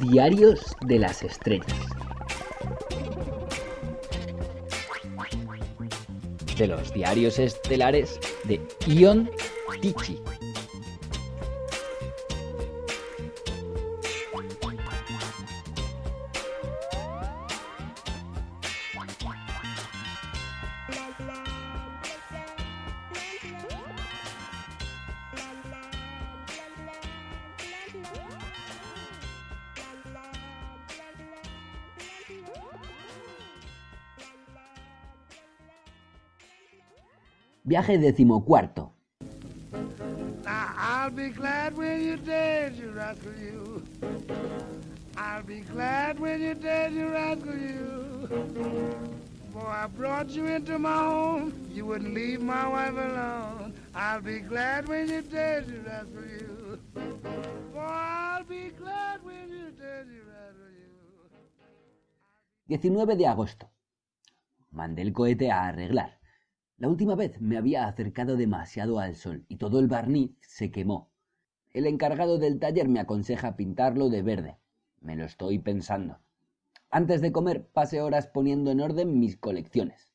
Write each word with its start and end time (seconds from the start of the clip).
Diarios 0.00 0.74
de 0.86 0.98
las 0.98 1.22
Estrellas. 1.22 1.66
De 6.56 6.66
los 6.66 6.92
diarios 6.94 7.38
estelares 7.38 8.18
de 8.44 8.60
Ion 8.86 9.30
Tichy. 9.82 10.18
Rascal 47.10 47.58
you. 47.58 48.28
Boy, 49.52 49.66
I 49.66 49.86
brought 49.86 50.28
you 50.30 50.46
into 50.46 50.78
my 50.78 50.94
home, 50.94 51.52
you 51.72 51.86
wouldn't 51.86 52.14
leave 52.14 52.42
my 52.42 52.68
wife 52.68 52.92
alone. 52.92 53.74
I'll 53.94 54.20
be 54.20 54.40
glad 54.40 54.86
when 54.86 55.08
you're 55.08 55.22
dead, 55.22 55.66
you 55.66 55.80
rascal 55.86 56.24
you. 56.24 56.78
Boy, 57.72 57.80
I'll 57.80 58.44
be 58.44 58.70
glad 58.78 59.24
when 59.24 59.48
you're 59.50 59.70
dead, 59.70 60.06
you 60.06 60.22
rascal 60.28 60.70
you. 62.68 62.78
19 62.78 63.16
de 63.16 63.26
agosto. 63.26 63.70
Mandé 64.70 65.02
el 65.02 65.12
cohete 65.12 65.50
a 65.50 65.68
arreglar. 65.68 66.19
La 66.80 66.88
última 66.88 67.14
vez 67.14 67.38
me 67.42 67.58
había 67.58 67.86
acercado 67.86 68.38
demasiado 68.38 69.00
al 69.00 69.14
sol 69.14 69.44
y 69.48 69.56
todo 69.56 69.80
el 69.80 69.86
barniz 69.86 70.32
se 70.40 70.70
quemó. 70.70 71.10
El 71.74 71.86
encargado 71.86 72.38
del 72.38 72.58
taller 72.58 72.88
me 72.88 73.00
aconseja 73.00 73.54
pintarlo 73.54 74.08
de 74.08 74.22
verde. 74.22 74.56
Me 75.02 75.14
lo 75.14 75.26
estoy 75.26 75.58
pensando. 75.58 76.20
Antes 76.90 77.20
de 77.20 77.32
comer 77.32 77.66
pasé 77.66 78.00
horas 78.00 78.28
poniendo 78.28 78.70
en 78.70 78.80
orden 78.80 79.20
mis 79.20 79.36
colecciones. 79.36 80.10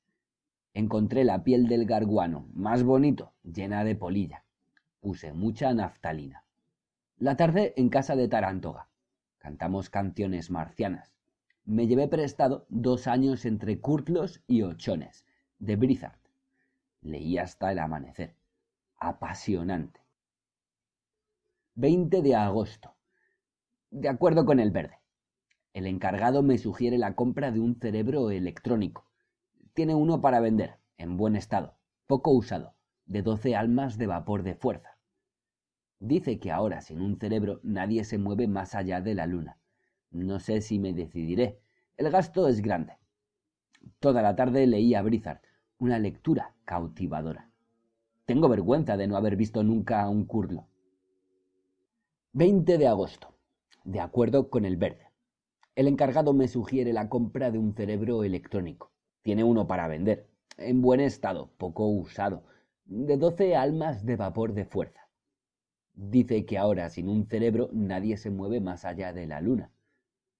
Encontré 0.73 1.23
la 1.23 1.43
piel 1.43 1.67
del 1.67 1.85
garguano, 1.85 2.47
más 2.51 2.81
bonito, 2.81 3.33
llena 3.43 3.83
de 3.83 3.93
polilla. 3.93 4.43
Puse 5.01 5.33
mucha 5.33 5.71
naftalina. 5.71 6.45
La 7.19 7.37
tarde 7.37 7.75
en 7.77 7.89
casa 7.89 8.15
de 8.15 8.27
Tarantoga. 8.27 8.89
Cantamos 9.37 9.91
canciones 9.91 10.49
marcianas. 10.49 11.13
Me 11.63 11.85
llevé 11.85 12.07
prestado 12.07 12.65
dos 12.69 13.05
años 13.05 13.45
entre 13.45 13.79
curtlos 13.79 14.41
y 14.47 14.63
ochones, 14.63 15.27
de 15.59 15.75
Brizard. 15.75 16.24
Leí 17.05 17.37
hasta 17.37 17.71
el 17.71 17.77
amanecer. 17.77 18.35
Apasionante. 18.97 19.99
20 21.75 22.23
de 22.23 22.35
agosto. 22.35 22.95
De 23.91 24.09
acuerdo 24.09 24.43
con 24.43 24.59
el 24.59 24.71
verde. 24.71 24.97
El 25.73 25.85
encargado 25.85 26.41
me 26.41 26.57
sugiere 26.57 26.97
la 26.97 27.13
compra 27.13 27.51
de 27.51 27.59
un 27.59 27.79
cerebro 27.79 28.31
electrónico. 28.31 29.05
Tiene 29.75 29.93
uno 29.93 30.19
para 30.19 30.39
vender, 30.39 30.79
en 30.97 31.15
buen 31.15 31.35
estado, 31.35 31.77
poco 32.07 32.31
usado, 32.31 32.73
de 33.05 33.21
12 33.21 33.55
almas 33.55 33.99
de 33.99 34.07
vapor 34.07 34.41
de 34.41 34.55
fuerza. 34.55 34.97
Dice 35.99 36.39
que 36.39 36.51
ahora 36.51 36.81
sin 36.81 37.01
un 37.01 37.19
cerebro 37.19 37.59
nadie 37.61 38.03
se 38.03 38.17
mueve 38.17 38.47
más 38.47 38.73
allá 38.73 38.99
de 38.99 39.13
la 39.13 39.27
luna. 39.27 39.59
No 40.09 40.39
sé 40.39 40.59
si 40.59 40.79
me 40.79 40.91
decidiré. 40.91 41.61
El 41.97 42.09
gasto 42.09 42.47
es 42.47 42.63
grande. 42.63 42.97
Toda 43.99 44.23
la 44.23 44.35
tarde 44.35 44.65
leí 44.65 44.95
a 44.95 45.03
Brizard, 45.03 45.41
una 45.77 45.99
lectura 45.99 46.54
cautivadora. 46.65 47.49
Tengo 48.25 48.49
vergüenza 48.49 48.97
de 48.97 49.07
no 49.07 49.17
haber 49.17 49.35
visto 49.35 49.63
nunca 49.63 50.01
a 50.01 50.09
un 50.09 50.25
curlo. 50.25 50.67
20 52.33 52.77
de 52.77 52.87
agosto. 52.87 53.33
De 53.83 53.99
acuerdo 53.99 54.49
con 54.49 54.65
el 54.65 54.77
verde. 54.77 55.11
El 55.75 55.87
encargado 55.87 56.33
me 56.33 56.47
sugiere 56.47 56.91
la 56.91 57.07
compra 57.07 57.51
de 57.51 57.59
un 57.59 57.75
cerebro 57.75 58.23
electrónico. 58.23 58.91
Tiene 59.21 59.43
uno 59.43 59.67
para 59.67 59.87
vender, 59.87 60.27
en 60.57 60.81
buen 60.81 60.99
estado, 60.99 61.51
poco 61.57 61.87
usado, 61.87 62.43
de 62.85 63.17
12 63.17 63.55
almas 63.55 64.05
de 64.05 64.15
vapor 64.15 64.53
de 64.53 64.65
fuerza. 64.65 65.07
Dice 65.93 66.45
que 66.45 66.57
ahora 66.57 66.89
sin 66.89 67.09
un 67.09 67.27
cerebro 67.27 67.69
nadie 67.73 68.17
se 68.17 68.29
mueve 68.29 68.59
más 68.59 68.85
allá 68.85 69.13
de 69.13 69.27
la 69.27 69.39
luna. 69.39 69.71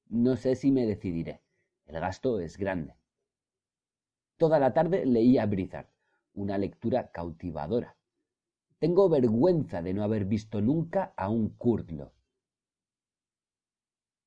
No 0.08 0.36
sé 0.36 0.56
si 0.56 0.72
me 0.72 0.86
decidiré. 0.86 1.42
El 1.86 2.00
gasto 2.00 2.40
es 2.40 2.58
grande. 2.58 2.96
Toda 4.38 4.60
la 4.60 4.74
tarde 4.74 5.06
leí 5.06 5.38
a 5.38 5.46
Brizard, 5.46 5.88
una 6.36 6.58
lectura 6.58 7.12
cautivadora. 7.12 7.96
Tengo 8.78 9.10
vergüenza 9.10 9.82
de 9.82 9.94
no 9.94 10.04
haber 10.04 10.26
visto 10.26 10.62
nunca 10.62 11.14
a 11.16 11.30
un 11.30 11.50
Kurtlo. 11.50 12.12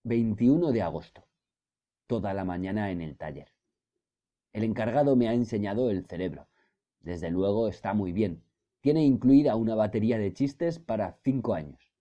21 0.05 0.73
de 0.73 0.83
agosto. 0.83 1.27
Toda 2.07 2.33
la 2.33 2.45
mañana 2.45 2.91
en 2.91 3.03
el 3.03 3.17
taller. 3.17 3.49
El 4.55 4.65
encargado 4.65 5.17
me 5.17 5.29
ha 5.29 5.35
enseñado 5.35 5.91
el 5.91 6.07
cerebro. 6.07 6.49
Desde 7.01 7.31
luego 7.31 7.69
está 7.69 7.93
muy 7.93 8.13
bien. 8.13 8.43
Tiene 8.81 9.05
incluida 9.05 9.55
una 9.55 9.75
batería 9.75 10.19
de 10.19 10.33
chistes 10.33 10.79
para 10.79 11.19
cinco 11.23 11.53
años. 11.53 11.93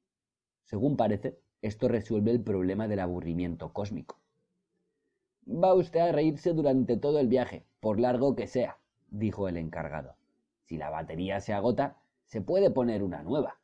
Según 0.63 0.95
parece, 0.95 1.37
esto 1.61 1.89
resuelve 1.89 2.31
el 2.31 2.41
problema 2.41 2.87
del 2.87 3.01
aburrimiento 3.01 3.73
cósmico. 3.73 4.21
Va 5.45 5.73
usted 5.73 5.99
a 5.99 6.11
reírse 6.13 6.53
durante 6.53 6.95
todo 6.95 7.19
el 7.19 7.27
viaje, 7.27 7.65
por 7.81 7.99
largo 7.99 8.35
que 8.35 8.47
sea, 8.47 8.79
dijo 9.09 9.47
el 9.47 9.57
encargado. 9.57 10.15
Si 10.63 10.77
la 10.77 10.89
batería 10.89 11.39
se 11.39 11.53
agota, 11.53 11.97
se 12.25 12.41
puede 12.41 12.71
poner 12.71 13.03
una 13.03 13.23
nueva. 13.23 13.59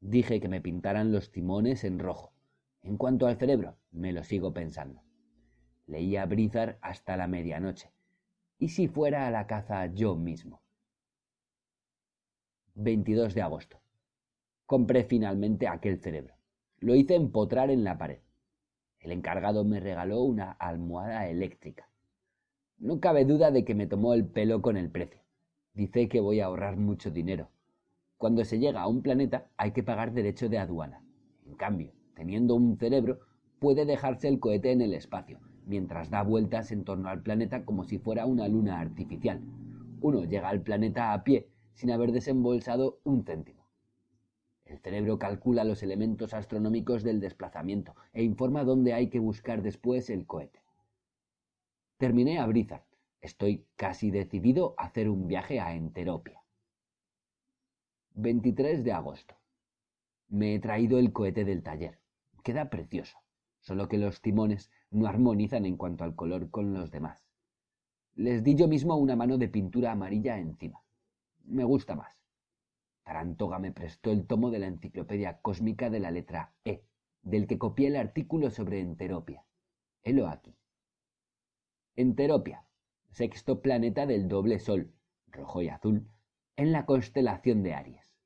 Dije 0.00 0.40
que 0.40 0.48
me 0.48 0.60
pintaran 0.60 1.12
los 1.12 1.30
timones 1.30 1.84
en 1.84 1.98
rojo. 1.98 2.32
En 2.82 2.96
cuanto 2.96 3.26
al 3.26 3.36
cerebro, 3.36 3.76
me 3.90 4.12
lo 4.12 4.24
sigo 4.24 4.52
pensando. 4.52 5.02
Leía 5.86 6.26
Brizard 6.26 6.76
hasta 6.80 7.16
la 7.16 7.26
medianoche. 7.26 7.92
¿Y 8.58 8.68
si 8.68 8.88
fuera 8.88 9.26
a 9.26 9.30
la 9.30 9.46
caza 9.46 9.86
yo 9.86 10.16
mismo? 10.16 10.62
22 12.74 13.34
de 13.34 13.42
agosto. 13.42 13.80
Compré 14.66 15.04
finalmente 15.04 15.68
aquel 15.68 16.00
cerebro. 16.00 16.34
Lo 16.78 16.94
hice 16.94 17.14
empotrar 17.14 17.70
en 17.70 17.84
la 17.84 17.98
pared. 17.98 18.20
El 18.98 19.12
encargado 19.12 19.64
me 19.64 19.80
regaló 19.80 20.22
una 20.22 20.52
almohada 20.52 21.28
eléctrica. 21.28 21.88
No 22.82 22.98
cabe 22.98 23.24
duda 23.24 23.52
de 23.52 23.64
que 23.64 23.76
me 23.76 23.86
tomó 23.86 24.12
el 24.12 24.26
pelo 24.26 24.60
con 24.60 24.76
el 24.76 24.90
precio. 24.90 25.20
Dice 25.72 26.08
que 26.08 26.18
voy 26.18 26.40
a 26.40 26.46
ahorrar 26.46 26.76
mucho 26.76 27.12
dinero. 27.12 27.48
Cuando 28.18 28.44
se 28.44 28.58
llega 28.58 28.80
a 28.80 28.88
un 28.88 29.02
planeta 29.02 29.46
hay 29.56 29.70
que 29.70 29.84
pagar 29.84 30.12
derecho 30.12 30.48
de 30.48 30.58
aduana. 30.58 31.00
En 31.46 31.54
cambio, 31.54 31.92
teniendo 32.16 32.56
un 32.56 32.76
cerebro, 32.76 33.20
puede 33.60 33.86
dejarse 33.86 34.26
el 34.26 34.40
cohete 34.40 34.72
en 34.72 34.80
el 34.80 34.94
espacio, 34.94 35.38
mientras 35.64 36.10
da 36.10 36.24
vueltas 36.24 36.72
en 36.72 36.82
torno 36.82 37.08
al 37.08 37.22
planeta 37.22 37.64
como 37.64 37.84
si 37.84 38.00
fuera 38.00 38.26
una 38.26 38.48
luna 38.48 38.80
artificial. 38.80 39.40
Uno 40.00 40.24
llega 40.24 40.48
al 40.48 40.62
planeta 40.62 41.12
a 41.12 41.22
pie 41.22 41.46
sin 41.74 41.92
haber 41.92 42.10
desembolsado 42.10 42.98
un 43.04 43.24
céntimo. 43.24 43.64
El 44.64 44.80
cerebro 44.80 45.20
calcula 45.20 45.62
los 45.62 45.84
elementos 45.84 46.34
astronómicos 46.34 47.04
del 47.04 47.20
desplazamiento 47.20 47.94
e 48.12 48.24
informa 48.24 48.64
dónde 48.64 48.92
hay 48.92 49.06
que 49.06 49.20
buscar 49.20 49.62
después 49.62 50.10
el 50.10 50.26
cohete. 50.26 50.61
Terminé 52.02 52.40
a 52.40 52.46
Brizard. 52.46 52.82
Estoy 53.20 53.64
casi 53.76 54.10
decidido 54.10 54.74
a 54.76 54.86
hacer 54.86 55.08
un 55.08 55.28
viaje 55.28 55.60
a 55.60 55.76
Enteropia. 55.76 56.42
23 58.14 58.82
de 58.82 58.90
agosto. 58.90 59.36
Me 60.26 60.56
he 60.56 60.58
traído 60.58 60.98
el 60.98 61.12
cohete 61.12 61.44
del 61.44 61.62
taller. 61.62 62.00
Queda 62.42 62.70
precioso, 62.70 63.16
solo 63.60 63.86
que 63.86 63.98
los 63.98 64.20
timones 64.20 64.72
no 64.90 65.06
armonizan 65.06 65.64
en 65.64 65.76
cuanto 65.76 66.02
al 66.02 66.16
color 66.16 66.50
con 66.50 66.74
los 66.74 66.90
demás. 66.90 67.24
Les 68.16 68.42
di 68.42 68.56
yo 68.56 68.66
mismo 68.66 68.96
una 68.96 69.14
mano 69.14 69.38
de 69.38 69.46
pintura 69.46 69.92
amarilla 69.92 70.38
encima. 70.38 70.82
Me 71.44 71.62
gusta 71.62 71.94
más. 71.94 72.18
Tarantoga 73.04 73.60
me 73.60 73.70
prestó 73.70 74.10
el 74.10 74.26
tomo 74.26 74.50
de 74.50 74.58
la 74.58 74.66
Enciclopedia 74.66 75.38
Cósmica 75.40 75.88
de 75.88 76.00
la 76.00 76.10
letra 76.10 76.52
E, 76.64 76.82
del 77.22 77.46
que 77.46 77.58
copié 77.58 77.86
el 77.86 77.94
artículo 77.94 78.50
sobre 78.50 78.80
enteropia. 78.80 79.44
Helo 80.02 80.26
aquí. 80.26 80.52
Enteropia, 81.94 82.64
sexto 83.10 83.60
planeta 83.60 84.06
del 84.06 84.26
doble 84.26 84.58
Sol, 84.58 84.94
rojo 85.26 85.60
y 85.60 85.68
azul, 85.68 86.08
en 86.56 86.72
la 86.72 86.86
constelación 86.86 87.62
de 87.62 87.74
Aries. 87.74 88.16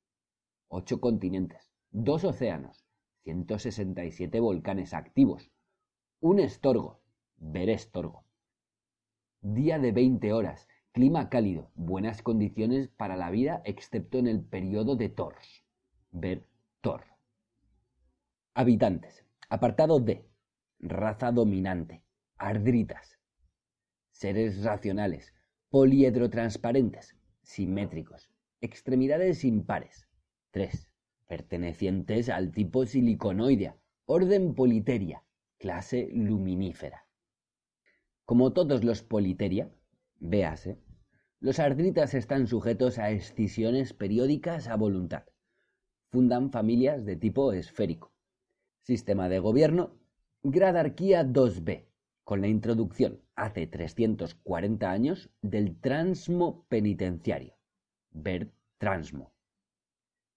Ocho 0.69 1.01
continentes, 1.01 1.73
dos 1.91 2.23
océanos, 2.23 2.87
167 3.25 4.39
volcanes 4.39 4.95
activos, 4.95 5.51
un 6.21 6.39
estorgo, 6.39 7.01
ver 7.39 7.69
estorgo. 7.69 8.25
Día 9.41 9.81
de 9.81 9.91
20 9.91 10.33
horas, 10.33 10.69
clima 10.93 11.29
cálido, 11.29 11.73
buenas 11.75 12.23
condiciones 12.23 12.87
para 12.87 13.17
la 13.17 13.31
vida 13.33 13.63
excepto 13.65 14.19
en 14.19 14.29
el 14.29 14.45
periodo 14.45 14.95
de 14.95 15.09
Tors, 15.09 15.65
ver 16.13 16.47
Tor. 16.83 17.03
Habitantes, 18.55 19.25
apartado 19.49 19.99
D, 19.99 20.25
raza 20.79 21.33
dominante, 21.33 22.05
ardritas, 22.37 23.16
seres 24.17 24.65
racionales, 24.65 25.35
poliedrotransparentes, 25.69 27.17
simétricos, 27.43 28.31
extremidades 28.63 29.45
impares. 29.45 30.09
3. 30.53 30.89
Pertenecientes 31.27 32.31
al 32.31 32.51
tipo 32.51 32.87
siliconoidea, 32.87 33.77
orden 34.07 34.55
politeria, 34.55 35.23
clase 35.59 36.09
luminífera. 36.15 37.07
Como 38.25 38.55
todos 38.55 38.85
los 38.85 39.03
politeria, 39.03 39.71
véase, 40.19 40.79
los 41.39 41.59
ardritas 41.59 42.15
están 42.15 42.47
sujetos 42.47 42.99
a 42.99 43.11
escisiones 43.11 43.93
periódicas 43.93 44.69
a 44.69 44.77
voluntad. 44.77 45.25
Fundan 46.09 46.51
familias 46.51 47.05
de 47.05 47.17
tipo 47.17 47.53
esférico. 47.53 48.15
Sistema 48.81 49.29
de 49.29 49.41
gobierno, 49.41 49.99
gradarquía 50.43 51.23
2B, 51.23 51.85
con 52.25 52.41
la 52.41 52.49
introducción 52.49 53.26
hace 53.37 53.67
340 53.67 54.91
años 54.91 55.31
del 55.43 55.79
transmo 55.79 56.67
penitenciario. 56.69 57.55
Ver 58.11 58.51
transmo. 58.79 59.33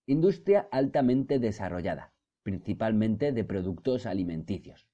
Industria 0.06 0.68
altamente 0.72 1.40
desarrollada, 1.40 2.13
principalmente 2.44 3.31
de 3.31 3.44
productos 3.44 4.06
alimenticios. 4.06 4.88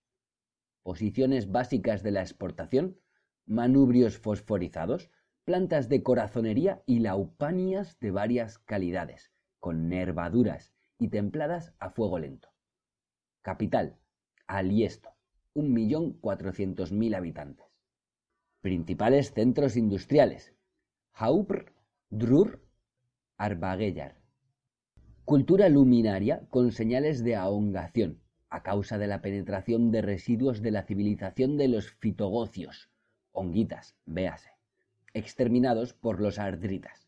Posiciones 0.83 1.51
básicas 1.51 2.03
de 2.03 2.11
la 2.11 2.21
exportación, 2.21 2.99
manubrios 3.45 4.17
fosforizados, 4.17 5.09
plantas 5.43 5.89
de 5.89 6.03
corazonería 6.03 6.83
y 6.85 6.99
laupanias 6.99 7.99
de 7.99 8.11
varias 8.11 8.59
calidades, 8.59 9.31
con 9.59 9.89
nervaduras 9.89 10.73
y 10.99 11.09
templadas 11.09 11.73
a 11.79 11.89
fuego 11.89 12.19
lento. 12.19 12.49
Capital, 13.41 13.97
Aliesto, 14.47 15.09
1.400.000 15.55 17.15
habitantes. 17.15 17.64
Principales 18.65 19.31
centros 19.31 19.77
industriales, 19.77 20.55
Haupr, 21.13 21.71
Drur, 22.09 22.63
Arbagellar. 23.37 24.15
Cultura 25.23 25.69
luminaria 25.69 26.47
con 26.49 26.71
señales 26.71 27.23
de 27.23 27.35
ahongación, 27.35 28.23
a 28.49 28.63
causa 28.63 28.97
de 28.97 29.05
la 29.05 29.21
penetración 29.21 29.91
de 29.91 30.01
residuos 30.01 30.63
de 30.63 30.71
la 30.71 30.81
civilización 30.81 31.57
de 31.57 31.67
los 31.67 31.91
fitogocios, 31.91 32.89
honguitas, 33.33 33.95
véase, 34.07 34.49
exterminados 35.13 35.93
por 35.93 36.19
los 36.19 36.39
ardritas. 36.39 37.07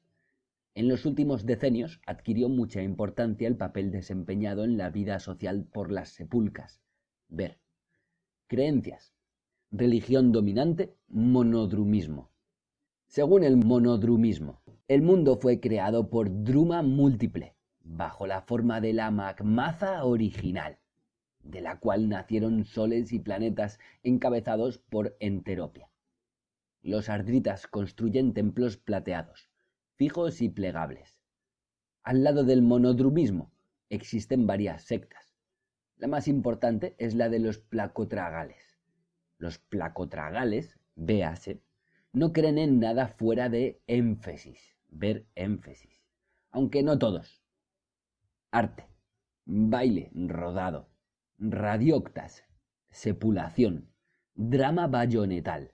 En 0.75 0.87
los 0.87 1.07
últimos 1.07 1.47
decenios 1.47 2.01
adquirió 2.05 2.49
mucha 2.49 2.83
importancia 2.83 3.47
el 3.47 3.57
papel 3.57 3.89
desempeñado 3.89 4.63
en 4.63 4.77
la 4.77 4.91
vida 4.91 5.19
social 5.19 5.65
por 5.65 5.91
las 5.91 6.09
sepulcas. 6.09 6.83
Ver. 7.29 7.57
Creencias. 8.45 9.16
Religión 9.71 10.31
dominante, 10.31 10.95
monodrumismo. 11.09 12.31
Según 13.05 13.43
el 13.43 13.57
monodrumismo, 13.57 14.61
el 14.87 15.01
mundo 15.01 15.35
fue 15.35 15.59
creado 15.59 16.09
por 16.09 16.45
Druma 16.45 16.81
múltiple, 16.83 17.53
bajo 17.81 18.27
la 18.27 18.43
forma 18.43 18.79
de 18.79 18.93
la 18.93 19.11
magmaza 19.11 20.05
original, 20.05 20.77
de 21.43 21.59
la 21.59 21.79
cual 21.79 22.07
nacieron 22.07 22.63
soles 22.63 23.11
y 23.11 23.19
planetas 23.19 23.77
encabezados 24.03 24.77
por 24.77 25.17
Enteropia. 25.19 25.89
Los 26.81 27.09
ardritas 27.09 27.67
construyen 27.67 28.33
templos 28.33 28.77
plateados, 28.77 29.49
fijos 29.95 30.41
y 30.41 30.47
plegables. 30.47 31.17
Al 32.03 32.23
lado 32.23 32.45
del 32.45 32.61
monodrumismo 32.61 33.51
existen 33.89 34.47
varias 34.47 34.83
sectas. 34.83 35.35
La 35.97 36.07
más 36.07 36.29
importante 36.29 36.95
es 36.99 37.15
la 37.15 37.27
de 37.27 37.39
los 37.39 37.57
placotragales. 37.59 38.66
Los 39.37 39.59
placotragales, 39.59 40.79
véase, 40.95 41.61
no 42.11 42.33
creen 42.33 42.57
en 42.57 42.79
nada 42.79 43.07
fuera 43.07 43.49
de 43.49 43.81
énfasis, 43.87 44.75
ver 44.89 45.27
énfasis, 45.35 46.01
aunque 46.49 46.81
no 46.81 46.97
todos. 46.97 47.43
Arte, 48.51 48.87
baile 49.45 50.09
rodado, 50.13 50.89
radioctas, 51.37 52.43
sepulación, 52.89 53.91
drama 54.33 54.87
bayonetal, 54.87 55.73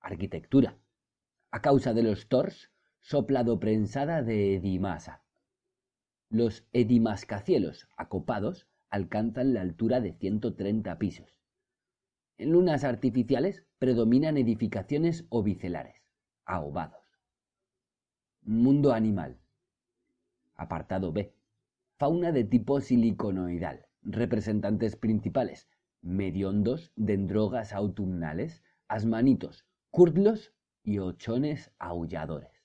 arquitectura, 0.00 0.76
a 1.50 1.62
causa 1.62 1.94
de 1.94 2.02
los 2.02 2.28
tors, 2.28 2.70
soplado 3.00 3.58
prensada 3.58 4.22
de 4.22 4.54
edimasa. 4.56 5.22
Los 6.28 6.66
edimascacielos 6.72 7.88
acopados 7.96 8.66
alcanzan 8.90 9.54
la 9.54 9.62
altura 9.62 10.00
de 10.00 10.12
130 10.12 10.98
pisos. 10.98 11.41
En 12.42 12.50
lunas 12.50 12.82
artificiales 12.82 13.64
predominan 13.78 14.36
edificaciones 14.36 15.26
ovicelares, 15.28 16.02
ahobados. 16.44 17.06
Mundo 18.42 18.92
animal. 18.92 19.38
Apartado 20.56 21.12
B. 21.12 21.36
Fauna 21.98 22.32
de 22.32 22.42
tipo 22.42 22.80
siliconoidal. 22.80 23.86
Representantes 24.02 24.96
principales. 24.96 25.68
Mediondos, 26.00 26.90
dendrogas 26.96 27.72
autumnales, 27.72 28.64
asmanitos, 28.88 29.64
curdlos 29.92 30.52
y 30.82 30.98
ochones 30.98 31.70
aulladores. 31.78 32.64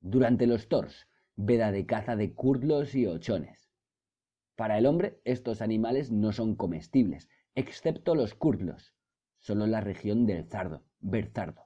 Durante 0.00 0.48
los 0.48 0.68
tors, 0.68 1.06
veda 1.36 1.70
de 1.70 1.86
caza 1.86 2.16
de 2.16 2.34
curdlos 2.34 2.96
y 2.96 3.06
ochones. 3.06 3.70
Para 4.56 4.76
el 4.76 4.86
hombre, 4.86 5.20
estos 5.24 5.62
animales 5.62 6.10
no 6.10 6.32
son 6.32 6.56
comestibles, 6.56 7.28
excepto 7.56 8.14
los 8.14 8.34
curdlos, 8.34 8.94
solo 9.38 9.66
la 9.66 9.80
región 9.80 10.26
del 10.26 10.44
Zardo, 10.44 10.84
Berzardo. 11.00 11.62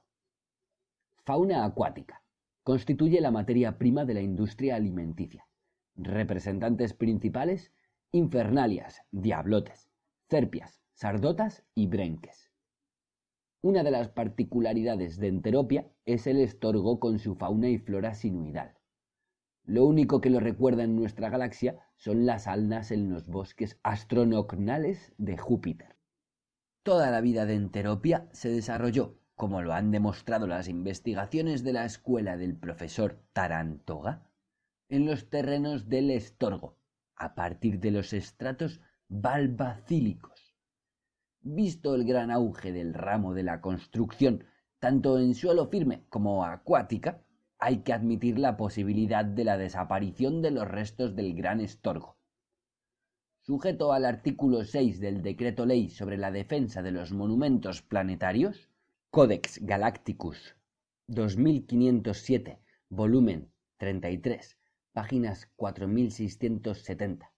Fauna 1.25 1.65
acuática. 1.65 2.23
Constituye 2.63 3.19
la 3.19 3.29
materia 3.29 3.77
prima 3.77 4.05
de 4.05 4.13
la 4.13 4.21
industria 4.21 4.75
alimenticia. 4.77 5.47
Representantes 5.95 6.93
principales, 6.93 7.73
infernalias, 8.11 9.01
diablotes, 9.11 9.89
cerpias, 10.29 10.79
sardotas 10.93 11.65
y 11.75 11.87
brenques. 11.87 12.49
Una 13.61 13.83
de 13.83 13.91
las 13.91 14.07
particularidades 14.09 15.17
de 15.17 15.27
Enteropia 15.27 15.91
es 16.05 16.25
el 16.25 16.39
estorgo 16.39 16.99
con 16.99 17.19
su 17.19 17.35
fauna 17.35 17.67
y 17.67 17.77
flora 17.77 18.13
sinuidal. 18.13 18.77
Lo 19.65 19.85
único 19.85 20.21
que 20.21 20.29
lo 20.29 20.39
recuerda 20.39 20.83
en 20.83 20.95
nuestra 20.95 21.29
galaxia 21.29 21.79
son 22.01 22.25
las 22.25 22.47
alnas 22.47 22.89
en 22.89 23.11
los 23.11 23.27
bosques 23.27 23.79
astronocnales 23.83 25.13
de 25.19 25.37
Júpiter. 25.37 25.97
Toda 26.81 27.11
la 27.11 27.21
vida 27.21 27.45
de 27.45 27.53
Enteropia 27.53 28.27
se 28.31 28.49
desarrolló, 28.49 29.19
como 29.35 29.61
lo 29.61 29.73
han 29.73 29.91
demostrado 29.91 30.47
las 30.47 30.67
investigaciones 30.67 31.63
de 31.63 31.73
la 31.73 31.85
escuela 31.85 32.37
del 32.37 32.57
profesor 32.57 33.21
Tarantoga, 33.33 34.27
en 34.89 35.05
los 35.05 35.29
terrenos 35.29 35.89
del 35.89 36.09
estorgo, 36.09 36.79
a 37.15 37.35
partir 37.35 37.79
de 37.79 37.91
los 37.91 38.13
estratos 38.13 38.81
valvacílicos. 39.07 40.57
Visto 41.41 41.93
el 41.93 42.03
gran 42.03 42.31
auge 42.31 42.71
del 42.71 42.95
ramo 42.95 43.35
de 43.35 43.43
la 43.43 43.61
construcción, 43.61 44.43
tanto 44.79 45.19
en 45.19 45.35
suelo 45.35 45.67
firme 45.67 46.07
como 46.09 46.45
acuática, 46.45 47.21
hay 47.61 47.83
que 47.83 47.93
admitir 47.93 48.37
la 48.37 48.57
posibilidad 48.57 49.23
de 49.23 49.45
la 49.45 49.57
desaparición 49.57 50.41
de 50.41 50.51
los 50.51 50.67
restos 50.67 51.15
del 51.15 51.33
gran 51.33 51.61
estorgo 51.61 52.17
sujeto 53.41 53.91
al 53.91 54.05
artículo 54.05 54.63
6 54.63 54.99
del 54.99 55.23
Decreto 55.23 55.65
Ley 55.65 55.89
sobre 55.89 56.17
la 56.17 56.31
defensa 56.31 56.83
de 56.83 56.91
los 56.91 57.11
monumentos 57.11 57.81
planetarios, 57.81 58.69
Codex 59.09 59.59
Galacticus 59.65 60.55
2507, 61.07 62.61
volumen 62.89 63.51
33, 63.77 64.57
páginas 64.93 65.47
4670. 65.55 67.33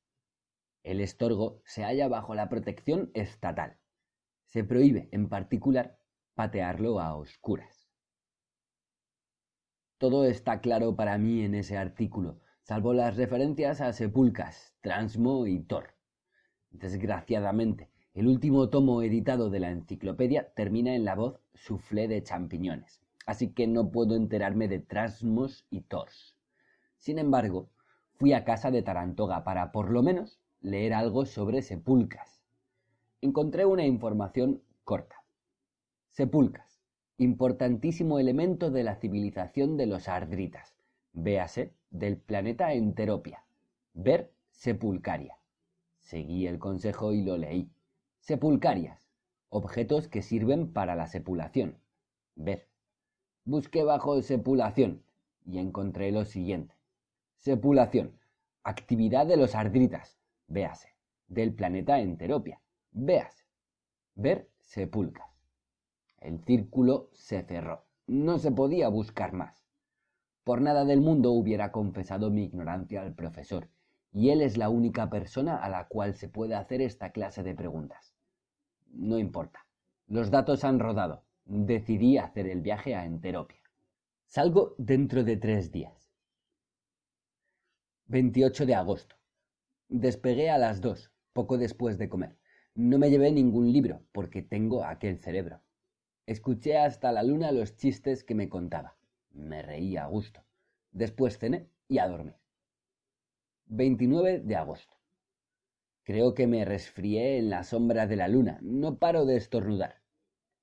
El 0.83 0.99
estorgo 0.99 1.61
se 1.65 1.83
halla 1.83 2.09
bajo 2.09 2.35
la 2.35 2.49
protección 2.49 3.09
estatal. 3.13 3.79
Se 4.45 4.65
prohíbe, 4.65 5.07
en 5.13 5.29
particular, 5.29 5.97
patearlo 6.35 6.99
a 6.99 7.15
oscuras. 7.15 7.82
Todo 10.03 10.25
está 10.25 10.59
claro 10.59 10.97
para 10.97 11.17
mí 11.17 11.43
en 11.45 11.55
ese 11.55 11.77
artículo, 11.77 12.41
salvo 12.61 12.91
las 12.93 13.15
referencias 13.15 13.79
a 13.79 13.93
Sepulcas, 13.93 14.75
Transmo 14.81 15.47
y 15.47 15.61
Thor. 15.61 15.95
Desgraciadamente, 16.71 17.89
el 18.13 18.27
último 18.27 18.67
tomo 18.67 19.01
editado 19.01 19.49
de 19.49 19.61
la 19.61 19.71
enciclopedia 19.71 20.51
termina 20.55 20.93
en 20.93 21.05
la 21.05 21.15
voz 21.15 21.39
soufflé 21.53 22.09
de 22.09 22.21
champiñones, 22.21 23.01
así 23.25 23.53
que 23.53 23.65
no 23.65 23.91
puedo 23.91 24.17
enterarme 24.17 24.67
de 24.67 24.79
Transmos 24.79 25.65
y 25.69 25.79
Thors. 25.79 26.35
Sin 26.97 27.17
embargo, 27.17 27.69
fui 28.15 28.33
a 28.33 28.43
casa 28.43 28.71
de 28.71 28.83
Tarantoga 28.83 29.45
para, 29.45 29.71
por 29.71 29.89
lo 29.89 30.03
menos, 30.03 30.37
leer 30.59 30.93
algo 30.93 31.25
sobre 31.25 31.61
sepulcas. 31.61 32.43
Encontré 33.21 33.65
una 33.65 33.85
información 33.85 34.61
corta. 34.83 35.23
Sepulcas, 36.09 36.72
importantísimo 37.17 38.19
elemento 38.19 38.71
de 38.71 38.83
la 38.83 38.95
civilización 38.95 39.77
de 39.77 39.85
los 39.85 40.07
ardritas, 40.07 40.75
véase, 41.13 41.73
del 41.89 42.17
planeta 42.17 42.73
Enteropia. 42.73 43.45
Ver 43.93 44.31
Sepulcaria. 44.49 45.37
Seguí 45.99 46.47
el 46.47 46.59
consejo 46.59 47.13
y 47.13 47.23
lo 47.23 47.37
leí. 47.37 47.69
Sepulcarias, 48.19 49.09
objetos 49.49 50.07
que 50.07 50.21
sirven 50.21 50.73
para 50.73 50.95
la 50.95 51.07
sepulación. 51.07 51.77
Ver. 52.35 52.67
Busqué 53.45 53.83
bajo 53.83 54.21
sepulación 54.21 55.03
y 55.45 55.59
encontré 55.59 56.11
lo 56.11 56.25
siguiente. 56.25 56.75
Sepulación, 57.35 58.17
actividad 58.63 59.27
de 59.27 59.37
los 59.37 59.53
ardritas, 59.53 60.17
véase, 60.47 60.95
del 61.27 61.53
planeta 61.53 61.99
Enteropia, 61.99 62.61
véase. 62.91 63.43
Ver 64.15 64.49
sepulcas. 64.61 65.32
El 66.23 66.39
círculo 66.39 67.09
se 67.11 67.43
cerró. 67.43 67.83
No 68.07 68.39
se 68.39 68.49
podía 68.49 68.87
buscar 68.87 69.33
más. 69.33 69.65
Por 70.45 70.61
nada 70.61 70.85
del 70.85 71.01
mundo 71.01 71.31
hubiera 71.31 71.73
confesado 71.73 72.31
mi 72.31 72.45
ignorancia 72.45 73.01
al 73.01 73.13
profesor, 73.13 73.67
y 74.13 74.29
él 74.29 74.41
es 74.41 74.55
la 74.55 74.69
única 74.69 75.09
persona 75.09 75.57
a 75.57 75.67
la 75.67 75.89
cual 75.89 76.13
se 76.13 76.29
puede 76.29 76.55
hacer 76.55 76.81
esta 76.81 77.11
clase 77.11 77.43
de 77.43 77.53
preguntas. 77.53 78.15
No 78.87 79.19
importa. 79.19 79.67
Los 80.07 80.31
datos 80.31 80.63
han 80.63 80.79
rodado. 80.79 81.25
Decidí 81.43 82.17
hacer 82.17 82.47
el 82.47 82.61
viaje 82.61 82.95
a 82.95 83.03
Enteropia. 83.03 83.61
Salgo 84.25 84.75
dentro 84.77 85.25
de 85.25 85.35
tres 85.35 85.73
días. 85.73 86.09
28 88.05 88.65
de 88.65 88.75
agosto. 88.75 89.17
Despegué 89.89 90.49
a 90.49 90.57
las 90.57 90.79
dos, 90.79 91.11
poco 91.33 91.57
después 91.57 91.97
de 91.97 92.07
comer. 92.07 92.37
No 92.75 92.97
me 92.97 93.09
llevé 93.09 93.29
ningún 93.33 93.73
libro, 93.73 94.03
porque 94.13 94.41
tengo 94.41 94.85
aquel 94.85 95.19
cerebro. 95.19 95.59
Escuché 96.25 96.77
hasta 96.77 97.11
la 97.11 97.21
luna 97.21 97.51
los 97.51 97.75
chistes 97.75 98.23
que 98.23 98.33
me 98.33 98.47
contaba. 98.47 98.95
Me 99.31 99.61
reí 99.61 99.97
a 99.97 100.05
gusto. 100.05 100.41
Después 100.91 101.37
cené 101.37 101.67
y 101.89 101.97
a 101.97 102.07
dormir. 102.07 102.35
29 103.65 104.39
de 104.39 104.55
agosto. 104.55 104.95
Creo 106.03 106.33
que 106.33 106.47
me 106.47 106.63
resfrié 106.63 107.37
en 107.37 107.49
la 107.49 107.63
sombra 107.63 108.07
de 108.07 108.15
la 108.15 108.29
luna. 108.29 108.59
No 108.61 108.99
paro 108.99 109.25
de 109.25 109.35
estornudar. 109.35 110.01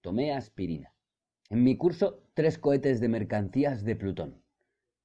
Tomé 0.01 0.33
aspirina. 0.33 0.95
En 1.51 1.63
mi 1.63 1.77
curso, 1.77 2.23
tres 2.33 2.57
cohetes 2.57 3.01
de 3.01 3.09
mercancías 3.09 3.85
de 3.85 3.97
Plutón. 3.97 4.43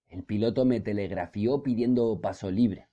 El 0.07 0.23
piloto 0.23 0.63
me 0.63 0.79
telegrafió 0.79 1.63
pidiendo 1.63 2.21
paso 2.21 2.49
libre. 2.49 2.87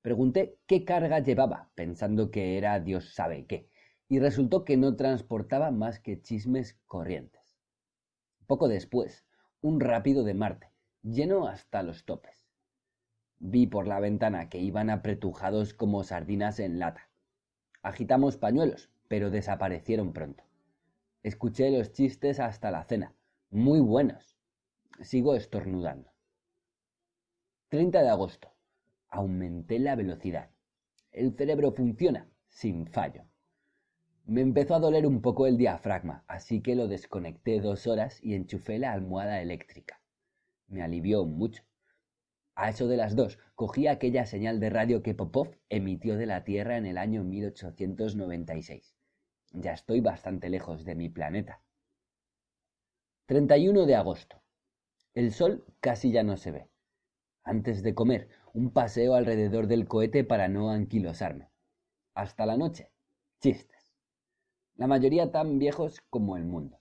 Pregunté 0.00 0.56
qué 0.66 0.84
carga 0.84 1.18
llevaba, 1.18 1.68
pensando 1.74 2.30
que 2.30 2.56
era 2.56 2.80
Dios 2.80 3.12
sabe 3.12 3.44
qué, 3.46 3.68
y 4.08 4.20
resultó 4.20 4.64
que 4.64 4.76
no 4.76 4.96
transportaba 4.96 5.70
más 5.70 6.00
que 6.00 6.20
chismes 6.20 6.78
corrientes. 6.86 7.58
Poco 8.46 8.68
después, 8.68 9.24
un 9.60 9.80
rápido 9.80 10.24
de 10.24 10.34
Marte, 10.34 10.70
lleno 11.02 11.46
hasta 11.46 11.82
los 11.82 12.04
topes. 12.04 12.48
Vi 13.38 13.66
por 13.66 13.86
la 13.86 14.00
ventana 14.00 14.48
que 14.48 14.58
iban 14.58 14.90
apretujados 14.90 15.74
como 15.74 16.02
sardinas 16.02 16.58
en 16.58 16.78
lata. 16.78 17.08
Agitamos 17.82 18.36
pañuelos, 18.36 18.90
pero 19.06 19.30
desaparecieron 19.30 20.12
pronto. 20.12 20.44
Escuché 21.22 21.70
los 21.70 21.92
chistes 21.92 22.40
hasta 22.40 22.70
la 22.70 22.84
cena. 22.84 23.14
Muy 23.50 23.80
buenos. 23.80 24.36
Sigo 25.00 25.34
estornudando. 25.34 26.10
30 27.68 28.02
de 28.02 28.08
agosto. 28.08 28.50
Aumenté 29.08 29.78
la 29.78 29.94
velocidad. 29.94 30.50
El 31.12 31.36
cerebro 31.36 31.72
funciona 31.72 32.28
sin 32.48 32.86
fallo. 32.86 33.24
Me 34.28 34.42
empezó 34.42 34.74
a 34.74 34.78
doler 34.78 35.06
un 35.06 35.22
poco 35.22 35.46
el 35.46 35.56
diafragma, 35.56 36.22
así 36.28 36.60
que 36.60 36.74
lo 36.74 36.86
desconecté 36.86 37.62
dos 37.62 37.86
horas 37.86 38.22
y 38.22 38.34
enchufé 38.34 38.78
la 38.78 38.92
almohada 38.92 39.40
eléctrica. 39.40 40.02
Me 40.66 40.82
alivió 40.82 41.24
mucho. 41.24 41.62
A 42.54 42.68
eso 42.68 42.88
de 42.88 42.98
las 42.98 43.16
dos, 43.16 43.38
cogí 43.54 43.86
aquella 43.86 44.26
señal 44.26 44.60
de 44.60 44.68
radio 44.68 45.02
que 45.02 45.14
Popov 45.14 45.56
emitió 45.70 46.18
de 46.18 46.26
la 46.26 46.44
Tierra 46.44 46.76
en 46.76 46.84
el 46.84 46.98
año 46.98 47.24
1896. 47.24 48.94
Ya 49.52 49.72
estoy 49.72 50.02
bastante 50.02 50.50
lejos 50.50 50.84
de 50.84 50.94
mi 50.94 51.08
planeta. 51.08 51.62
31 53.24 53.86
de 53.86 53.94
agosto. 53.94 54.42
El 55.14 55.32
sol 55.32 55.64
casi 55.80 56.12
ya 56.12 56.22
no 56.22 56.36
se 56.36 56.50
ve. 56.50 56.68
Antes 57.44 57.82
de 57.82 57.94
comer, 57.94 58.28
un 58.52 58.74
paseo 58.74 59.14
alrededor 59.14 59.68
del 59.68 59.88
cohete 59.88 60.22
para 60.22 60.48
no 60.48 60.70
anquilosarme. 60.70 61.48
Hasta 62.12 62.44
la 62.44 62.58
noche, 62.58 62.90
chistes. 63.40 63.77
La 64.78 64.86
mayoría 64.86 65.32
tan 65.32 65.58
viejos 65.58 66.00
como 66.08 66.36
el 66.36 66.44
mundo. 66.44 66.78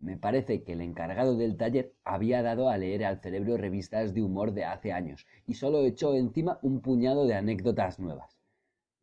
Me 0.00 0.16
parece 0.16 0.64
que 0.64 0.72
el 0.72 0.80
encargado 0.80 1.36
del 1.36 1.56
taller 1.56 1.94
había 2.02 2.42
dado 2.42 2.68
a 2.68 2.76
leer 2.76 3.04
al 3.04 3.20
cerebro 3.20 3.56
revistas 3.56 4.14
de 4.14 4.22
humor 4.22 4.52
de 4.52 4.64
hace 4.64 4.92
años 4.92 5.28
y 5.46 5.54
solo 5.54 5.84
echó 5.84 6.16
encima 6.16 6.58
un 6.60 6.80
puñado 6.80 7.28
de 7.28 7.34
anécdotas 7.34 8.00
nuevas. 8.00 8.36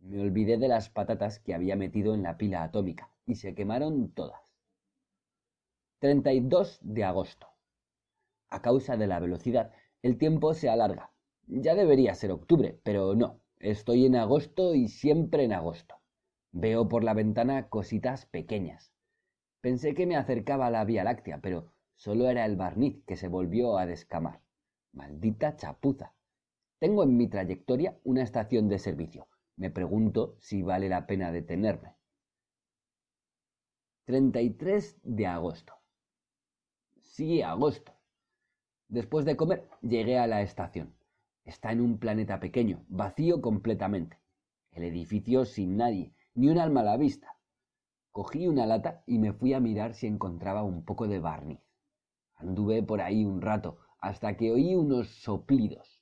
Me 0.02 0.20
olvidé 0.20 0.58
de 0.58 0.68
las 0.68 0.90
patatas 0.90 1.40
que 1.40 1.54
había 1.54 1.78
metido 1.78 2.14
en 2.14 2.24
la 2.24 2.38
pila 2.38 2.64
atómica 2.64 3.10
y 3.26 3.36
se 3.36 3.56
quemaron 3.56 4.12
todas. 4.12 4.54
32 6.00 6.80
de 6.82 7.06
agosto. 7.06 7.48
A 8.50 8.62
causa 8.62 8.98
de 8.98 9.08
la 9.08 9.22
velocidad, 9.22 9.72
el 10.02 10.18
tiempo 10.18 10.54
se 10.54 10.68
alarga. 10.68 11.14
Ya 11.48 11.76
debería 11.76 12.14
ser 12.14 12.32
octubre, 12.32 12.78
pero 12.84 13.16
no. 13.16 13.40
Estoy 13.58 14.06
en 14.06 14.18
agosto 14.18 14.76
y 14.76 14.90
siempre 14.90 15.46
en 15.46 15.54
agosto. 15.54 15.97
Veo 16.60 16.90
por 16.90 17.04
la 17.04 17.14
ventana 17.14 17.70
cositas 17.70 18.26
pequeñas, 18.26 18.92
Pensé 19.62 19.94
que 19.94 20.08
me 20.08 20.16
acercaba 20.16 20.68
a 20.68 20.72
la 20.72 20.86
Vía 20.86 21.04
Láctea, 21.04 21.40
pero 21.40 21.72
solo 21.96 22.30
era 22.30 22.46
el 22.46 22.56
barniz 22.56 23.04
que 23.06 23.16
se 23.16 23.28
volvió 23.28 23.78
a 23.78 23.86
descamar. 23.86 24.42
Maldita 24.94 25.56
chapuza. 25.56 26.16
Tengo 26.80 27.04
en 27.04 27.16
mi 27.16 27.28
trayectoria 27.28 28.00
una 28.04 28.24
estación 28.24 28.70
de 28.70 28.80
servicio. 28.80 29.28
Me 29.56 29.70
pregunto 29.70 30.36
si 30.40 30.64
vale 30.64 30.90
la 30.90 31.06
pena 31.06 31.32
detenerme. 31.32 31.96
33 34.06 35.00
de 35.04 35.28
agosto. 35.28 35.74
Sí, 37.02 37.44
agosto. 37.44 37.94
Después 38.88 39.26
de 39.26 39.36
comer, 39.36 39.70
llegué 39.82 40.18
a 40.18 40.26
la 40.26 40.42
estación. 40.42 40.96
Está 41.44 41.72
en 41.72 41.82
un 41.82 42.00
planeta 42.00 42.40
pequeño, 42.40 42.84
vacío 42.88 43.42
completamente. 43.42 44.18
El 44.72 44.86
edificio 44.86 45.46
sin 45.46 45.78
nadie, 45.78 46.14
ni 46.38 46.50
un 46.50 46.60
alma 46.60 46.82
a 46.82 46.84
la 46.84 46.98
vista. 46.98 47.36
Cogí 48.12 48.48
una 48.48 48.68
lata 48.68 49.02
y 49.08 49.18
me 49.18 49.34
fui 49.34 49.56
a 49.56 49.60
mirar 49.60 49.96
si 49.96 50.06
encontraba 50.06 50.62
un 50.62 50.86
poco 50.86 51.08
de 51.08 51.20
barniz. 51.20 51.60
Anduve 52.36 52.84
por 52.84 53.02
ahí 53.02 53.26
un 53.26 53.42
rato 53.42 53.80
hasta 54.00 54.38
que 54.38 54.52
oí 54.52 54.76
unos 54.76 55.08
soplidos. 55.24 56.00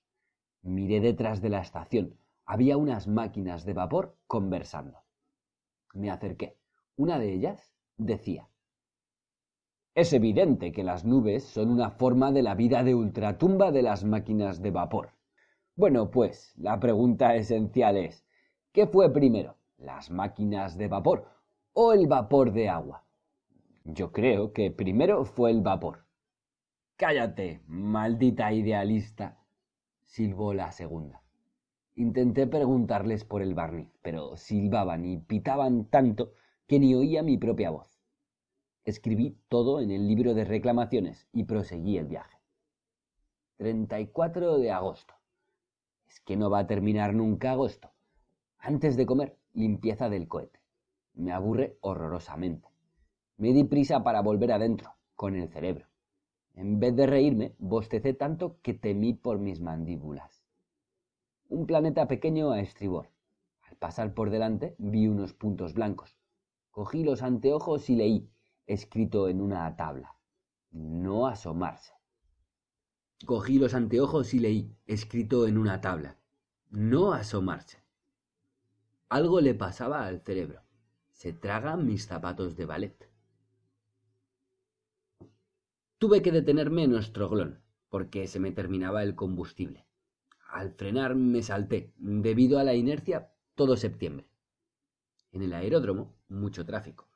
Miré 0.62 1.00
detrás 1.00 1.42
de 1.42 1.48
la 1.48 1.62
estación. 1.62 2.20
Había 2.46 2.76
unas 2.76 3.08
máquinas 3.08 3.66
de 3.66 3.74
vapor 3.74 4.18
conversando. 4.28 5.04
Me 5.94 6.12
acerqué. 6.12 6.58
Una 6.98 7.18
de 7.18 7.32
ellas 7.32 7.74
decía 7.96 8.50
Es 9.94 10.12
evidente 10.12 10.74
que 10.74 10.84
las 10.84 11.06
nubes 11.06 11.46
son 11.46 11.70
una 11.70 11.92
forma 11.92 12.34
de 12.34 12.44
la 12.44 12.56
vida 12.56 12.84
de 12.84 12.94
ultratumba 12.94 13.72
de 13.72 13.84
las 13.84 14.04
máquinas 14.04 14.62
de 14.62 14.72
vapor. 14.72 15.12
Bueno, 15.78 16.12
pues 16.12 16.54
la 16.58 16.78
pregunta 16.78 17.36
esencial 17.36 17.96
es 17.96 18.28
¿qué 18.74 18.86
fue 18.86 19.14
primero? 19.14 19.56
¿Las 19.78 20.10
máquinas 20.10 20.78
de 20.78 20.88
vapor 20.88 21.28
o 21.74 21.92
el 21.92 22.08
vapor 22.08 22.54
de 22.54 22.70
agua? 22.70 23.04
Yo 23.84 24.12
creo 24.12 24.54
que 24.54 24.72
primero 24.72 25.26
fue 25.26 25.52
el 25.52 25.62
vapor. 25.62 26.06
Cállate, 26.96 27.62
maldita 27.68 28.54
idealista, 28.54 29.38
silbó 30.02 30.54
la 30.54 30.72
segunda. 30.72 31.22
Intenté 31.96 32.48
preguntarles 32.48 33.26
por 33.26 33.42
el 33.42 33.54
barniz, 33.54 33.90
pero 34.02 34.38
silbaban 34.38 35.06
y 35.06 35.18
pitaban 35.18 35.86
tanto 35.86 36.34
que 36.68 36.80
ni 36.80 36.96
oía 36.96 37.22
mi 37.22 37.38
propia 37.38 37.70
voz. 37.70 38.00
Escribí 38.86 39.38
todo 39.50 39.82
en 39.82 39.92
el 39.92 40.08
libro 40.08 40.34
de 40.34 40.46
reclamaciones 40.46 41.28
y 41.34 41.44
proseguí 41.44 41.98
el 41.98 42.08
viaje. 42.08 42.38
34 43.58 44.58
de 44.58 44.72
agosto. 44.72 45.16
Es 46.08 46.22
que 46.22 46.38
no 46.38 46.50
va 46.50 46.60
a 46.60 46.68
terminar 46.68 47.14
nunca 47.14 47.52
agosto. 47.52 47.92
Antes 48.58 48.96
de 48.96 49.06
comer, 49.06 49.38
limpieza 49.56 50.10
del 50.10 50.28
cohete. 50.28 50.60
Me 51.14 51.32
aburre 51.32 51.78
horrorosamente. 51.82 52.68
Me 53.38 53.54
di 53.54 53.64
prisa 53.64 54.04
para 54.04 54.22
volver 54.22 54.52
adentro, 54.52 54.92
con 55.16 55.36
el 55.36 55.50
cerebro. 55.50 55.88
En 56.54 56.80
vez 56.80 56.96
de 56.96 57.08
reírme, 57.08 57.56
bostecé 57.58 58.14
tanto 58.14 58.60
que 58.62 58.74
temí 58.74 59.14
por 59.14 59.40
mis 59.40 59.62
mandíbulas. 59.62 60.44
Un 61.48 61.66
planeta 61.66 62.08
pequeño 62.08 62.52
a 62.52 62.60
estribor. 62.60 63.10
Al 63.64 63.78
pasar 63.78 64.14
por 64.14 64.30
delante 64.30 64.76
vi 64.78 65.08
unos 65.08 65.34
puntos 65.34 65.74
blancos. 65.74 66.18
Cogí 66.72 67.04
los 67.04 67.24
anteojos 67.24 67.90
y 67.90 67.96
leí, 67.96 68.30
escrito 68.68 69.30
en 69.30 69.42
una 69.42 69.76
tabla. 69.76 70.16
No 70.72 71.28
asomarse. 71.28 71.94
Cogí 73.26 73.58
los 73.58 73.74
anteojos 73.74 74.34
y 74.34 74.40
leí, 74.40 74.76
escrito 74.86 75.48
en 75.48 75.58
una 75.58 75.80
tabla. 75.80 76.18
No 76.70 77.14
asomarse. 77.14 77.85
Algo 79.16 79.40
le 79.40 79.54
pasaba 79.54 80.06
al 80.06 80.20
cerebro. 80.20 80.62
Se 81.10 81.32
tragan 81.32 81.86
mis 81.86 82.06
zapatos 82.06 82.58
de 82.58 82.66
ballet. 82.66 83.10
Tuve 85.98 86.22
que 86.22 86.34
detenerme 86.34 86.84
en 86.84 86.92
nuestro 86.92 87.30
glón, 87.30 87.62
porque 87.88 88.28
se 88.28 88.42
me 88.42 88.52
terminaba 88.52 89.04
el 89.04 89.16
combustible. 89.16 89.88
Al 90.50 90.74
frenar 90.74 91.16
me 91.16 91.44
salté, 91.44 91.94
debido 91.96 92.60
a 92.60 92.66
la 92.66 92.74
inercia, 92.74 93.32
todo 93.56 93.78
septiembre. 93.78 94.28
En 95.32 95.44
el 95.44 95.54
aeródromo, 95.54 96.14
mucho 96.28 96.66
tráfico. 96.66 97.08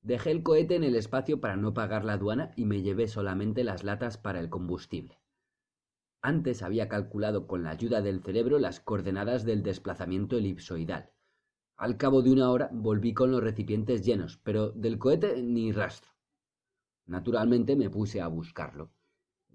Dejé 0.00 0.30
el 0.30 0.42
cohete 0.42 0.76
en 0.76 0.84
el 0.84 0.96
espacio 0.96 1.38
para 1.42 1.56
no 1.56 1.74
pagar 1.74 2.06
la 2.06 2.14
aduana 2.14 2.54
y 2.56 2.64
me 2.64 2.80
llevé 2.80 3.08
solamente 3.08 3.62
las 3.62 3.84
latas 3.84 4.16
para 4.16 4.40
el 4.40 4.48
combustible. 4.48 5.18
Antes 6.22 6.62
había 6.62 6.88
calculado 6.88 7.46
con 7.46 7.62
la 7.62 7.72
ayuda 7.72 8.00
del 8.00 8.22
cerebro 8.22 8.58
las 8.58 8.80
coordenadas 8.80 9.44
del 9.44 9.62
desplazamiento 9.62 10.38
elipsoidal. 10.38 11.10
Al 11.82 11.96
cabo 11.96 12.22
de 12.22 12.30
una 12.30 12.48
hora 12.48 12.70
volví 12.72 13.12
con 13.12 13.32
los 13.32 13.42
recipientes 13.42 14.04
llenos, 14.04 14.38
pero 14.44 14.70
del 14.70 15.00
cohete 15.00 15.42
ni 15.42 15.72
rastro. 15.72 16.12
Naturalmente 17.06 17.74
me 17.74 17.90
puse 17.90 18.20
a 18.20 18.28
buscarlo. 18.28 18.92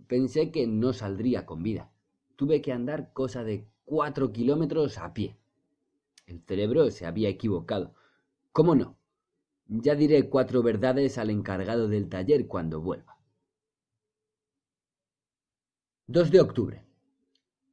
Pensé 0.07 0.51
que 0.51 0.67
no 0.67 0.91
saldría 0.91 1.45
con 1.45 1.63
vida. 1.63 1.89
Tuve 2.35 2.61
que 2.61 2.73
andar 2.73 3.13
cosa 3.13 3.45
de 3.45 3.65
cuatro 3.85 4.33
kilómetros 4.33 4.97
a 4.97 5.13
pie. 5.13 5.37
El 6.25 6.41
cerebro 6.41 6.91
se 6.91 7.05
había 7.05 7.29
equivocado. 7.29 7.93
¿Cómo 8.51 8.75
no? 8.75 8.97
Ya 9.67 9.95
diré 9.95 10.27
cuatro 10.27 10.61
verdades 10.61 11.17
al 11.17 11.29
encargado 11.29 11.87
del 11.87 12.09
taller 12.09 12.45
cuando 12.45 12.81
vuelva. 12.81 13.17
2 16.07 16.29
de 16.29 16.41
octubre. 16.41 16.86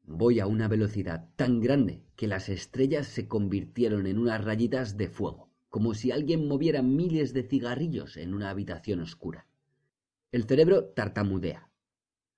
Voy 0.07 0.39
a 0.39 0.47
una 0.47 0.69
velocidad 0.69 1.31
tan 1.37 1.61
grande 1.61 2.05
que 2.15 2.29
las 2.29 2.51
estrellas 2.51 3.07
se 3.07 3.27
convirtieron 3.27 4.07
en 4.07 4.19
unas 4.19 4.45
rayitas 4.45 4.99
de 4.99 5.09
fuego, 5.09 5.51
como 5.71 5.95
si 5.95 6.13
alguien 6.13 6.47
moviera 6.47 6.83
miles 6.83 7.33
de 7.33 7.43
cigarrillos 7.43 8.19
en 8.19 8.35
una 8.35 8.51
habitación 8.51 9.01
oscura. 9.01 9.47
El 10.31 10.45
cerebro 10.45 10.85
tartamudea. 10.91 11.71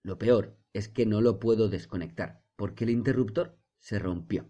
Lo 0.02 0.16
peor 0.16 0.56
es 0.72 0.88
que 0.88 1.06
no 1.06 1.20
lo 1.20 1.40
puedo 1.40 1.68
desconectar, 1.68 2.40
porque 2.54 2.84
el 2.84 2.90
interruptor 2.90 3.58
se 3.78 3.98
rompió. 3.98 4.48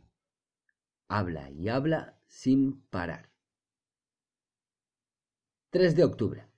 Habla 1.09 1.51
y 1.51 1.69
habla 1.69 2.19
sin 2.27 2.83
parar. 2.91 3.31
3 5.71 5.97
de 5.97 6.05
octubre. 6.05 6.49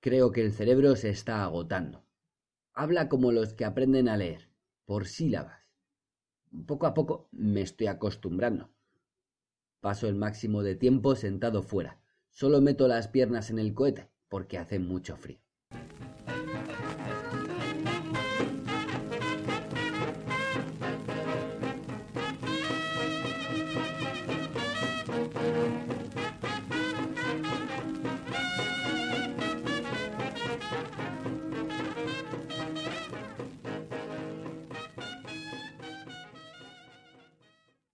Creo 0.00 0.30
que 0.30 0.42
el 0.42 0.52
cerebro 0.52 0.94
se 0.96 1.10
está 1.10 1.42
agotando. 1.42 2.04
Habla 2.74 3.08
como 3.08 3.32
los 3.32 3.54
que 3.54 3.64
aprenden 3.64 4.08
a 4.08 4.16
leer, 4.16 4.50
por 4.84 5.06
sílabas. 5.06 5.59
Poco 6.66 6.86
a 6.86 6.94
poco 6.94 7.28
me 7.32 7.62
estoy 7.62 7.86
acostumbrando. 7.86 8.70
Paso 9.80 10.08
el 10.08 10.16
máximo 10.16 10.62
de 10.62 10.74
tiempo 10.74 11.14
sentado 11.14 11.62
fuera. 11.62 12.00
Solo 12.28 12.60
meto 12.60 12.88
las 12.88 13.08
piernas 13.08 13.50
en 13.50 13.58
el 13.58 13.72
cohete 13.72 14.10
porque 14.28 14.58
hace 14.58 14.78
mucho 14.78 15.16
frío. 15.16 15.40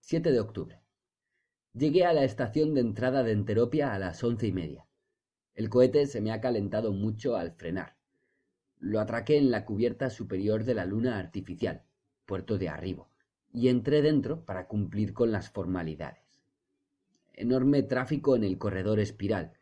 7 0.09 0.31
de 0.31 0.39
octubre. 0.39 0.79
Llegué 1.73 2.05
a 2.05 2.13
la 2.13 2.23
estación 2.23 2.73
de 2.73 2.79
entrada 2.79 3.23
de 3.23 3.33
Enteropia 3.33 3.93
a 3.93 3.99
las 3.99 4.23
once 4.23 4.47
y 4.47 4.53
media. 4.53 4.87
El 5.53 5.69
cohete 5.69 6.05
se 6.05 6.21
me 6.21 6.31
ha 6.31 6.39
calentado 6.39 6.93
mucho 6.93 7.35
al 7.35 7.51
frenar. 7.51 7.97
Lo 8.79 9.01
atraqué 9.01 9.37
en 9.37 9.51
la 9.51 9.65
cubierta 9.65 10.09
superior 10.09 10.63
de 10.63 10.75
la 10.75 10.85
luna 10.85 11.19
artificial, 11.19 11.83
puerto 12.25 12.57
de 12.57 12.69
arribo, 12.69 13.09
y 13.51 13.67
entré 13.67 14.01
dentro 14.01 14.45
para 14.45 14.69
cumplir 14.69 15.13
con 15.13 15.33
las 15.33 15.49
formalidades. 15.49 16.39
Enorme 17.33 17.83
tráfico 17.83 18.37
en 18.37 18.45
el 18.45 18.57
corredor 18.57 19.01
espiral. 19.01 19.57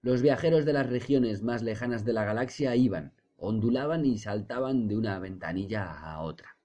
Los 0.00 0.22
viajeros 0.22 0.64
de 0.64 0.72
las 0.72 0.88
regiones 0.88 1.42
más 1.42 1.62
lejanas 1.62 2.06
de 2.06 2.14
la 2.14 2.24
galaxia 2.24 2.74
iban, 2.76 3.12
ondulaban 3.36 4.06
y 4.06 4.16
saltaban 4.16 4.88
de 4.88 4.96
una 4.96 5.18
ventanilla 5.18 5.92
a 5.92 6.22
otra. 6.22 6.56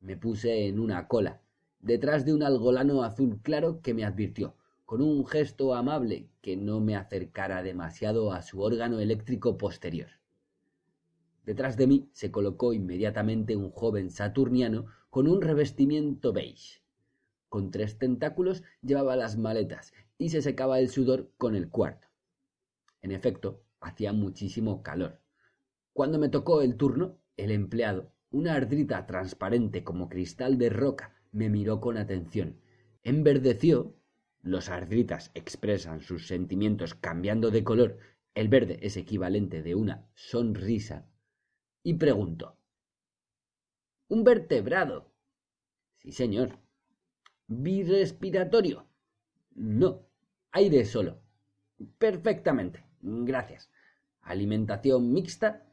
Me 0.00 0.16
puse 0.16 0.66
en 0.66 0.80
una 0.80 1.06
cola, 1.06 1.43
detrás 1.84 2.24
de 2.24 2.32
un 2.32 2.42
algolano 2.42 3.02
azul 3.02 3.40
claro 3.42 3.82
que 3.82 3.92
me 3.92 4.06
advirtió, 4.06 4.56
con 4.86 5.02
un 5.02 5.26
gesto 5.26 5.74
amable, 5.74 6.30
que 6.40 6.56
no 6.56 6.80
me 6.80 6.96
acercara 6.96 7.62
demasiado 7.62 8.32
a 8.32 8.40
su 8.40 8.62
órgano 8.62 9.00
eléctrico 9.00 9.58
posterior. 9.58 10.08
Detrás 11.44 11.76
de 11.76 11.86
mí 11.86 12.08
se 12.12 12.30
colocó 12.30 12.72
inmediatamente 12.72 13.54
un 13.54 13.70
joven 13.70 14.10
saturniano 14.10 14.86
con 15.10 15.28
un 15.28 15.42
revestimiento 15.42 16.32
beige. 16.32 16.80
Con 17.50 17.70
tres 17.70 17.98
tentáculos 17.98 18.62
llevaba 18.80 19.14
las 19.14 19.36
maletas 19.36 19.92
y 20.16 20.30
se 20.30 20.40
secaba 20.40 20.78
el 20.78 20.88
sudor 20.88 21.30
con 21.36 21.54
el 21.54 21.68
cuarto. 21.68 22.08
En 23.02 23.12
efecto, 23.12 23.62
hacía 23.80 24.14
muchísimo 24.14 24.82
calor. 24.82 25.20
Cuando 25.92 26.18
me 26.18 26.30
tocó 26.30 26.62
el 26.62 26.76
turno, 26.76 27.18
el 27.36 27.50
empleado, 27.50 28.10
una 28.30 28.54
ardrita 28.54 29.06
transparente 29.06 29.84
como 29.84 30.08
cristal 30.08 30.56
de 30.56 30.70
roca, 30.70 31.14
me 31.34 31.50
miró 31.50 31.80
con 31.80 31.98
atención. 31.98 32.60
Enverdeció. 33.02 33.96
Los 34.40 34.68
ardritas 34.68 35.30
expresan 35.34 36.00
sus 36.00 36.28
sentimientos 36.28 36.94
cambiando 36.94 37.50
de 37.50 37.64
color. 37.64 37.98
El 38.34 38.48
verde 38.48 38.78
es 38.82 38.96
equivalente 38.96 39.62
de 39.62 39.74
una 39.74 40.06
sonrisa. 40.14 41.08
Y 41.82 41.94
preguntó. 41.94 42.56
¿Un 44.08 44.22
vertebrado? 44.22 45.12
Sí, 45.98 46.12
señor. 46.12 46.58
¿Birrespiratorio? 47.48 48.86
No. 49.54 50.06
Aire 50.52 50.84
solo. 50.84 51.20
Perfectamente. 51.98 52.84
Gracias. 53.00 53.70
¿Alimentación 54.22 55.12
mixta? 55.12 55.66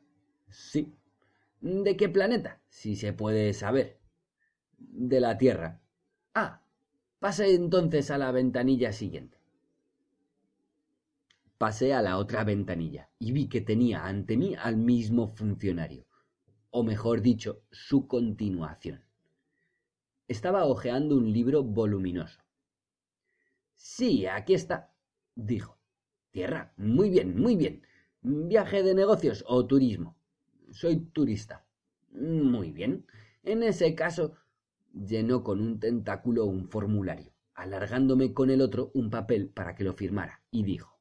Sí. 0.50 0.95
¿De 1.60 1.95
qué 1.95 2.10
planeta? 2.10 2.62
Si 2.67 2.95
se 2.95 3.13
puede 3.13 3.54
saber 3.54 4.01
de 4.89 5.20
la 5.20 5.38
Tierra. 5.38 5.80
Ah, 6.34 6.62
pase 7.20 7.54
entonces 7.54 8.12
a 8.12 8.17
la 8.17 8.32
ventanilla 8.32 8.91
siguiente. 8.91 9.38
Pasé 11.58 11.94
a 11.94 12.02
la 12.02 12.17
otra 12.17 12.44
ventanilla 12.44 13.10
y 13.20 13.32
vi 13.32 13.48
que 13.48 13.62
tenía 13.62 14.06
ante 14.06 14.36
mí 14.36 14.56
al 14.56 14.78
mismo 14.78 15.28
funcionario, 15.28 16.06
o 16.72 16.84
mejor 16.84 17.22
dicho, 17.22 17.62
su 17.70 18.08
continuación. 18.08 19.04
Estaba 20.28 20.65
hojeando 20.65 21.15
un 21.15 21.32
libro 21.32 21.63
voluminoso. 21.63 22.39
Sí, 23.76 24.26
aquí 24.26 24.54
está, 24.54 24.91
dijo. 25.36 25.78
Tierra, 26.32 26.74
muy 26.78 27.10
bien, 27.10 27.39
muy 27.39 27.56
bien. 27.56 27.84
¿Viaje 28.22 28.84
de 28.84 28.94
negocios 28.94 29.44
o 29.48 29.65
turismo? 29.65 30.15
Soy 30.72 30.98
turista. 30.98 31.65
Muy 32.12 32.72
bien. 32.72 33.06
En 33.44 33.63
ese 33.63 33.94
caso, 33.96 34.36
llenó 34.93 35.43
con 35.43 35.62
un 35.62 35.80
tentáculo 35.80 36.45
un 36.45 36.67
formulario, 36.67 37.34
alargándome 37.54 38.34
con 38.34 38.49
el 38.49 38.62
otro 38.62 38.91
un 38.93 39.10
papel 39.10 39.49
para 39.49 39.75
que 39.75 39.84
lo 39.84 39.93
firmara, 39.93 40.41
y 40.51 40.63
dijo 40.63 40.99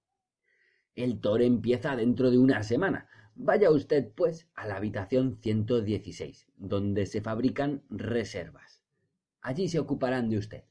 El 0.94 1.20
tour 1.20 1.42
empieza 1.42 1.96
dentro 1.96 2.30
de 2.30 2.38
una 2.38 2.62
semana. 2.62 3.08
Vaya 3.34 3.70
usted, 3.70 4.12
pues, 4.14 4.48
a 4.54 4.66
la 4.66 4.76
habitación 4.76 5.38
116, 5.40 6.48
donde 6.56 7.06
se 7.06 7.22
fabrican 7.22 7.82
reservas. 7.88 8.82
Allí 9.40 9.68
se 9.68 9.78
ocuparán 9.78 10.28
de 10.28 10.38
usted. 10.38 10.64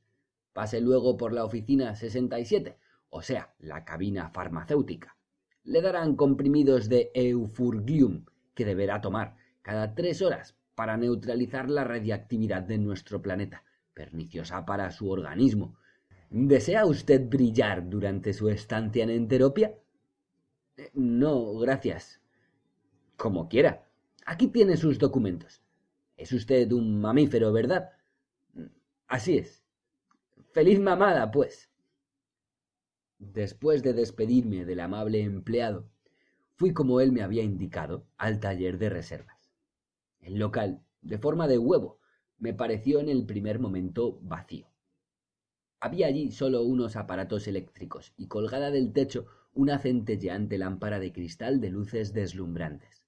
Pase 0.54 0.82
luego 0.82 1.18
por 1.18 1.34
la 1.34 1.46
oficina 1.46 1.96
67, 1.96 2.78
o 3.10 3.22
sea, 3.22 3.56
la 3.60 3.86
cabina 3.86 4.30
farmacéutica. 4.30 5.18
Le 5.64 5.82
darán 5.82 6.16
comprimidos 6.16 6.90
de 6.90 7.12
eufurglium 7.14 8.26
que 8.54 8.66
deberá 8.66 9.02
tomar 9.02 9.36
cada 9.62 9.96
tres 9.96 10.22
horas 10.22 10.59
para 10.80 10.96
neutralizar 10.96 11.70
la 11.70 11.84
radiactividad 11.84 12.62
de 12.62 12.78
nuestro 12.78 13.22
planeta, 13.22 13.66
perniciosa 13.94 14.66
para 14.66 14.90
su 14.92 15.10
organismo. 15.10 15.78
¿Desea 16.30 16.86
usted 16.86 17.28
brillar 17.28 17.90
durante 17.90 18.32
su 18.32 18.48
estancia 18.48 19.04
en 19.04 19.10
Enteropia? 19.10 19.76
Eh, 20.78 20.90
no, 20.94 21.58
gracias. 21.58 22.22
Como 23.18 23.50
quiera. 23.50 23.90
Aquí 24.26 24.48
tiene 24.48 24.78
sus 24.78 24.98
documentos. 24.98 25.62
Es 26.16 26.32
usted 26.32 26.72
un 26.72 27.02
mamífero, 27.02 27.52
¿verdad? 27.52 27.90
Así 29.06 29.38
es. 29.38 29.66
Feliz 30.54 30.80
mamada, 30.80 31.30
pues. 31.30 31.70
Después 33.18 33.84
de 33.84 33.92
despedirme 33.92 34.64
del 34.64 34.80
amable 34.80 35.24
empleado, 35.24 35.90
fui 36.56 36.72
como 36.72 37.02
él 37.02 37.12
me 37.12 37.22
había 37.22 37.44
indicado 37.44 38.08
al 38.18 38.40
taller 38.40 38.78
de 38.78 38.88
reservas. 38.88 39.39
El 40.22 40.40
local, 40.40 40.82
de 41.02 41.18
forma 41.18 41.48
de 41.48 41.58
huevo, 41.58 42.00
me 42.38 42.54
pareció 42.54 43.00
en 43.00 43.10
el 43.10 43.26
primer 43.26 43.60
momento 43.60 44.20
vacío. 44.22 44.68
Había 45.80 46.08
allí 46.08 46.32
solo 46.32 46.64
unos 46.64 46.96
aparatos 46.96 47.48
eléctricos 47.48 48.14
y 48.18 48.28
colgada 48.28 48.70
del 48.72 48.92
techo 48.92 49.28
una 49.54 49.80
centelleante 49.80 50.58
lámpara 50.58 51.00
de 51.00 51.12
cristal 51.12 51.62
de 51.62 51.70
luces 51.70 52.14
deslumbrantes. 52.14 53.04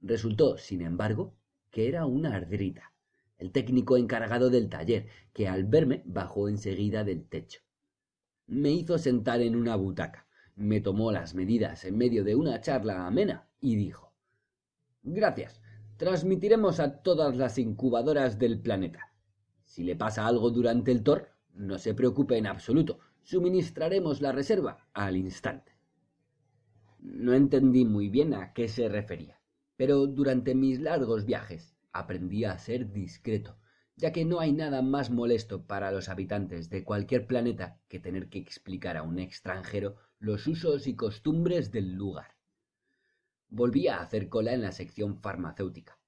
Resultó, 0.00 0.56
sin 0.56 0.82
embargo, 0.82 1.34
que 1.70 1.88
era 1.88 2.06
una 2.06 2.34
ardrita, 2.34 2.92
el 3.38 3.52
técnico 3.52 3.96
encargado 3.96 4.50
del 4.50 4.68
taller, 4.68 5.06
que 5.32 5.48
al 5.48 5.64
verme 5.64 6.02
bajó 6.04 6.48
enseguida 6.48 7.04
del 7.04 7.24
techo. 7.24 7.60
Me 8.46 8.70
hizo 8.70 8.98
sentar 8.98 9.40
en 9.40 9.56
una 9.56 9.76
butaca, 9.76 10.26
me 10.56 10.80
tomó 10.80 11.12
las 11.12 11.34
medidas 11.34 11.84
en 11.84 11.96
medio 11.96 12.24
de 12.24 12.34
una 12.34 12.60
charla 12.60 13.06
amena 13.06 13.48
y 13.60 13.76
dijo 13.76 14.12
Gracias, 15.02 15.59
transmitiremos 16.00 16.80
a 16.80 17.02
todas 17.02 17.36
las 17.36 17.58
incubadoras 17.58 18.38
del 18.38 18.58
planeta. 18.58 19.12
Si 19.64 19.84
le 19.84 19.96
pasa 19.96 20.26
algo 20.26 20.48
durante 20.48 20.92
el 20.92 21.02
TOR, 21.02 21.28
no 21.52 21.76
se 21.76 21.92
preocupe 21.92 22.38
en 22.38 22.46
absoluto, 22.46 23.00
suministraremos 23.22 24.22
la 24.22 24.32
reserva 24.32 24.88
al 24.94 25.18
instante. 25.18 25.76
No 27.00 27.34
entendí 27.34 27.84
muy 27.84 28.08
bien 28.08 28.32
a 28.32 28.54
qué 28.54 28.66
se 28.66 28.88
refería, 28.88 29.42
pero 29.76 30.06
durante 30.06 30.54
mis 30.54 30.80
largos 30.80 31.26
viajes 31.26 31.76
aprendí 31.92 32.46
a 32.46 32.56
ser 32.56 32.90
discreto, 32.92 33.58
ya 33.94 34.10
que 34.10 34.24
no 34.24 34.40
hay 34.40 34.54
nada 34.54 34.80
más 34.80 35.10
molesto 35.10 35.66
para 35.66 35.92
los 35.92 36.08
habitantes 36.08 36.70
de 36.70 36.82
cualquier 36.82 37.26
planeta 37.26 37.78
que 37.88 38.00
tener 38.00 38.30
que 38.30 38.38
explicar 38.38 38.96
a 38.96 39.02
un 39.02 39.18
extranjero 39.18 39.96
los 40.18 40.46
usos 40.46 40.86
y 40.86 40.96
costumbres 40.96 41.70
del 41.70 41.92
lugar. 41.92 42.39
Volví 43.50 43.88
a 43.88 44.00
hacer 44.00 44.28
cola 44.28 44.52
en 44.54 44.62
la 44.62 44.70
sección 44.70 45.20
farmacéutica. 45.20 45.98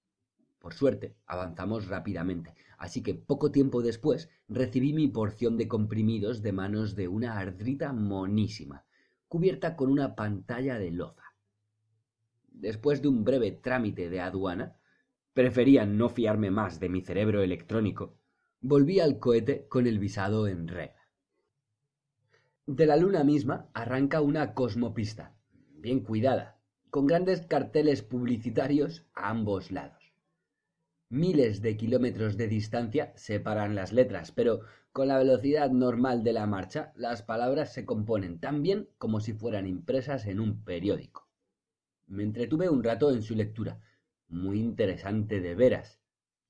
Por 0.60 0.74
suerte, 0.74 1.16
avanzamos 1.26 1.88
rápidamente, 1.88 2.54
así 2.78 3.02
que 3.02 3.14
poco 3.14 3.50
tiempo 3.50 3.82
después 3.82 4.30
recibí 4.48 4.92
mi 4.92 5.08
porción 5.08 5.56
de 5.56 5.66
comprimidos 5.66 6.40
de 6.40 6.52
manos 6.52 6.94
de 6.94 7.08
una 7.08 7.38
ardrita 7.40 7.92
monísima, 7.92 8.84
cubierta 9.26 9.74
con 9.74 9.90
una 9.90 10.14
pantalla 10.14 10.78
de 10.78 10.92
loza. 10.92 11.34
Después 12.52 13.02
de 13.02 13.08
un 13.08 13.24
breve 13.24 13.50
trámite 13.50 14.08
de 14.08 14.20
aduana, 14.20 14.76
prefería 15.34 15.84
no 15.84 16.08
fiarme 16.08 16.52
más 16.52 16.78
de 16.78 16.88
mi 16.88 17.00
cerebro 17.00 17.42
electrónico, 17.42 18.14
volví 18.60 19.00
al 19.00 19.18
cohete 19.18 19.66
con 19.66 19.88
el 19.88 19.98
visado 19.98 20.46
en 20.46 20.68
regla. 20.68 21.08
De 22.66 22.86
la 22.86 22.96
luna 22.96 23.24
misma 23.24 23.68
arranca 23.74 24.20
una 24.20 24.54
cosmopista, 24.54 25.34
bien 25.72 26.04
cuidada, 26.04 26.61
con 26.92 27.06
grandes 27.06 27.40
carteles 27.46 28.02
publicitarios 28.02 29.06
a 29.14 29.30
ambos 29.30 29.70
lados. 29.70 30.12
Miles 31.08 31.62
de 31.62 31.74
kilómetros 31.78 32.36
de 32.36 32.48
distancia 32.48 33.14
separan 33.16 33.74
las 33.74 33.94
letras, 33.94 34.30
pero 34.30 34.60
con 34.92 35.08
la 35.08 35.16
velocidad 35.16 35.70
normal 35.70 36.22
de 36.22 36.34
la 36.34 36.46
marcha 36.46 36.92
las 36.94 37.22
palabras 37.22 37.72
se 37.72 37.86
componen 37.86 38.40
tan 38.40 38.62
bien 38.62 38.90
como 38.98 39.20
si 39.20 39.32
fueran 39.32 39.66
impresas 39.66 40.26
en 40.26 40.38
un 40.38 40.64
periódico. 40.64 41.26
Me 42.08 42.24
entretuve 42.24 42.68
un 42.68 42.84
rato 42.84 43.10
en 43.10 43.22
su 43.22 43.34
lectura, 43.34 43.80
muy 44.28 44.60
interesante 44.60 45.40
de 45.40 45.54
veras. 45.54 45.98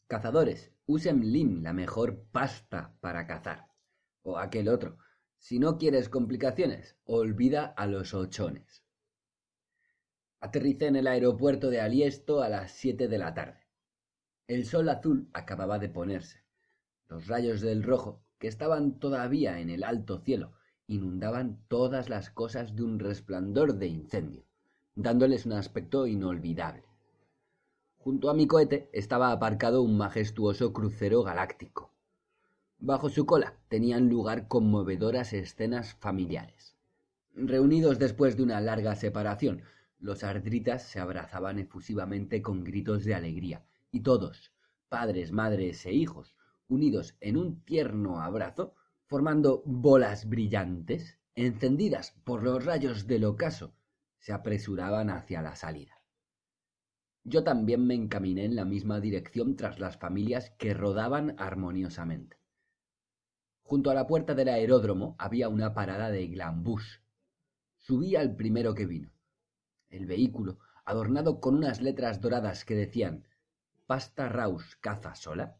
Cazadores, 0.09 0.73
usen 0.87 1.21
Lim, 1.31 1.63
la 1.63 1.73
mejor 1.73 2.25
pasta 2.33 2.97
para 3.01 3.29
cazar. 3.29 3.69
O 4.25 4.39
aquel 4.39 4.69
otro. 4.69 4.99
Si 5.39 5.61
no 5.61 5.79
quieres 5.79 6.09
complicaciones, 6.09 6.97
olvida 7.05 7.67
a 7.67 7.87
los 7.87 8.13
ochones. 8.13 8.82
Aterricé 10.43 10.89
en 10.89 10.97
el 10.97 11.07
aeropuerto 11.07 11.71
de 11.71 11.81
Aliesto 11.81 12.43
a 12.43 12.49
las 12.49 12.73
siete 12.73 13.07
de 13.07 13.17
la 13.17 13.33
tarde. 13.33 13.61
El 14.49 14.67
sol 14.67 14.89
azul 14.89 15.29
acababa 15.33 15.79
de 15.79 15.89
ponerse. 15.89 16.43
Los 17.09 17.29
rayos 17.29 17.61
del 17.61 17.85
rojo, 17.85 18.25
que 18.41 18.49
estaban 18.49 18.99
todavía 18.99 19.61
en 19.61 19.71
el 19.71 19.85
alto 19.85 20.19
cielo, 20.19 20.51
inundaban 20.89 21.61
todas 21.69 22.09
las 22.09 22.29
cosas 22.29 22.75
de 22.75 22.83
un 22.83 22.99
resplandor 22.99 23.75
de 23.75 23.87
incendio, 23.87 24.43
dándoles 24.97 25.47
un 25.47 25.53
aspecto 25.53 26.09
inolvidable. 26.09 26.83
Junto 27.99 28.29
a 28.29 28.35
mi 28.35 28.49
cohete 28.49 28.91
estaba 28.93 29.31
aparcado 29.31 29.81
un 29.81 29.97
majestuoso 29.97 30.73
crucero 30.73 31.23
galáctico. 31.23 31.93
Bajo 32.81 33.11
su 33.11 33.27
cola 33.27 33.55
tenían 33.69 34.09
lugar 34.09 34.49
conmovedoras 34.49 35.35
escenas 35.35 35.95
familiares. 35.95 36.75
Reunidos 37.33 38.01
después 38.01 38.37
de 38.37 38.43
una 38.43 38.61
larga 38.61 38.97
separación, 38.97 39.63
los 40.03 40.25
ardritas 40.25 40.83
se 40.83 40.99
abrazaban 40.99 41.61
efusivamente 41.61 42.43
con 42.43 42.65
gritos 42.65 43.05
de 43.05 43.15
alegría, 43.15 43.65
y 43.93 44.01
todos, 44.01 44.53
padres, 44.89 45.31
madres 45.31 45.87
e 45.87 45.93
hijos, 45.93 46.35
unidos 46.67 47.17
en 47.21 47.37
un 47.37 47.63
tierno 47.65 48.21
abrazo, 48.21 48.75
formando 49.07 49.63
bolas 49.65 50.29
brillantes, 50.29 51.19
encendidas 51.37 52.11
por 52.25 52.43
los 52.43 52.65
rayos 52.65 53.07
del 53.07 53.25
ocaso, 53.25 53.75
se 54.19 54.33
apresuraban 54.33 55.09
hacia 55.09 55.41
la 55.41 55.55
salida. 55.55 56.03
Yo 57.23 57.45
también 57.45 57.87
me 57.87 57.95
encaminé 57.95 58.45
en 58.45 58.57
la 58.57 58.65
misma 58.65 58.99
dirección 58.99 59.55
tras 59.55 59.79
las 59.79 59.97
familias 59.99 60.51
que 60.59 60.75
rodaban 60.75 61.37
armoniosamente. 61.39 62.39
Junto 63.63 63.91
a 63.91 63.95
la 63.95 64.09
puerta 64.09 64.35
del 64.35 64.49
aeródromo 64.49 65.15
había 65.19 65.49
una 65.49 65.75
parada 65.75 66.11
de 66.11 66.27
glambús. 66.27 67.01
Subí 67.77 68.17
al 68.17 68.35
primero 68.35 68.75
que 68.75 68.87
vino. 68.87 69.13
El 69.93 70.07
vehículo, 70.07 70.59
adornado 70.87 71.39
con 71.39 71.55
unas 71.55 71.83
letras 71.83 72.23
doradas 72.23 72.65
que 72.65 72.75
decían 72.75 73.25
Pasta 73.87 74.27
Raus 74.31 74.77
caza 74.81 75.15
sola, 75.15 75.59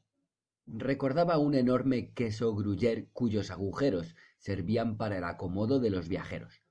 recordaba 0.67 1.37
un 1.37 1.55
enorme 1.55 2.13
queso 2.15 2.55
gruyer 2.55 3.09
cuyos 3.13 3.51
agujeros 3.51 4.17
servían 4.39 4.97
para 4.97 5.19
el 5.19 5.25
acomodo 5.25 5.81
de 5.81 5.91
los 5.91 6.09
viajeros. 6.09 6.63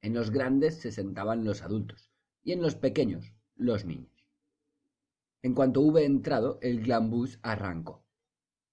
En 0.00 0.14
los 0.14 0.30
grandes 0.30 0.78
se 0.78 0.92
sentaban 0.92 1.44
los 1.44 1.62
adultos 1.62 2.08
y 2.44 2.52
en 2.52 2.62
los 2.62 2.76
pequeños 2.76 3.32
los 3.56 3.84
niños. 3.84 4.24
En 5.42 5.54
cuanto 5.54 5.80
hube 5.80 6.04
entrado, 6.04 6.60
el 6.62 6.82
glambús 6.82 7.40
arrancó. 7.42 8.04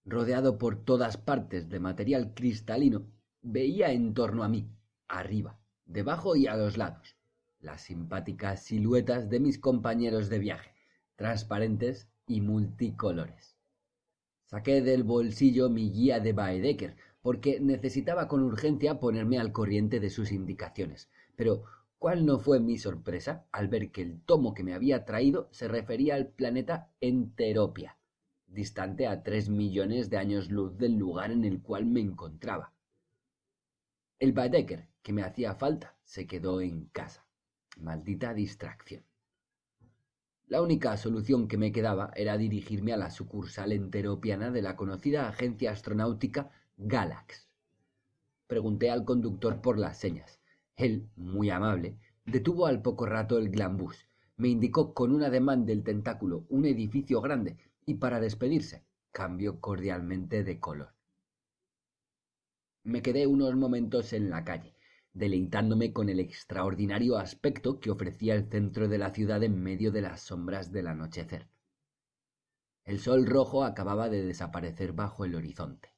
Rodeado 0.06 0.60
por 0.60 0.84
todas 0.86 1.18
partes 1.18 1.68
de 1.68 1.80
material 1.80 2.36
cristalino, 2.36 3.08
veía 3.42 3.92
en 3.92 4.14
torno 4.14 4.44
a 4.44 4.50
mí, 4.50 4.70
arriba, 5.08 5.60
debajo 5.86 6.36
y 6.36 6.46
a 6.46 6.56
los 6.56 6.78
lados, 6.78 7.16
las 7.60 7.82
simpáticas 7.82 8.64
siluetas 8.64 9.30
de 9.30 9.40
mis 9.40 9.60
compañeros 9.60 10.30
de 10.30 10.40
viaje, 10.40 10.74
transparentes 11.16 12.08
y 12.28 12.42
multicolores. 12.42 13.58
Saqué 14.46 14.82
del 14.82 15.04
bolsillo 15.04 15.70
mi 15.70 15.92
guía 15.92 16.20
de 16.20 16.34
Baedeker, 16.34 16.96
porque 17.22 17.60
necesitaba 17.60 18.28
con 18.28 18.42
urgencia 18.44 19.00
ponerme 19.00 19.40
al 19.40 19.52
corriente 19.52 20.00
de 20.00 20.10
sus 20.10 20.32
indicaciones, 20.32 21.10
pero 21.36 21.66
¿Cuál 22.00 22.26
no 22.26 22.40
fue 22.40 22.62
mi 22.62 22.78
sorpresa 22.78 23.46
al 23.52 23.68
ver 23.68 23.92
que 23.92 24.02
el 24.02 24.22
tomo 24.22 24.54
que 24.54 24.64
me 24.64 24.74
había 24.74 25.04
traído 25.04 25.50
se 25.52 25.68
refería 25.68 26.16
al 26.16 26.30
planeta 26.30 26.90
Enteropia, 27.02 27.98
distante 28.48 29.06
a 29.06 29.22
tres 29.22 29.50
millones 29.50 30.10
de 30.10 30.16
años 30.16 30.50
luz 30.50 30.78
del 30.78 30.96
lugar 30.96 31.30
en 31.34 31.44
el 31.44 31.62
cual 31.62 31.86
me 31.86 32.00
encontraba? 32.00 32.72
El 34.18 34.32
Baedeker 34.32 34.88
que 35.02 35.12
me 35.12 35.24
hacía 35.24 35.56
falta 35.56 35.98
se 36.06 36.26
quedó 36.26 36.62
en 36.62 36.86
casa. 36.86 37.28
Maldita 37.78 38.34
distracción. 38.34 39.04
La 40.48 40.62
única 40.62 40.98
solución 40.98 41.48
que 41.48 41.58
me 41.58 41.72
quedaba 41.72 42.12
era 42.16 42.38
dirigirme 42.38 42.94
a 42.94 42.98
la 42.98 43.12
sucursal 43.12 43.72
enteropiana 43.72 44.52
de 44.52 44.62
la 44.62 44.76
conocida 44.76 45.30
agencia 45.30 45.72
astronáutica 45.72 46.50
Galax. 46.78 47.48
Pregunté 48.48 48.90
al 48.90 49.06
conductor 49.06 49.62
por 49.62 49.78
las 49.78 49.98
señas 49.98 50.40
él, 50.80 51.10
muy 51.18 51.50
amable, 51.50 51.98
detuvo 52.26 52.66
al 52.66 52.82
poco 52.82 53.06
rato 53.06 53.38
el 53.38 53.50
glambús, 53.50 54.08
me 54.38 54.48
indicó 54.48 54.94
con 54.94 55.12
un 55.12 55.24
ademán 55.24 55.66
del 55.66 55.84
tentáculo 55.84 56.46
un 56.48 56.64
edificio 56.64 57.20
grande 57.20 57.58
y 57.86 57.96
para 57.96 58.22
despedirse 58.22 58.86
cambió 59.12 59.60
cordialmente 59.60 60.46
de 60.46 60.58
color. 60.62 60.94
Me 62.84 63.02
quedé 63.02 63.28
unos 63.28 63.56
momentos 63.58 64.14
en 64.14 64.30
la 64.30 64.46
calle, 64.46 64.74
deleitándome 65.14 65.92
con 65.92 66.10
el 66.10 66.20
extraordinario 66.20 67.18
aspecto 67.18 67.80
que 67.80 67.92
ofrecía 67.92 68.36
el 68.36 68.50
centro 68.50 68.88
de 68.88 68.98
la 68.98 69.12
ciudad 69.12 69.44
en 69.44 69.62
medio 69.62 69.92
de 69.92 70.02
las 70.02 70.22
sombras 70.22 70.72
del 70.72 70.88
anochecer. 70.88 71.48
El 72.86 73.00
sol 73.00 73.26
rojo 73.26 73.64
acababa 73.64 74.10
de 74.10 74.24
desaparecer 74.24 74.94
bajo 74.94 75.26
el 75.26 75.36
horizonte. 75.36 75.94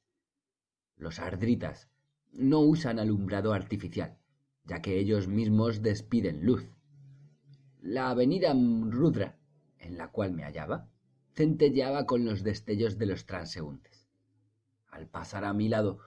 Los 0.98 1.20
ardritas 1.20 1.90
no 2.32 2.60
usan 2.60 3.00
alumbrado 3.00 3.54
artificial, 3.54 4.18
ya 4.66 4.82
que 4.82 5.00
ellos 5.00 5.28
mismos 5.28 5.82
despiden 5.82 6.46
luz. 6.46 6.66
La 7.82 8.10
avenida 8.10 8.54
Rudra, 8.54 9.38
en 9.80 9.98
la 9.98 10.10
cual 10.10 10.32
me 10.32 10.44
hallaba, 10.44 10.90
centelleaba 11.34 12.06
con 12.06 12.26
los 12.26 12.44
destellos 12.44 12.98
de 12.98 13.06
los 13.06 13.26
transeúntes. 13.26 14.08
Al 14.88 15.08
pasar 15.08 15.46
a 15.46 15.54
mi 15.54 15.70
lado, 15.70 16.00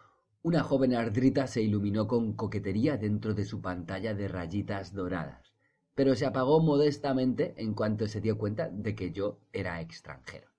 una 0.45 0.63
joven 0.63 0.95
ardrita 0.95 1.47
se 1.47 1.63
iluminó 1.63 2.07
con 2.07 2.35
coquetería 2.35 2.99
dentro 2.99 3.33
de 3.33 3.47
su 3.47 3.63
pantalla 3.63 4.13
de 4.13 4.29
rayitas 4.29 4.93
doradas, 4.93 5.55
pero 5.95 6.15
se 6.15 6.27
apagó 6.27 6.61
modestamente 6.61 7.55
en 7.57 7.73
cuanto 7.73 8.07
se 8.09 8.21
dio 8.21 8.37
cuenta 8.37 8.69
de 8.69 8.95
que 8.95 9.11
yo 9.11 9.41
era 9.55 9.81
extranjero. 9.81 10.51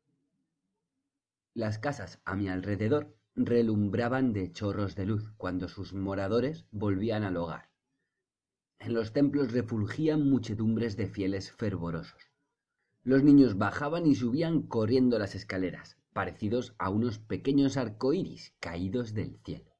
Las 1.53 1.77
casas 1.77 2.19
a 2.25 2.35
mi 2.35 2.49
alrededor 2.49 3.15
relumbraban 3.35 4.33
de 4.33 4.51
chorros 4.51 4.95
de 4.95 5.05
luz 5.05 5.31
cuando 5.37 5.67
sus 5.67 5.93
moradores 5.93 6.65
volvían 6.71 7.21
al 7.21 7.37
hogar. 7.37 7.69
En 8.79 8.95
los 8.95 9.13
templos 9.13 9.51
refulgían 9.51 10.27
muchedumbres 10.27 10.97
de 10.97 11.05
fieles 11.05 11.51
fervorosos. 11.51 12.31
Los 13.03 13.21
niños 13.21 13.59
bajaban 13.59 14.07
y 14.07 14.15
subían 14.15 14.63
corriendo 14.63 15.19
las 15.19 15.35
escaleras, 15.35 15.99
parecidos 16.11 16.73
a 16.79 16.89
unos 16.89 17.19
pequeños 17.19 17.77
arcoíris 17.77 18.55
caídos 18.59 19.13
del 19.13 19.37
cielo. 19.45 19.74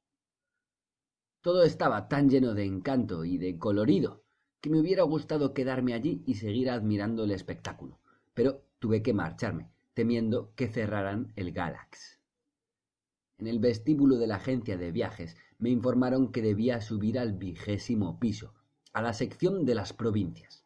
Todo 1.46 1.62
estaba 1.62 2.08
tan 2.08 2.28
lleno 2.28 2.56
de 2.56 2.66
encanto 2.66 3.24
y 3.24 3.38
de 3.38 3.60
colorido 3.60 4.24
que 4.62 4.72
me 4.72 4.80
hubiera 4.80 5.04
gustado 5.04 5.54
quedarme 5.54 5.94
allí 5.94 6.24
y 6.26 6.34
seguir 6.34 6.72
admirando 6.72 7.24
el 7.24 7.30
espectáculo, 7.30 8.00
pero 8.34 8.64
tuve 8.80 9.04
que 9.04 9.14
marcharme, 9.14 9.70
temiendo 9.94 10.52
que 10.56 10.68
cerraran 10.68 11.34
el 11.36 11.52
Galax. 11.52 12.18
En 13.38 13.46
el 13.46 13.60
vestíbulo 13.60 14.18
de 14.18 14.26
la 14.26 14.38
agencia 14.38 14.76
de 14.76 14.92
viajes 14.92 15.38
me 15.60 15.70
informaron 15.70 16.32
que 16.32 16.42
debía 16.42 16.82
subir 16.82 17.20
al 17.20 17.34
vigésimo 17.34 18.20
piso, 18.20 18.56
a 18.92 19.04
la 19.04 19.14
sección 19.14 19.66
de 19.66 19.76
las 19.76 19.94
provincias. 19.94 20.66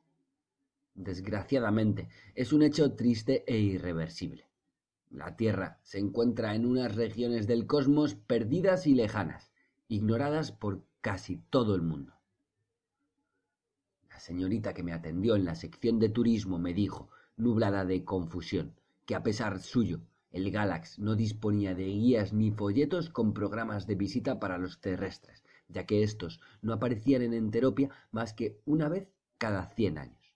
Desgraciadamente, 0.93 2.07
es 2.35 2.53
un 2.53 2.63
hecho 2.63 2.93
triste 2.93 3.43
e 3.47 3.57
irreversible. 3.57 4.47
La 5.09 5.35
Tierra 5.35 5.81
se 5.83 5.99
encuentra 5.99 6.55
en 6.55 6.65
unas 6.65 6.95
regiones 6.95 7.47
del 7.47 7.67
cosmos 7.67 8.15
perdidas 8.15 8.87
y 8.87 8.95
lejanas, 8.95 9.48
ignoradas 9.89 10.51
por 10.51 10.85
casi 11.01 11.37
todo 11.49 11.75
el 11.75 11.81
mundo. 11.81 12.13
La 14.09 14.19
señorita 14.19 14.73
que 14.73 14.83
me 14.83 14.93
atendió 14.93 15.35
en 15.35 15.45
la 15.45 15.55
sección 15.55 15.99
de 15.99 16.09
turismo 16.09 16.59
me 16.59 16.73
dijo, 16.73 17.09
nublada 17.35 17.85
de 17.85 18.05
confusión, 18.05 18.75
que 19.05 19.15
a 19.15 19.23
pesar 19.23 19.59
suyo 19.59 20.01
el 20.31 20.51
Galax 20.51 20.99
no 20.99 21.15
disponía 21.15 21.73
de 21.73 21.85
guías 21.85 22.33
ni 22.33 22.51
folletos 22.51 23.09
con 23.09 23.33
programas 23.33 23.87
de 23.87 23.95
visita 23.95 24.39
para 24.39 24.59
los 24.59 24.79
terrestres, 24.79 25.43
ya 25.67 25.87
que 25.87 26.03
éstos 26.03 26.39
no 26.61 26.73
aparecían 26.73 27.23
en 27.23 27.33
Enteropia 27.33 27.89
más 28.11 28.33
que 28.33 28.61
una 28.65 28.89
vez 28.89 29.09
cada 29.39 29.65
cien 29.71 29.97
años. 29.97 30.35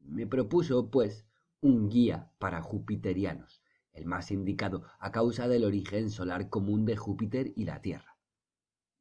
Me 0.00 0.26
propuso, 0.26 0.90
pues, 0.90 1.26
un 1.60 1.90
guía 1.90 2.30
para 2.38 2.62
jupiterianos, 2.62 3.60
el 3.92 4.06
más 4.06 4.30
indicado 4.30 4.84
a 4.98 5.12
causa 5.12 5.48
del 5.48 5.64
origen 5.64 6.08
solar 6.08 6.48
común 6.48 6.86
de 6.86 6.96
Júpiter 6.96 7.52
y 7.56 7.64
la 7.66 7.82
Tierra. 7.82 8.09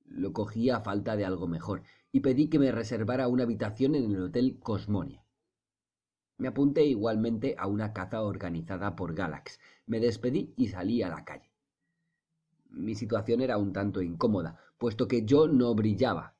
Lo 0.09 0.33
cogí 0.33 0.69
a 0.69 0.81
falta 0.81 1.15
de 1.15 1.25
algo 1.25 1.47
mejor 1.47 1.83
y 2.11 2.19
pedí 2.19 2.49
que 2.49 2.59
me 2.59 2.71
reservara 2.71 3.27
una 3.27 3.43
habitación 3.43 3.95
en 3.95 4.11
el 4.11 4.23
Hotel 4.23 4.59
Cosmonia. 4.59 5.23
Me 6.37 6.47
apunté 6.47 6.85
igualmente 6.85 7.55
a 7.57 7.67
una 7.67 7.93
caza 7.93 8.21
organizada 8.21 8.95
por 8.95 9.13
Galax, 9.13 9.59
me 9.85 9.99
despedí 9.99 10.53
y 10.57 10.69
salí 10.69 11.03
a 11.03 11.09
la 11.09 11.25
calle. 11.25 11.51
Mi 12.69 12.95
situación 12.95 13.41
era 13.41 13.57
un 13.57 13.73
tanto 13.73 14.01
incómoda, 14.01 14.57
puesto 14.77 15.07
que 15.07 15.25
yo 15.25 15.47
no 15.47 15.75
brillaba. 15.75 16.35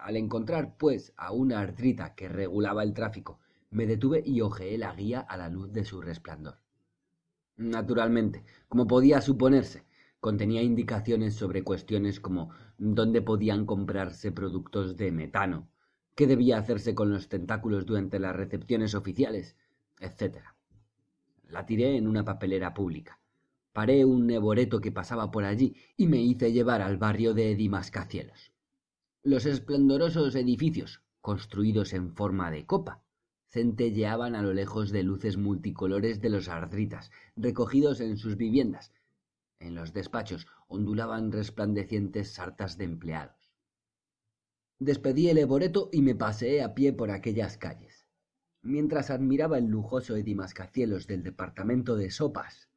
Al 0.00 0.16
encontrar, 0.16 0.76
pues, 0.76 1.12
a 1.16 1.32
una 1.32 1.60
ardrita 1.60 2.14
que 2.14 2.28
regulaba 2.28 2.82
el 2.82 2.92
tráfico, 2.92 3.38
me 3.70 3.86
detuve 3.86 4.22
y 4.24 4.40
ojeé 4.40 4.78
la 4.78 4.94
guía 4.94 5.20
a 5.20 5.36
la 5.36 5.48
luz 5.48 5.72
de 5.72 5.84
su 5.84 6.00
resplandor. 6.00 6.58
Naturalmente, 7.56 8.44
como 8.68 8.86
podía 8.86 9.20
suponerse, 9.20 9.84
contenía 10.24 10.62
indicaciones 10.62 11.34
sobre 11.34 11.64
cuestiones 11.64 12.18
como 12.18 12.48
dónde 12.78 13.20
podían 13.20 13.66
comprarse 13.66 14.32
productos 14.32 14.96
de 14.96 15.12
metano, 15.12 15.68
qué 16.14 16.26
debía 16.26 16.56
hacerse 16.56 16.94
con 16.94 17.10
los 17.10 17.28
tentáculos 17.28 17.84
durante 17.84 18.18
las 18.18 18.34
recepciones 18.34 18.94
oficiales, 18.94 19.54
etc. 20.00 20.38
La 21.50 21.66
tiré 21.66 21.98
en 21.98 22.06
una 22.06 22.24
papelera 22.24 22.72
pública. 22.72 23.20
Paré 23.74 24.06
un 24.06 24.26
neboreto 24.26 24.80
que 24.80 24.90
pasaba 24.90 25.30
por 25.30 25.44
allí 25.44 25.76
y 25.94 26.06
me 26.06 26.22
hice 26.22 26.52
llevar 26.52 26.80
al 26.80 26.96
barrio 26.96 27.34
de 27.34 27.54
Dimascacielos. 27.54 28.50
Los 29.22 29.44
esplendorosos 29.44 30.34
edificios, 30.36 31.02
construidos 31.20 31.92
en 31.92 32.14
forma 32.14 32.50
de 32.50 32.64
copa, 32.64 33.02
centelleaban 33.50 34.36
a 34.36 34.40
lo 34.40 34.54
lejos 34.54 34.90
de 34.90 35.02
luces 35.02 35.36
multicolores 35.36 36.22
de 36.22 36.30
los 36.30 36.48
ardritas, 36.48 37.10
recogidos 37.36 38.00
en 38.00 38.16
sus 38.16 38.38
viviendas. 38.38 38.90
En 39.64 39.74
los 39.74 39.94
despachos 39.94 40.46
ondulaban 40.68 41.32
resplandecientes 41.32 42.34
sartas 42.34 42.76
de 42.76 42.84
empleados. 42.84 43.50
Despedí 44.78 45.30
el 45.30 45.38
eboreto 45.38 45.88
y 45.90 46.02
me 46.02 46.14
paseé 46.14 46.62
a 46.62 46.74
pie 46.74 46.92
por 46.92 47.10
aquellas 47.10 47.56
calles. 47.56 48.06
Mientras 48.60 49.08
admiraba 49.08 49.56
el 49.56 49.68
lujoso 49.68 50.16
edimascacielos 50.16 51.06
del 51.06 51.22
departamento 51.22 51.96
de 51.96 52.10
sopas, 52.10 52.68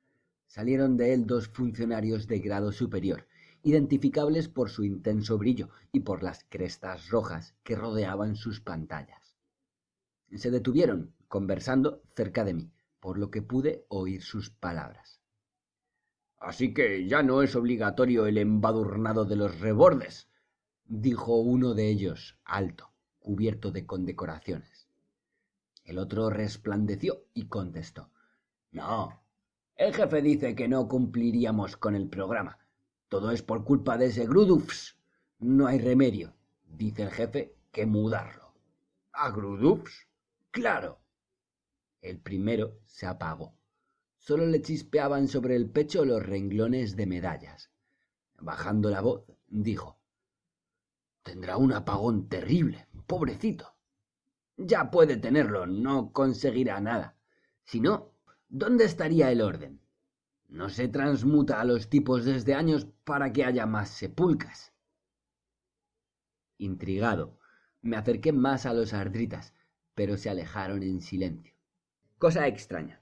salieron 0.46 0.96
de 0.96 1.14
él 1.14 1.28
dos 1.28 1.50
funcionarios 1.50 2.26
de 2.26 2.40
grado 2.40 2.72
superior, 2.72 3.28
identificables 3.64 4.48
por 4.48 4.70
su 4.70 4.86
intenso 4.86 5.38
brillo 5.38 5.68
y 5.92 6.00
por 6.00 6.24
las 6.24 6.46
crestas 6.48 7.10
rojas 7.10 7.54
que 7.64 7.76
rodeaban 7.76 8.38
sus 8.38 8.62
pantallas. 8.62 9.36
Se 10.34 10.52
detuvieron, 10.52 11.14
conversando, 11.28 12.02
cerca 12.16 12.46
de 12.46 12.54
mí, 12.54 12.72
por 13.02 13.18
lo 13.18 13.30
que 13.30 13.42
pude 13.42 13.84
oír 13.90 14.24
sus 14.24 14.50
palabras. 14.50 15.17
Así 16.40 16.74
que 16.74 17.08
ya 17.08 17.24
no 17.24 17.42
es 17.42 17.56
obligatorio 17.56 18.28
el 18.28 18.38
embadurnado 18.38 19.26
de 19.26 19.36
los 19.36 19.60
rebordes, 19.60 20.30
dijo 20.86 21.38
uno 21.38 21.74
de 21.74 21.90
ellos, 21.90 22.38
alto, 22.46 22.92
cubierto 23.20 23.72
de 23.72 23.86
condecoraciones. 23.86 24.88
El 25.84 25.98
otro 25.98 26.30
resplandeció 26.30 27.26
y 27.34 27.48
contestó 27.48 28.12
No. 28.72 29.24
El 29.76 29.94
jefe 29.94 30.22
dice 30.22 30.56
que 30.56 30.68
no 30.68 30.88
cumpliríamos 30.88 31.78
con 31.78 31.96
el 31.96 32.10
programa. 32.10 32.58
Todo 33.10 33.32
es 33.32 33.42
por 33.42 33.64
culpa 33.64 33.98
de 33.98 34.08
ese 34.08 34.26
Grudufs. 34.26 34.98
No 35.40 35.68
hay 35.68 35.80
remedio. 35.80 36.34
Dice 36.66 37.04
el 37.04 37.12
jefe 37.12 37.56
que 37.72 37.86
mudarlo. 37.86 38.54
¿A 39.14 39.30
Grudufs? 39.32 40.08
Claro. 40.52 41.00
El 42.02 42.20
primero 42.20 42.80
se 42.86 43.06
apagó. 43.06 43.57
Solo 44.28 44.46
le 44.46 44.62
chispeaban 44.62 45.30
sobre 45.30 45.56
el 45.56 45.70
pecho 45.70 46.04
los 46.04 46.22
renglones 46.22 46.98
de 46.98 47.06
medallas. 47.06 47.72
Bajando 48.38 48.90
la 48.90 49.00
voz, 49.00 49.24
dijo 49.48 50.02
Tendrá 51.24 51.56
un 51.56 51.72
apagón 51.72 52.28
terrible, 52.28 52.90
pobrecito. 53.08 53.74
Ya 54.58 54.92
puede 54.92 55.16
tenerlo, 55.16 55.66
no 55.66 56.12
conseguirá 56.12 56.82
nada. 56.82 57.16
Si 57.64 57.80
no, 57.80 58.12
¿dónde 58.50 58.84
estaría 58.84 59.32
el 59.32 59.40
orden? 59.40 59.80
No 60.50 60.68
se 60.68 60.90
transmuta 60.90 61.62
a 61.62 61.64
los 61.64 61.90
tipos 61.90 62.26
desde 62.26 62.54
años 62.54 62.86
para 63.06 63.32
que 63.32 63.46
haya 63.46 63.66
más 63.66 63.88
sepulcas. 63.88 64.74
Intrigado, 66.58 67.40
me 67.82 67.96
acerqué 67.96 68.34
más 68.34 68.66
a 68.66 68.74
los 68.74 68.94
ardritas, 68.94 69.54
pero 69.96 70.18
se 70.18 70.30
alejaron 70.30 70.84
en 70.84 71.00
silencio. 71.00 71.54
Cosa 72.18 72.46
extraña. 72.46 73.02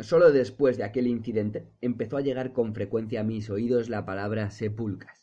Solo 0.00 0.32
después 0.32 0.76
de 0.76 0.84
aquel 0.84 1.06
incidente 1.06 1.68
empezó 1.80 2.16
a 2.16 2.22
llegar 2.22 2.52
con 2.52 2.74
frecuencia 2.74 3.20
a 3.20 3.24
mis 3.24 3.50
oídos 3.50 3.88
la 3.88 4.04
palabra 4.04 4.50
sepulcas 4.50 5.22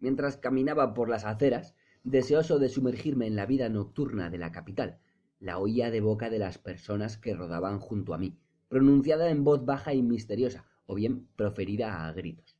mientras 0.00 0.36
caminaba 0.36 0.94
por 0.94 1.08
las 1.08 1.24
aceras, 1.24 1.74
deseoso 2.02 2.58
de 2.58 2.68
sumergirme 2.68 3.26
en 3.26 3.36
la 3.36 3.46
vida 3.46 3.68
nocturna 3.68 4.30
de 4.30 4.38
la 4.38 4.50
capital. 4.50 4.98
La 5.38 5.58
oía 5.58 5.90
de 5.90 6.00
boca 6.00 6.30
de 6.30 6.38
las 6.38 6.58
personas 6.58 7.16
que 7.16 7.34
rodaban 7.34 7.78
junto 7.78 8.14
a 8.14 8.18
mí, 8.18 8.36
pronunciada 8.68 9.30
en 9.30 9.44
voz 9.44 9.64
baja 9.64 9.94
y 9.94 10.02
misteriosa, 10.02 10.66
o 10.86 10.94
bien 10.94 11.28
proferida 11.36 12.06
a 12.06 12.12
gritos. 12.12 12.56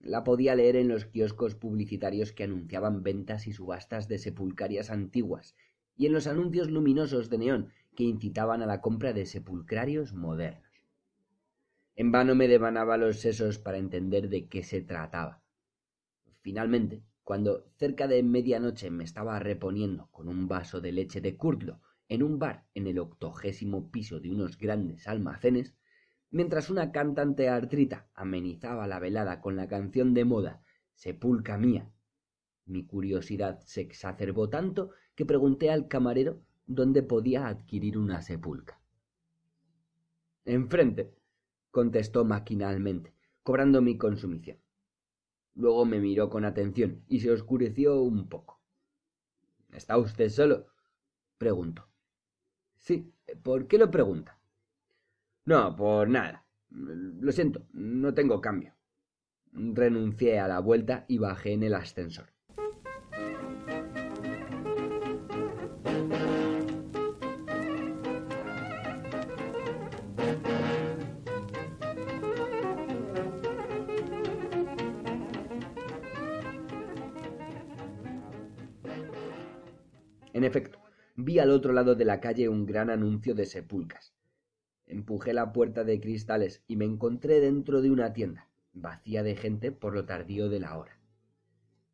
La 0.00 0.24
podía 0.24 0.54
leer 0.54 0.76
en 0.76 0.88
los 0.88 1.04
kioscos 1.04 1.54
publicitarios 1.54 2.32
que 2.32 2.44
anunciaban 2.44 3.02
ventas 3.02 3.46
y 3.46 3.52
subastas 3.52 4.08
de 4.08 4.18
sepulcarias 4.18 4.90
antiguas, 4.90 5.56
y 5.96 6.06
en 6.06 6.12
los 6.12 6.26
anuncios 6.26 6.70
luminosos 6.70 7.28
de 7.28 7.38
neón 7.38 7.68
que 7.94 8.04
incitaban 8.04 8.62
a 8.62 8.66
la 8.66 8.80
compra 8.80 9.12
de 9.12 9.26
sepulcrarios 9.26 10.12
modernos. 10.12 10.70
En 11.96 12.12
vano 12.12 12.34
me 12.34 12.48
devanaba 12.48 12.96
los 12.96 13.20
sesos 13.20 13.58
para 13.58 13.78
entender 13.78 14.28
de 14.28 14.48
qué 14.48 14.62
se 14.62 14.80
trataba. 14.80 15.42
Finalmente, 16.40 17.02
cuando 17.24 17.66
cerca 17.76 18.08
de 18.08 18.22
medianoche 18.22 18.90
me 18.90 19.04
estaba 19.04 19.38
reponiendo 19.38 20.08
con 20.10 20.28
un 20.28 20.48
vaso 20.48 20.80
de 20.80 20.92
leche 20.92 21.20
de 21.20 21.36
curtlo 21.36 21.80
en 22.08 22.22
un 22.22 22.38
bar 22.38 22.64
en 22.74 22.86
el 22.86 22.98
octogésimo 22.98 23.90
piso 23.90 24.18
de 24.18 24.30
unos 24.30 24.58
grandes 24.58 25.06
almacenes, 25.06 25.74
mientras 26.30 26.70
una 26.70 26.90
cantante 26.92 27.48
artrita 27.48 28.08
amenizaba 28.14 28.86
la 28.86 28.98
velada 28.98 29.40
con 29.40 29.56
la 29.56 29.68
canción 29.68 30.14
de 30.14 30.24
moda 30.24 30.62
Sepulca 30.94 31.56
mía, 31.56 31.92
mi 32.66 32.86
curiosidad 32.86 33.60
se 33.64 33.80
exacerbó 33.80 34.48
tanto 34.48 34.90
que 35.14 35.26
pregunté 35.26 35.70
al 35.70 35.88
camarero 35.88 36.40
dónde 36.70 37.02
podía 37.02 37.48
adquirir 37.48 37.98
una 37.98 38.22
sepulca. 38.22 38.80
Enfrente, 40.44 41.12
contestó 41.72 42.24
maquinalmente, 42.24 43.12
cobrando 43.42 43.82
mi 43.82 43.98
consumición. 43.98 44.58
Luego 45.54 45.84
me 45.84 45.98
miró 45.98 46.30
con 46.30 46.44
atención 46.44 47.02
y 47.08 47.20
se 47.20 47.32
oscureció 47.32 48.00
un 48.00 48.28
poco. 48.28 48.60
¿Está 49.72 49.98
usted 49.98 50.28
solo? 50.28 50.68
preguntó. 51.38 51.88
Sí, 52.76 53.12
¿por 53.42 53.66
qué 53.66 53.76
lo 53.76 53.90
pregunta? 53.90 54.38
No, 55.46 55.74
por 55.74 56.08
nada. 56.08 56.46
Lo 56.70 57.32
siento, 57.32 57.66
no 57.72 58.14
tengo 58.14 58.40
cambio. 58.40 58.74
Renuncié 59.52 60.38
a 60.38 60.46
la 60.46 60.60
vuelta 60.60 61.04
y 61.08 61.18
bajé 61.18 61.52
en 61.52 61.64
el 61.64 61.74
ascensor. 61.74 62.32
Vi 81.24 81.38
al 81.38 81.50
otro 81.50 81.72
lado 81.72 81.94
de 81.94 82.04
la 82.04 82.20
calle 82.20 82.48
un 82.48 82.66
gran 82.66 82.90
anuncio 82.90 83.34
de 83.34 83.46
sepulcas. 83.46 84.14
Empujé 84.86 85.32
la 85.32 85.52
puerta 85.52 85.84
de 85.84 86.00
cristales 86.00 86.62
y 86.66 86.76
me 86.76 86.84
encontré 86.84 87.40
dentro 87.40 87.82
de 87.82 87.90
una 87.90 88.12
tienda, 88.12 88.48
vacía 88.72 89.22
de 89.22 89.36
gente 89.36 89.70
por 89.70 89.94
lo 89.94 90.04
tardío 90.04 90.48
de 90.48 90.60
la 90.60 90.76
hora. 90.76 90.98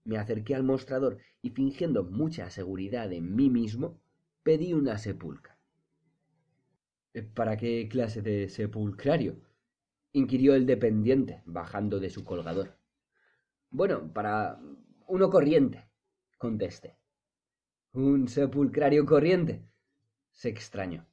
Me 0.05 0.19
acerqué 0.19 0.55
al 0.55 0.63
mostrador 0.63 1.19
y 1.43 1.51
fingiendo 1.51 2.05
mucha 2.05 2.49
seguridad 2.51 3.13
en 3.13 3.35
mí 3.35 3.51
mismo, 3.51 4.01
pedí 4.43 4.73
una 4.73 4.99
sepulca. 4.99 5.59
¿Para 7.35 7.57
qué 7.57 7.89
clase 7.89 8.23
de 8.23 8.49
sepulcrario? 8.49 9.41
inquirió 10.13 10.55
el 10.55 10.65
dependiente, 10.65 11.43
bajando 11.45 11.99
de 11.99 12.11
su 12.11 12.25
colgador. 12.25 12.79
Bueno, 13.71 14.13
para 14.13 14.59
uno 15.07 15.29
corriente, 15.29 15.85
contesté. 16.39 16.97
¿Un 17.97 18.29
sepulcrario 18.29 19.07
corriente? 19.07 19.63
se 20.31 20.51
extrañó. 20.51 21.07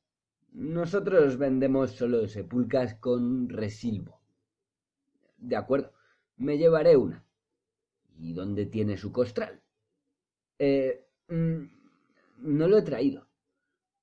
Nosotros 0.52 1.38
vendemos 1.38 1.92
solo 1.92 2.28
sepulcas 2.28 2.96
con 2.96 3.48
resilvo. 3.48 4.20
De 5.38 5.56
acuerdo, 5.56 5.94
me 6.36 6.58
llevaré 6.58 6.98
una. 6.98 7.24
¿Y 8.20 8.34
dónde 8.34 8.66
tiene 8.66 8.98
su 8.98 9.14
costral? 9.14 9.62
Eh. 10.60 11.08
Mm, 11.30 11.68
no 12.40 12.68
lo 12.68 12.80
he 12.80 12.82
traído. 12.82 13.30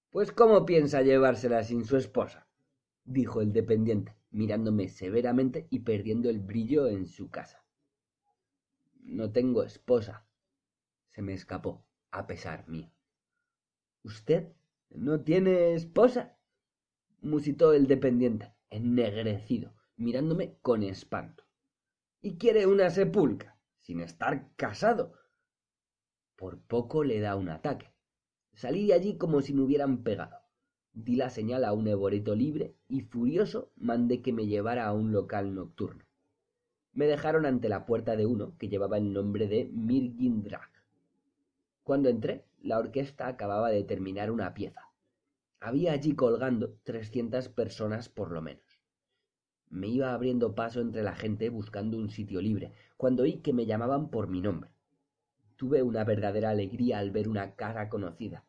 Pues 0.08 0.32
¿cómo 0.32 0.64
piensa 0.64 1.02
llevársela 1.02 1.62
sin 1.62 1.84
su 1.84 1.98
esposa? 1.98 2.46
dijo 3.04 3.42
el 3.42 3.52
dependiente, 3.52 4.16
mirándome 4.30 4.88
severamente 4.88 5.66
y 5.68 5.80
perdiendo 5.80 6.30
el 6.30 6.40
brillo 6.40 6.86
en 6.86 7.04
su 7.04 7.28
casa. 7.28 7.62
No 9.02 9.32
tengo 9.32 9.64
esposa. 9.64 10.24
se 11.10 11.20
me 11.20 11.34
escapó 11.34 11.84
a 12.10 12.26
pesar 12.26 12.68
mío. 12.68 12.90
¿Usted 14.02 14.52
no 14.90 15.20
tiene 15.20 15.74
esposa? 15.74 16.36
musitó 17.20 17.74
el 17.74 17.86
dependiente, 17.86 18.54
ennegrecido, 18.70 19.74
mirándome 19.96 20.56
con 20.62 20.82
espanto. 20.82 21.44
Y 22.22 22.38
quiere 22.38 22.66
una 22.66 22.90
sepulca, 22.90 23.58
sin 23.78 24.00
estar 24.00 24.54
casado. 24.56 25.14
Por 26.36 26.60
poco 26.62 27.04
le 27.04 27.20
da 27.20 27.36
un 27.36 27.50
ataque. 27.50 27.92
Salí 28.54 28.86
de 28.86 28.94
allí 28.94 29.16
como 29.18 29.42
si 29.42 29.52
me 29.52 29.62
hubieran 29.62 30.02
pegado. 30.02 30.36
Di 30.92 31.16
la 31.16 31.30
señal 31.30 31.64
a 31.64 31.72
un 31.72 31.86
eboreto 31.86 32.34
libre 32.34 32.76
y 32.88 33.02
furioso 33.02 33.72
mandé 33.76 34.22
que 34.22 34.32
me 34.32 34.46
llevara 34.46 34.86
a 34.86 34.92
un 34.92 35.12
local 35.12 35.54
nocturno. 35.54 36.04
Me 36.92 37.06
dejaron 37.06 37.46
ante 37.46 37.68
la 37.68 37.86
puerta 37.86 38.16
de 38.16 38.26
uno 38.26 38.56
que 38.58 38.68
llevaba 38.68 38.98
el 38.98 39.12
nombre 39.12 39.46
de 39.46 39.70
Mirgindrag. 39.72 40.79
Cuando 41.82 42.10
entré, 42.10 42.44
la 42.62 42.78
orquesta 42.78 43.26
acababa 43.26 43.70
de 43.70 43.82
terminar 43.84 44.30
una 44.30 44.52
pieza. 44.52 44.82
Había 45.60 45.92
allí 45.92 46.14
colgando 46.14 46.74
trescientas 46.84 47.48
personas 47.48 48.08
por 48.10 48.32
lo 48.32 48.42
menos. 48.42 48.80
Me 49.70 49.88
iba 49.88 50.12
abriendo 50.12 50.54
paso 50.54 50.80
entre 50.80 51.02
la 51.02 51.14
gente 51.14 51.48
buscando 51.48 51.96
un 51.96 52.10
sitio 52.10 52.42
libre, 52.42 52.72
cuando 52.98 53.22
oí 53.22 53.38
que 53.38 53.54
me 53.54 53.64
llamaban 53.64 54.10
por 54.10 54.28
mi 54.28 54.42
nombre. 54.42 54.70
Tuve 55.56 55.82
una 55.82 56.04
verdadera 56.04 56.50
alegría 56.50 56.98
al 56.98 57.12
ver 57.12 57.28
una 57.28 57.54
cara 57.54 57.88
conocida. 57.88 58.44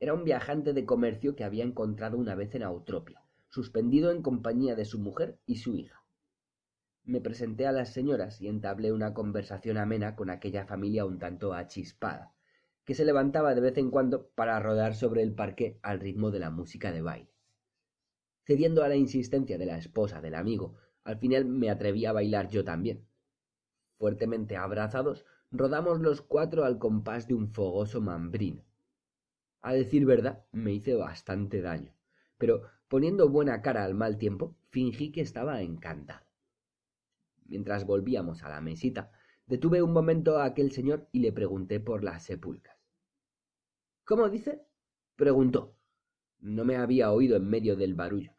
Era 0.00 0.14
un 0.14 0.24
viajante 0.24 0.72
de 0.72 0.84
comercio 0.84 1.36
que 1.36 1.44
había 1.44 1.64
encontrado 1.64 2.18
una 2.18 2.34
vez 2.34 2.54
en 2.56 2.64
Autropia, 2.64 3.22
suspendido 3.50 4.10
en 4.10 4.22
compañía 4.22 4.74
de 4.74 4.84
su 4.84 4.98
mujer 4.98 5.38
y 5.46 5.56
su 5.56 5.76
hija. 5.76 6.02
Me 7.04 7.20
presenté 7.20 7.66
a 7.66 7.72
las 7.72 7.92
señoras 7.92 8.40
y 8.40 8.48
entablé 8.48 8.90
una 8.90 9.14
conversación 9.14 9.78
amena 9.78 10.16
con 10.16 10.28
aquella 10.28 10.66
familia 10.66 11.04
un 11.04 11.18
tanto 11.18 11.54
achispada 11.54 12.33
que 12.84 12.94
se 12.94 13.04
levantaba 13.04 13.54
de 13.54 13.60
vez 13.60 13.76
en 13.78 13.90
cuando 13.90 14.28
para 14.30 14.60
rodar 14.60 14.94
sobre 14.94 15.22
el 15.22 15.34
parque 15.34 15.78
al 15.82 16.00
ritmo 16.00 16.30
de 16.30 16.38
la 16.38 16.50
música 16.50 16.92
de 16.92 17.02
baile. 17.02 17.34
Cediendo 18.46 18.84
a 18.84 18.88
la 18.88 18.96
insistencia 18.96 19.56
de 19.56 19.66
la 19.66 19.78
esposa 19.78 20.20
del 20.20 20.34
amigo, 20.34 20.76
al 21.02 21.18
final 21.18 21.46
me 21.46 21.70
atreví 21.70 22.04
a 22.04 22.12
bailar 22.12 22.48
yo 22.48 22.64
también. 22.64 23.06
Fuertemente 23.98 24.56
abrazados, 24.56 25.24
rodamos 25.50 26.00
los 26.00 26.20
cuatro 26.20 26.64
al 26.64 26.78
compás 26.78 27.26
de 27.26 27.34
un 27.34 27.52
fogoso 27.52 28.00
mambrino. 28.00 28.64
A 29.62 29.72
decir 29.72 30.04
verdad, 30.04 30.44
me 30.52 30.72
hice 30.72 30.94
bastante 30.94 31.62
daño, 31.62 31.94
pero 32.36 32.62
poniendo 32.88 33.30
buena 33.30 33.62
cara 33.62 33.84
al 33.84 33.94
mal 33.94 34.18
tiempo, 34.18 34.54
fingí 34.68 35.10
que 35.10 35.22
estaba 35.22 35.62
encantado. 35.62 36.26
Mientras 37.46 37.86
volvíamos 37.86 38.42
a 38.42 38.50
la 38.50 38.60
mesita, 38.60 39.10
detuve 39.46 39.82
un 39.82 39.92
momento 39.92 40.38
a 40.38 40.44
aquel 40.44 40.72
señor 40.72 41.08
y 41.12 41.20
le 41.20 41.32
pregunté 41.32 41.80
por 41.80 42.04
las 42.04 42.24
sepulcas. 42.24 42.73
¿Cómo 44.04 44.28
dice? 44.28 44.60
preguntó. 45.16 45.74
No 46.38 46.64
me 46.66 46.76
había 46.76 47.10
oído 47.10 47.36
en 47.36 47.48
medio 47.48 47.74
del 47.74 47.94
barullo. 47.94 48.32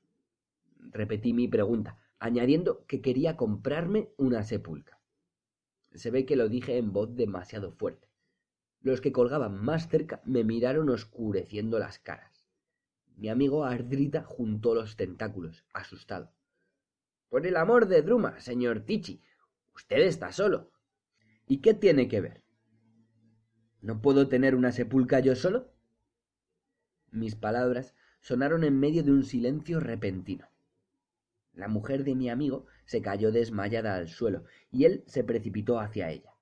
Repetí 0.91 1.33
mi 1.33 1.47
pregunta, 1.47 1.97
añadiendo 2.19 2.85
que 2.85 3.01
quería 3.01 3.35
comprarme 3.35 4.11
una 4.17 4.43
sepulca. 4.43 4.99
Se 5.95 6.11
ve 6.11 6.25
que 6.27 6.35
lo 6.35 6.49
dije 6.49 6.77
en 6.77 6.93
voz 6.93 7.15
demasiado 7.15 7.71
fuerte. 7.71 8.07
Los 8.81 9.01
que 9.01 9.11
colgaban 9.11 9.57
más 9.63 9.89
cerca 9.89 10.21
me 10.23 10.43
miraron 10.43 10.89
oscureciendo 10.89 11.79
las 11.79 11.97
caras. 11.97 12.47
Mi 13.15 13.29
amigo 13.29 13.65
Ardrita 13.65 14.23
juntó 14.23 14.75
los 14.75 14.95
tentáculos, 14.95 15.65
asustado. 15.73 16.31
Por 17.29 17.47
el 17.47 17.57
amor 17.57 17.87
de 17.87 18.03
Druma, 18.03 18.39
señor 18.39 18.81
Tichi, 18.81 19.23
usted 19.73 20.01
está 20.01 20.31
solo. 20.31 20.71
¿Y 21.47 21.57
qué 21.61 21.73
tiene 21.73 22.07
que 22.07 22.21
ver? 22.21 22.44
¿No 23.85 24.01
puedo 24.01 24.27
tener 24.27 24.55
una 24.55 24.71
sepulca 24.71 25.19
yo 25.19 25.35
solo? 25.35 25.69
Mis 27.11 27.35
palabras 27.35 27.93
sonaron 28.19 28.63
en 28.63 28.79
medio 28.79 29.03
de 29.03 29.11
un 29.11 29.23
silencio 29.23 29.79
repentino. 29.79 30.47
La 31.53 31.67
mujer 31.67 32.03
de 32.03 32.15
mi 32.15 32.31
amigo 32.31 32.65
se 32.85 33.03
cayó 33.03 33.31
desmayada 33.31 33.93
al 33.93 34.07
suelo 34.07 34.45
y 34.71 34.85
él 34.85 35.03
se 35.05 35.23
precipitó 35.23 35.79
hacia 35.79 36.09
ella. 36.09 36.33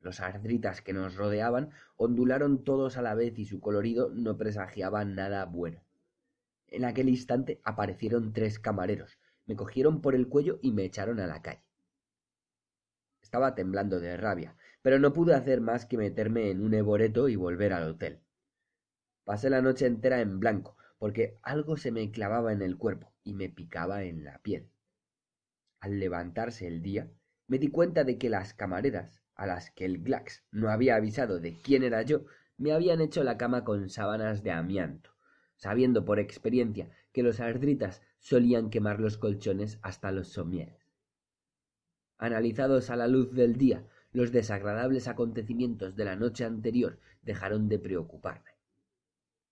Los 0.00 0.18
ardritas 0.18 0.82
que 0.82 0.92
nos 0.92 1.14
rodeaban 1.14 1.70
ondularon 1.94 2.64
todos 2.64 2.96
a 2.96 3.02
la 3.02 3.14
vez 3.14 3.38
y 3.38 3.44
su 3.44 3.60
colorido 3.60 4.10
no 4.12 4.36
presagiaba 4.36 5.04
nada 5.04 5.44
bueno. 5.44 5.84
En 6.66 6.84
aquel 6.84 7.08
instante 7.08 7.60
aparecieron 7.62 8.32
tres 8.32 8.58
camareros, 8.58 9.20
me 9.46 9.54
cogieron 9.54 10.00
por 10.00 10.16
el 10.16 10.26
cuello 10.26 10.58
y 10.62 10.72
me 10.72 10.82
echaron 10.82 11.20
a 11.20 11.28
la 11.28 11.42
calle. 11.42 11.62
Estaba 13.22 13.54
temblando 13.54 14.00
de 14.00 14.16
rabia, 14.16 14.56
pero 14.82 14.98
no 14.98 15.12
pude 15.12 15.34
hacer 15.34 15.60
más 15.60 15.86
que 15.86 15.98
meterme 15.98 16.50
en 16.50 16.62
un 16.62 16.74
eboreto 16.74 17.28
y 17.28 17.36
volver 17.36 17.72
al 17.72 17.88
hotel. 17.88 18.20
Pasé 19.24 19.50
la 19.50 19.62
noche 19.62 19.86
entera 19.86 20.20
en 20.20 20.40
blanco, 20.40 20.76
porque 20.98 21.38
algo 21.42 21.76
se 21.76 21.92
me 21.92 22.10
clavaba 22.10 22.52
en 22.52 22.62
el 22.62 22.76
cuerpo 22.76 23.12
y 23.24 23.34
me 23.34 23.48
picaba 23.48 24.02
en 24.04 24.24
la 24.24 24.38
piel. 24.38 24.70
Al 25.80 25.98
levantarse 25.98 26.66
el 26.66 26.82
día, 26.82 27.10
me 27.46 27.58
di 27.58 27.68
cuenta 27.68 28.04
de 28.04 28.18
que 28.18 28.30
las 28.30 28.54
camareras, 28.54 29.22
a 29.34 29.46
las 29.46 29.70
que 29.70 29.84
el 29.84 30.02
Glax 30.02 30.44
no 30.50 30.68
había 30.70 30.96
avisado 30.96 31.40
de 31.40 31.54
quién 31.54 31.82
era 31.82 32.02
yo, 32.02 32.26
me 32.58 32.72
habían 32.72 33.00
hecho 33.00 33.24
la 33.24 33.38
cama 33.38 33.64
con 33.64 33.88
sábanas 33.88 34.42
de 34.42 34.50
amianto, 34.50 35.10
sabiendo 35.56 36.04
por 36.04 36.18
experiencia 36.18 36.90
que 37.12 37.22
los 37.22 37.40
ardritas 37.40 38.02
solían 38.18 38.68
quemar 38.68 39.00
los 39.00 39.16
colchones 39.16 39.78
hasta 39.82 40.12
los 40.12 40.28
somieres. 40.28 40.86
Analizados 42.18 42.90
a 42.90 42.96
la 42.96 43.08
luz 43.08 43.32
del 43.32 43.56
día, 43.56 43.86
los 44.12 44.32
desagradables 44.32 45.08
acontecimientos 45.08 45.96
de 45.96 46.04
la 46.04 46.16
noche 46.16 46.44
anterior 46.44 46.98
dejaron 47.22 47.68
de 47.68 47.78
preocuparme. 47.78 48.50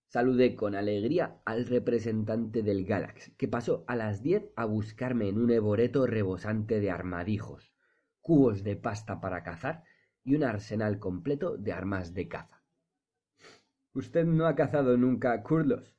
Saludé 0.09 0.57
con 0.57 0.75
alegría 0.75 1.37
al 1.45 1.67
representante 1.67 2.63
del 2.63 2.85
Galax, 2.85 3.31
que 3.37 3.47
pasó 3.47 3.85
a 3.87 3.95
las 3.95 4.23
diez 4.23 4.51
a 4.57 4.65
buscarme 4.65 5.29
en 5.29 5.39
un 5.39 5.51
eboreto 5.51 6.07
rebosante 6.07 6.81
de 6.81 6.91
armadijos, 6.91 7.73
cubos 8.21 8.65
de 8.65 8.77
pasta 8.77 9.21
para 9.21 9.43
cazar 9.43 9.85
y 10.25 10.35
un 10.35 10.45
arsenal 10.45 10.99
completo 10.99 11.57
de 11.57 11.73
armas 11.73 12.15
de 12.15 12.27
caza. 12.29 12.63
¿Usted 13.93 14.25
no 14.25 14.47
ha 14.47 14.55
cazado 14.55 14.97
nunca 14.97 15.43
curlos? 15.43 15.95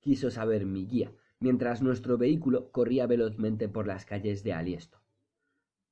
quiso 0.00 0.30
saber 0.30 0.66
mi 0.66 0.86
guía, 0.86 1.12
mientras 1.38 1.82
nuestro 1.82 2.18
vehículo 2.18 2.70
corría 2.70 3.06
velozmente 3.06 3.68
por 3.68 3.86
las 3.86 4.04
calles 4.04 4.42
de 4.42 4.52
Aliesto. 4.52 5.00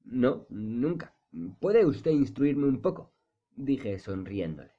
No, 0.04 0.46
nunca. 0.50 1.14
¿Puede 1.60 1.86
usted 1.86 2.10
instruirme 2.10 2.66
un 2.66 2.82
poco? 2.82 3.12
dije 3.54 3.98
sonriéndole. 3.98 4.72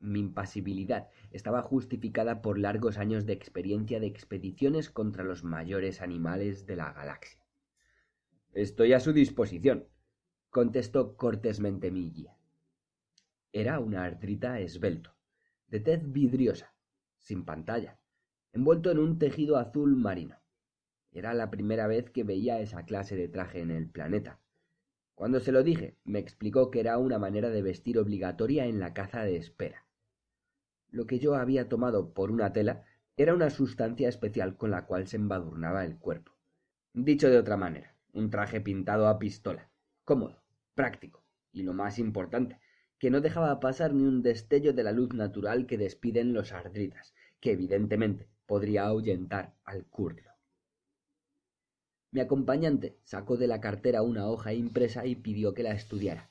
Mi 0.00 0.18
impasibilidad 0.20 1.08
estaba 1.30 1.62
justificada 1.62 2.42
por 2.42 2.58
largos 2.58 2.98
años 2.98 3.26
de 3.26 3.32
experiencia 3.32 4.00
de 4.00 4.06
expediciones 4.06 4.90
contra 4.90 5.24
los 5.24 5.44
mayores 5.44 6.00
animales 6.00 6.66
de 6.66 6.76
la 6.76 6.92
galaxia. 6.92 7.44
Estoy 8.52 8.92
a 8.92 9.00
su 9.00 9.12
disposición, 9.12 9.86
contestó 10.50 11.16
cortésmente 11.16 11.90
mi 11.90 12.10
guía. 12.10 12.36
Era 13.52 13.78
una 13.78 14.04
ardrita 14.04 14.60
esbelto, 14.60 15.14
de 15.68 15.80
tez 15.80 16.10
vidriosa, 16.10 16.74
sin 17.20 17.44
pantalla, 17.44 17.98
envuelto 18.52 18.90
en 18.90 18.98
un 18.98 19.18
tejido 19.18 19.56
azul 19.56 19.96
marino. 19.96 20.36
Era 21.12 21.34
la 21.34 21.50
primera 21.50 21.86
vez 21.86 22.10
que 22.10 22.24
veía 22.24 22.60
esa 22.60 22.84
clase 22.84 23.16
de 23.16 23.28
traje 23.28 23.60
en 23.60 23.70
el 23.70 23.88
planeta. 23.88 24.40
Cuando 25.18 25.40
se 25.40 25.50
lo 25.50 25.64
dije, 25.64 25.96
me 26.04 26.20
explicó 26.20 26.70
que 26.70 26.78
era 26.78 26.96
una 26.96 27.18
manera 27.18 27.50
de 27.50 27.60
vestir 27.60 27.98
obligatoria 27.98 28.66
en 28.66 28.78
la 28.78 28.94
caza 28.94 29.24
de 29.24 29.34
espera. 29.34 29.84
Lo 30.90 31.08
que 31.08 31.18
yo 31.18 31.34
había 31.34 31.68
tomado 31.68 32.14
por 32.14 32.30
una 32.30 32.52
tela 32.52 32.84
era 33.16 33.34
una 33.34 33.50
sustancia 33.50 34.08
especial 34.08 34.56
con 34.56 34.70
la 34.70 34.86
cual 34.86 35.08
se 35.08 35.16
embadurnaba 35.16 35.84
el 35.84 35.98
cuerpo. 35.98 36.36
Dicho 36.92 37.30
de 37.30 37.38
otra 37.38 37.56
manera, 37.56 37.96
un 38.12 38.30
traje 38.30 38.60
pintado 38.60 39.08
a 39.08 39.18
pistola, 39.18 39.72
cómodo, 40.04 40.40
práctico 40.76 41.24
y 41.50 41.64
lo 41.64 41.72
más 41.72 41.98
importante, 41.98 42.60
que 43.00 43.10
no 43.10 43.20
dejaba 43.20 43.58
pasar 43.58 43.94
ni 43.94 44.04
un 44.04 44.22
destello 44.22 44.72
de 44.72 44.84
la 44.84 44.92
luz 44.92 45.14
natural 45.14 45.66
que 45.66 45.78
despiden 45.78 46.32
los 46.32 46.52
ardritas, 46.52 47.12
que 47.40 47.50
evidentemente 47.50 48.28
podría 48.46 48.84
ahuyentar 48.84 49.56
al 49.64 49.84
curlo. 49.84 50.30
Mi 52.10 52.20
acompañante 52.20 52.98
sacó 53.04 53.36
de 53.36 53.46
la 53.46 53.60
cartera 53.60 54.02
una 54.02 54.28
hoja 54.28 54.54
impresa 54.54 55.04
y 55.04 55.16
pidió 55.16 55.52
que 55.52 55.62
la 55.62 55.72
estudiara. 55.72 56.30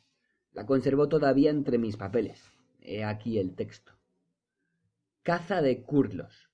La 0.51 0.65
conservó 0.65 1.07
todavía 1.07 1.51
entre 1.51 1.77
mis 1.77 1.97
papeles. 1.97 2.43
He 2.81 3.03
aquí 3.03 3.37
el 3.37 3.55
texto. 3.55 3.93
Caza 5.21 5.61
de 5.61 5.83
curlos. 5.83 6.49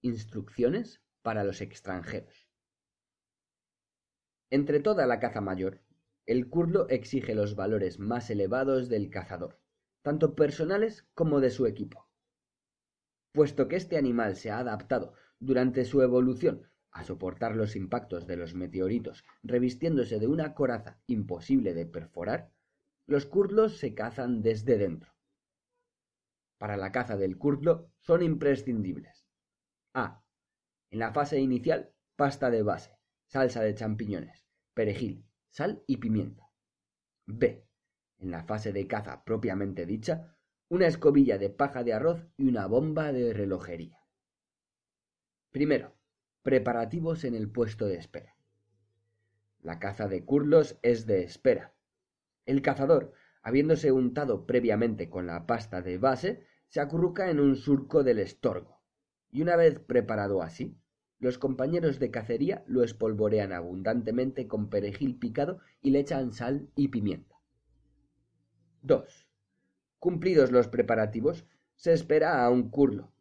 Instrucciones 0.00 1.02
para 1.22 1.44
los 1.44 1.60
extranjeros. 1.60 2.48
Entre 4.50 4.80
toda 4.80 5.06
la 5.06 5.20
caza 5.20 5.40
mayor, 5.40 5.82
el 6.26 6.48
curlo 6.48 6.88
exige 6.88 7.34
los 7.34 7.54
valores 7.54 7.98
más 7.98 8.28
elevados 8.30 8.88
del 8.88 9.10
cazador, 9.10 9.60
tanto 10.02 10.34
personales 10.34 11.06
como 11.14 11.40
de 11.40 11.50
su 11.50 11.66
equipo. 11.66 12.08
Puesto 13.32 13.68
que 13.68 13.76
este 13.76 13.98
animal 13.98 14.36
se 14.36 14.50
ha 14.50 14.58
adaptado 14.58 15.14
durante 15.38 15.84
su 15.84 16.02
evolución 16.02 16.66
a 16.92 17.04
soportar 17.04 17.54
los 17.54 17.76
impactos 17.76 18.26
de 18.26 18.36
los 18.36 18.54
meteoritos 18.54 19.24
revistiéndose 19.42 20.18
de 20.18 20.26
una 20.26 20.54
coraza 20.54 21.00
imposible 21.06 21.74
de 21.74 21.86
perforar, 21.86 22.50
los 23.06 23.26
curlos 23.26 23.78
se 23.78 23.94
cazan 23.94 24.42
desde 24.42 24.78
dentro. 24.78 25.12
Para 26.58 26.76
la 26.76 26.92
caza 26.92 27.16
del 27.16 27.38
curlo 27.38 27.90
son 28.00 28.22
imprescindibles. 28.22 29.26
A. 29.94 30.22
En 30.90 30.98
la 30.98 31.12
fase 31.12 31.38
inicial, 31.40 31.92
pasta 32.16 32.50
de 32.50 32.62
base, 32.62 32.98
salsa 33.26 33.62
de 33.62 33.74
champiñones, 33.74 34.46
perejil, 34.74 35.24
sal 35.50 35.82
y 35.86 35.98
pimienta. 35.98 36.50
B. 37.26 37.64
En 38.18 38.30
la 38.30 38.44
fase 38.44 38.72
de 38.72 38.86
caza 38.86 39.22
propiamente 39.24 39.86
dicha, 39.86 40.36
una 40.68 40.86
escobilla 40.86 41.38
de 41.38 41.50
paja 41.50 41.84
de 41.84 41.92
arroz 41.92 42.26
y 42.36 42.48
una 42.48 42.66
bomba 42.66 43.12
de 43.12 43.32
relojería. 43.32 44.04
Primero, 45.50 45.97
preparativos 46.42 47.24
en 47.24 47.34
el 47.34 47.50
puesto 47.50 47.86
de 47.86 47.96
espera. 47.96 48.36
La 49.60 49.78
caza 49.78 50.08
de 50.08 50.24
curlos 50.24 50.78
es 50.82 51.06
de 51.06 51.22
espera. 51.22 51.74
El 52.46 52.62
cazador, 52.62 53.12
habiéndose 53.42 53.92
untado 53.92 54.46
previamente 54.46 55.10
con 55.10 55.26
la 55.26 55.46
pasta 55.46 55.82
de 55.82 55.98
base, 55.98 56.46
se 56.68 56.80
acurruca 56.80 57.30
en 57.30 57.40
un 57.40 57.56
surco 57.56 58.04
del 58.04 58.18
estorgo, 58.18 58.80
y 59.30 59.42
una 59.42 59.56
vez 59.56 59.78
preparado 59.78 60.42
así, 60.42 60.78
los 61.18 61.38
compañeros 61.38 61.98
de 61.98 62.10
cacería 62.10 62.62
lo 62.66 62.84
espolvorean 62.84 63.52
abundantemente 63.52 64.46
con 64.46 64.70
perejil 64.70 65.18
picado 65.18 65.58
y 65.82 65.90
le 65.90 66.00
echan 66.00 66.32
sal 66.32 66.70
y 66.76 66.88
pimienta. 66.88 67.36
2. 68.82 69.26
Cumplidos 69.98 70.52
los 70.52 70.68
preparativos, 70.68 71.44
se 71.74 71.92
espera 71.92 72.44
a 72.44 72.50
un 72.50 72.70
curlo. 72.70 73.12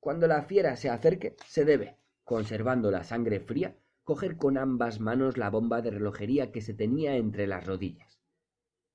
Cuando 0.00 0.26
la 0.26 0.42
fiera 0.42 0.76
se 0.76 0.88
acerque, 0.88 1.36
se 1.46 1.64
debe, 1.64 1.98
conservando 2.24 2.90
la 2.90 3.04
sangre 3.04 3.40
fría, 3.40 3.76
coger 4.02 4.36
con 4.36 4.58
ambas 4.58 5.00
manos 5.00 5.36
la 5.36 5.50
bomba 5.50 5.82
de 5.82 5.90
relojería 5.90 6.52
que 6.52 6.60
se 6.60 6.74
tenía 6.74 7.16
entre 7.16 7.46
las 7.46 7.66
rodillas. 7.66 8.20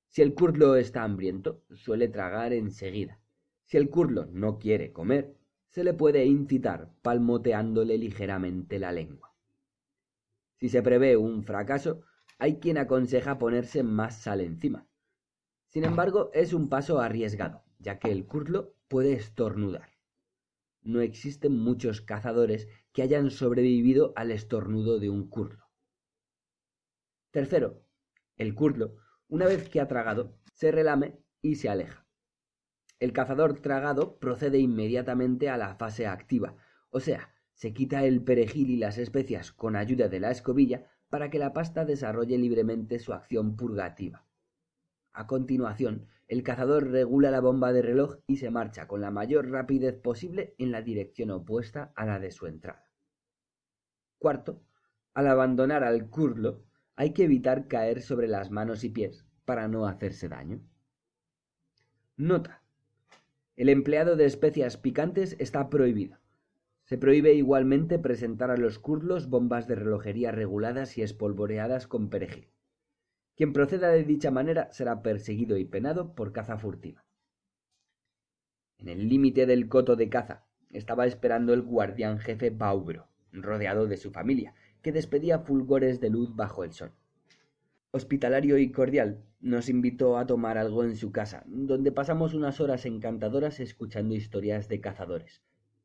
Si 0.07 0.21
el 0.21 0.33
curlo 0.33 0.75
está 0.75 1.03
hambriento, 1.03 1.63
suele 1.73 2.07
tragar 2.07 2.53
enseguida. 2.53 3.19
Si 3.65 3.77
el 3.77 3.89
curlo 3.89 4.27
no 4.31 4.57
quiere 4.57 4.91
comer, 4.91 5.35
se 5.69 5.83
le 5.83 5.93
puede 5.93 6.25
incitar 6.25 6.89
palmoteándole 7.03 7.97
ligeramente 7.97 8.79
la 8.79 8.91
lengua. 8.91 9.35
Si 10.57 10.67
se 10.67 10.81
prevé 10.81 11.15
un 11.15 11.43
fracaso, 11.43 12.01
hay 12.39 12.59
quien 12.59 12.77
aconseja 12.77 13.37
ponerse 13.37 13.83
más 13.83 14.21
sal 14.21 14.41
encima. 14.41 14.87
Sin 15.67 15.85
embargo, 15.85 16.31
es 16.33 16.53
un 16.53 16.69
paso 16.69 16.99
arriesgado, 16.99 17.63
ya 17.77 17.99
que 17.99 18.11
el 18.11 18.25
curlo 18.25 18.73
puede 18.87 19.13
estornudar. 19.13 19.91
No 20.81 21.01
existen 21.01 21.55
muchos 21.55 22.01
cazadores 22.01 22.67
que 22.93 23.01
hayan 23.01 23.31
sobrevivido 23.31 24.13
al 24.15 24.31
estornudo 24.31 24.99
de 24.99 25.09
un 25.09 25.29
curlo. 25.29 25.65
Tercero, 27.31 27.83
el 28.37 28.55
curlo, 28.55 28.95
una 29.27 29.45
vez 29.45 29.69
que 29.69 29.79
ha 29.79 29.87
tragado, 29.87 30.39
se 30.53 30.71
relame 30.71 31.19
y 31.41 31.55
se 31.55 31.69
aleja. 31.69 32.07
El 32.99 33.13
cazador 33.13 33.59
tragado 33.61 34.17
procede 34.19 34.59
inmediatamente 34.59 35.49
a 35.49 35.57
la 35.57 35.75
fase 35.75 36.07
activa, 36.07 36.57
o 36.89 36.99
sea, 36.99 37.33
se 37.53 37.73
quita 37.73 38.05
el 38.05 38.23
perejil 38.23 38.69
y 38.69 38.77
las 38.77 38.97
especias 38.97 39.51
con 39.51 39.75
ayuda 39.75 40.07
de 40.07 40.19
la 40.19 40.31
escobilla 40.31 40.89
para 41.09 41.29
que 41.29 41.39
la 41.39 41.53
pasta 41.53 41.85
desarrolle 41.85 42.37
libremente 42.37 42.99
su 42.99 43.13
acción 43.13 43.55
purgativa. 43.55 44.25
A 45.19 45.27
continuación, 45.27 46.07
el 46.29 46.43
cazador 46.43 46.91
regula 46.91 47.29
la 47.29 47.41
bomba 47.41 47.73
de 47.73 47.81
reloj 47.81 48.19
y 48.25 48.37
se 48.37 48.49
marcha 48.51 48.87
con 48.87 49.01
la 49.01 49.11
mayor 49.11 49.51
rapidez 49.51 49.99
posible 49.99 50.55
en 50.57 50.71
la 50.71 50.81
dirección 50.81 51.29
opuesta 51.29 51.91
a 51.97 52.05
la 52.05 52.19
de 52.19 52.31
su 52.31 52.47
entrada. 52.47 52.89
Cuarto, 54.17 54.63
al 55.13 55.27
abandonar 55.27 55.83
al 55.83 56.09
curlo, 56.09 56.63
hay 56.95 57.11
que 57.11 57.25
evitar 57.25 57.67
caer 57.67 58.01
sobre 58.01 58.29
las 58.29 58.49
manos 58.49 58.85
y 58.85 58.91
pies 58.91 59.25
para 59.43 59.67
no 59.67 59.87
hacerse 59.87 60.29
daño. 60.29 60.61
Nota. 62.15 62.63
El 63.57 63.67
empleado 63.67 64.15
de 64.15 64.23
especias 64.23 64.77
picantes 64.77 65.35
está 65.37 65.69
prohibido. 65.69 66.17
Se 66.85 66.97
prohíbe 66.97 67.33
igualmente 67.33 67.99
presentar 67.99 68.51
a 68.51 68.57
los 68.57 68.79
curlos 68.79 69.27
bombas 69.27 69.67
de 69.67 69.75
relojería 69.75 70.31
reguladas 70.31 70.97
y 70.97 71.01
espolvoreadas 71.01 71.87
con 71.87 72.09
perejil. 72.09 72.53
Quien 73.39 73.53
proceda 73.53 73.87
de 73.87 74.03
dicha 74.03 74.31
manera 74.31 74.69
será 74.73 75.01
perseguido 75.01 75.55
y 75.55 75.63
penado 75.63 76.13
por 76.13 76.33
caza 76.33 76.57
furtiva. 76.57 77.05
En 78.79 78.89
el 78.89 79.07
límite 79.07 79.45
del 79.45 79.69
coto 79.69 79.95
de 79.95 80.09
caza 80.09 80.43
estaba 80.71 81.05
esperando 81.05 81.53
el 81.53 81.61
guardián 81.61 82.19
jefe 82.19 82.49
Baubro, 82.49 83.07
rodeado 83.31 83.87
de 83.87 83.95
su 83.95 84.11
familia, 84.11 84.55
que 84.81 84.91
despedía 84.91 85.39
fulgores 85.39 86.01
de 86.01 86.09
luz 86.09 86.35
bajo 86.35 86.65
el 86.65 86.73
sol 86.73 86.91
hospitalario 87.91 88.57
y 88.57 88.73
cordial, 88.73 89.23
nos 89.39 89.69
invitó 89.69 90.17
a 90.17 90.27
tomar 90.27 90.57
algo 90.57 90.83
en 90.83 90.97
su 90.97 91.13
casa, 91.13 91.43
donde 91.47 91.93
pasamos 91.93 92.33
unas 92.33 92.59
horas 92.59 92.85
encantadoras 92.85 93.61
escuchando 93.61 94.15
historias 94.15 94.67
de 94.67 94.81
cazadores, 94.81 95.41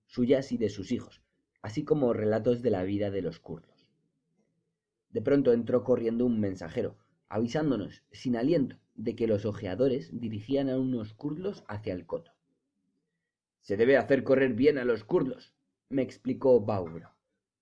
suyas 0.06 0.50
y 0.50 0.58
de 0.58 0.70
sus 0.70 0.90
hijos, 0.90 1.22
así 1.62 1.84
como 1.84 2.12
relatos 2.12 2.62
de 2.62 2.70
la 2.70 2.82
vida 2.82 3.12
de 3.12 3.22
los 3.22 3.38
kurdos. 3.38 3.86
De 5.10 5.22
pronto 5.22 5.52
entró 5.52 5.84
corriendo 5.84 6.26
un 6.26 6.40
mensajero, 6.40 6.98
avisándonos, 7.34 8.04
sin 8.12 8.36
aliento, 8.36 8.76
de 8.94 9.16
que 9.16 9.26
los 9.26 9.44
ojeadores 9.44 10.08
dirigían 10.20 10.70
a 10.70 10.78
unos 10.78 11.14
kurdos 11.14 11.64
hacia 11.66 11.92
el 11.92 12.06
coto. 12.06 12.32
Se 13.60 13.76
debe 13.76 13.96
hacer 13.96 14.22
correr 14.22 14.54
bien 14.54 14.78
a 14.78 14.84
los 14.84 15.02
kurdos, 15.02 15.52
me 15.88 16.02
explicó 16.02 16.60
Baubro, 16.60 17.10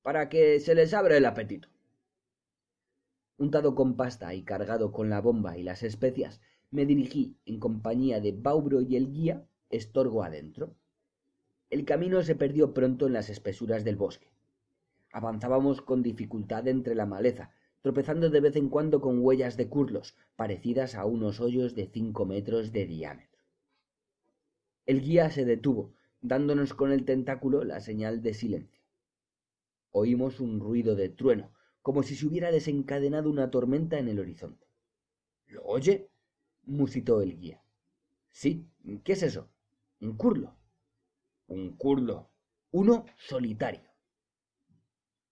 para 0.02 0.28
que 0.28 0.60
se 0.60 0.74
les 0.74 0.92
abra 0.92 1.16
el 1.16 1.24
apetito 1.24 1.68
untado 3.38 3.74
con 3.74 3.96
pasta 3.96 4.34
y 4.34 4.44
cargado 4.44 4.92
con 4.92 5.10
la 5.10 5.20
bomba 5.20 5.58
y 5.58 5.64
las 5.64 5.82
especias, 5.82 6.40
me 6.70 6.86
dirigí, 6.86 7.36
en 7.44 7.58
compañía 7.58 8.20
de 8.20 8.30
Baubro 8.30 8.80
y 8.82 8.94
el 8.94 9.12
guía, 9.12 9.44
estorgo 9.68 10.22
adentro. 10.22 10.76
El 11.68 11.84
camino 11.84 12.22
se 12.22 12.36
perdió 12.36 12.72
pronto 12.72 13.08
en 13.08 13.14
las 13.14 13.30
espesuras 13.30 13.82
del 13.82 13.96
bosque. 13.96 14.30
Avanzábamos 15.12 15.82
con 15.82 16.04
dificultad 16.04 16.68
entre 16.68 16.94
la 16.94 17.04
maleza, 17.04 17.50
tropezando 17.82 18.30
de 18.30 18.40
vez 18.40 18.56
en 18.56 18.68
cuando 18.68 19.00
con 19.00 19.18
huellas 19.18 19.56
de 19.56 19.68
curlos, 19.68 20.16
parecidas 20.36 20.94
a 20.94 21.04
unos 21.04 21.40
hoyos 21.40 21.74
de 21.74 21.88
cinco 21.88 22.24
metros 22.24 22.72
de 22.72 22.86
diámetro. 22.86 23.42
El 24.86 25.00
guía 25.00 25.30
se 25.30 25.44
detuvo, 25.44 25.94
dándonos 26.20 26.74
con 26.74 26.92
el 26.92 27.04
tentáculo 27.04 27.64
la 27.64 27.80
señal 27.80 28.22
de 28.22 28.34
silencio. 28.34 28.82
Oímos 29.90 30.40
un 30.40 30.60
ruido 30.60 30.94
de 30.94 31.08
trueno, 31.08 31.52
como 31.82 32.04
si 32.04 32.14
se 32.14 32.26
hubiera 32.26 32.52
desencadenado 32.52 33.28
una 33.28 33.50
tormenta 33.50 33.98
en 33.98 34.08
el 34.08 34.20
horizonte. 34.20 34.66
¿Lo 35.48 35.62
oye? 35.64 36.08
musitó 36.64 37.20
el 37.20 37.38
guía. 37.38 37.60
Sí, 38.30 38.68
¿qué 39.02 39.12
es 39.12 39.24
eso? 39.24 39.48
Un 40.00 40.16
curlo. 40.16 40.54
Un 41.48 41.76
curlo. 41.76 42.30
Uno 42.70 43.04
solitario. 43.16 43.90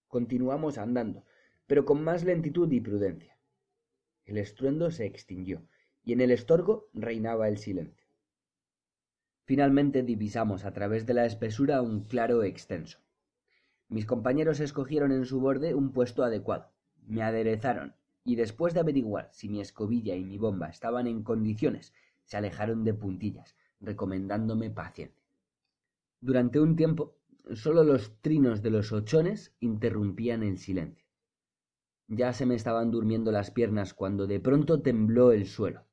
Continuamos 0.08 0.76
andando, 0.76 1.24
pero 1.70 1.84
con 1.84 2.02
más 2.02 2.24
lentitud 2.24 2.68
y 2.72 2.80
prudencia. 2.80 3.38
El 4.24 4.38
estruendo 4.38 4.90
se 4.90 5.06
extinguió, 5.06 5.62
y 6.02 6.12
en 6.12 6.20
el 6.20 6.32
estorgo 6.32 6.88
reinaba 6.94 7.46
el 7.46 7.58
silencio. 7.58 8.08
Finalmente 9.44 10.02
divisamos 10.02 10.64
a 10.64 10.72
través 10.72 11.06
de 11.06 11.14
la 11.14 11.26
espesura 11.26 11.80
un 11.80 12.02
claro 12.02 12.42
extenso. 12.42 12.98
Mis 13.88 14.04
compañeros 14.04 14.58
escogieron 14.58 15.12
en 15.12 15.24
su 15.24 15.38
borde 15.38 15.76
un 15.76 15.92
puesto 15.92 16.24
adecuado, 16.24 16.72
me 17.06 17.22
aderezaron, 17.22 17.94
y 18.24 18.34
después 18.34 18.74
de 18.74 18.80
averiguar 18.80 19.28
si 19.30 19.48
mi 19.48 19.60
escobilla 19.60 20.16
y 20.16 20.24
mi 20.24 20.38
bomba 20.38 20.70
estaban 20.70 21.06
en 21.06 21.22
condiciones, 21.22 21.94
se 22.24 22.36
alejaron 22.36 22.82
de 22.82 22.94
puntillas, 22.94 23.54
recomendándome 23.80 24.70
paciencia. 24.70 25.22
Durante 26.20 26.58
un 26.58 26.74
tiempo, 26.74 27.16
sólo 27.54 27.84
los 27.84 28.20
trinos 28.22 28.60
de 28.60 28.70
los 28.70 28.90
ochones 28.90 29.54
interrumpían 29.60 30.42
el 30.42 30.58
silencio. 30.58 31.09
Ya 32.12 32.32
se 32.32 32.44
me 32.44 32.56
estaban 32.56 32.90
durmiendo 32.90 33.30
las 33.30 33.52
piernas 33.52 33.94
cuando 33.94 34.26
de 34.26 34.40
pronto 34.40 34.82
tembló 34.82 35.30
el 35.30 35.46
suelo. 35.46 35.86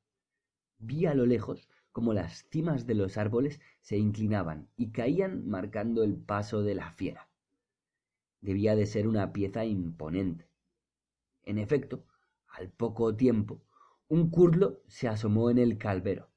Vi 0.78 1.06
a 1.06 1.14
lo 1.14 1.26
lejos 1.26 1.68
como 1.92 2.12
las 2.12 2.44
cimas 2.50 2.86
de 2.86 2.96
los 2.96 3.16
árboles 3.16 3.60
se 3.82 3.98
inclinaban 3.98 4.68
y 4.76 4.90
caían 4.90 5.48
marcando 5.48 6.02
el 6.02 6.16
paso 6.16 6.62
de 6.62 6.74
la 6.74 6.90
fiera. 6.90 7.28
Debía 8.40 8.74
de 8.74 8.86
ser 8.86 9.06
una 9.06 9.32
pieza 9.32 9.64
imponente. 9.64 10.50
En 11.44 11.56
efecto, 11.56 12.04
al 12.48 12.68
poco 12.68 13.14
tiempo, 13.14 13.62
un 14.08 14.28
curlo 14.28 14.82
se 14.88 15.06
asomó 15.06 15.50
en 15.50 15.58
el 15.58 15.78
calvero, 15.78 16.30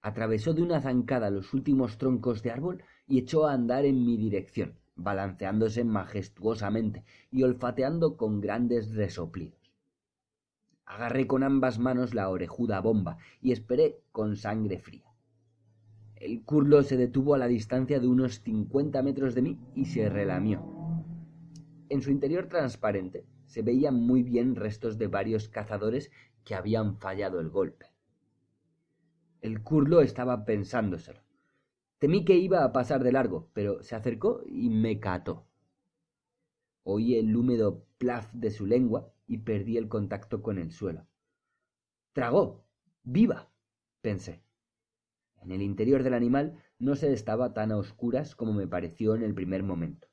atravesó 0.00 0.54
de 0.54 0.62
una 0.62 0.80
zancada 0.80 1.28
los 1.28 1.52
últimos 1.52 1.98
troncos 1.98 2.42
de 2.42 2.52
árbol 2.52 2.82
y 3.06 3.18
echó 3.18 3.46
a 3.46 3.52
andar 3.52 3.84
en 3.84 4.02
mi 4.02 4.16
dirección, 4.16 4.78
balanceándose 4.96 5.84
majestuosamente 5.84 7.04
y 7.30 7.42
olfateando 7.42 8.16
con 8.16 8.40
grandes 8.40 8.94
resoplidos. 8.94 9.72
Agarré 10.84 11.26
con 11.26 11.42
ambas 11.42 11.78
manos 11.78 12.14
la 12.14 12.28
orejuda 12.28 12.80
bomba 12.80 13.18
y 13.40 13.52
esperé 13.52 14.00
con 14.12 14.36
sangre 14.36 14.78
fría. 14.78 15.04
El 16.16 16.42
curlo 16.44 16.82
se 16.82 16.96
detuvo 16.96 17.34
a 17.34 17.38
la 17.38 17.46
distancia 17.46 18.00
de 18.00 18.06
unos 18.06 18.40
cincuenta 18.40 19.02
metros 19.02 19.34
de 19.34 19.42
mí 19.42 19.58
y 19.74 19.84
se 19.84 20.08
relamió. 20.08 20.62
En 21.88 22.02
su 22.02 22.10
interior 22.10 22.48
transparente 22.48 23.26
se 23.44 23.62
veían 23.62 23.94
muy 23.94 24.22
bien 24.22 24.56
restos 24.56 24.96
de 24.96 25.08
varios 25.08 25.48
cazadores 25.48 26.10
que 26.44 26.54
habían 26.54 26.96
fallado 26.96 27.40
el 27.40 27.50
golpe. 27.50 27.86
El 29.40 29.62
curlo 29.62 30.00
estaba 30.00 30.44
pensándoselo. 30.44 31.25
Temí 31.98 32.24
que 32.24 32.34
iba 32.36 32.64
a 32.64 32.72
pasar 32.72 33.02
de 33.02 33.12
largo, 33.12 33.48
pero 33.54 33.82
se 33.82 33.96
acercó 33.96 34.42
y 34.46 34.68
me 34.68 35.00
cató. 35.00 35.46
Oí 36.82 37.16
el 37.16 37.34
húmedo 37.34 37.84
plaf 37.98 38.32
de 38.32 38.50
su 38.50 38.66
lengua 38.66 39.12
y 39.26 39.38
perdí 39.38 39.76
el 39.76 39.88
contacto 39.88 40.42
con 40.42 40.58
el 40.58 40.70
suelo. 40.70 41.06
Tragó. 42.12 42.64
Viva. 43.02 43.50
pensé. 44.02 44.42
En 45.42 45.52
el 45.52 45.62
interior 45.62 46.02
del 46.02 46.14
animal 46.14 46.62
no 46.78 46.96
se 46.96 47.12
estaba 47.12 47.54
tan 47.54 47.72
a 47.72 47.76
oscuras 47.76 48.34
como 48.34 48.52
me 48.52 48.66
pareció 48.66 49.14
en 49.14 49.22
el 49.22 49.34
primer 49.34 49.62
momento. 49.62 50.08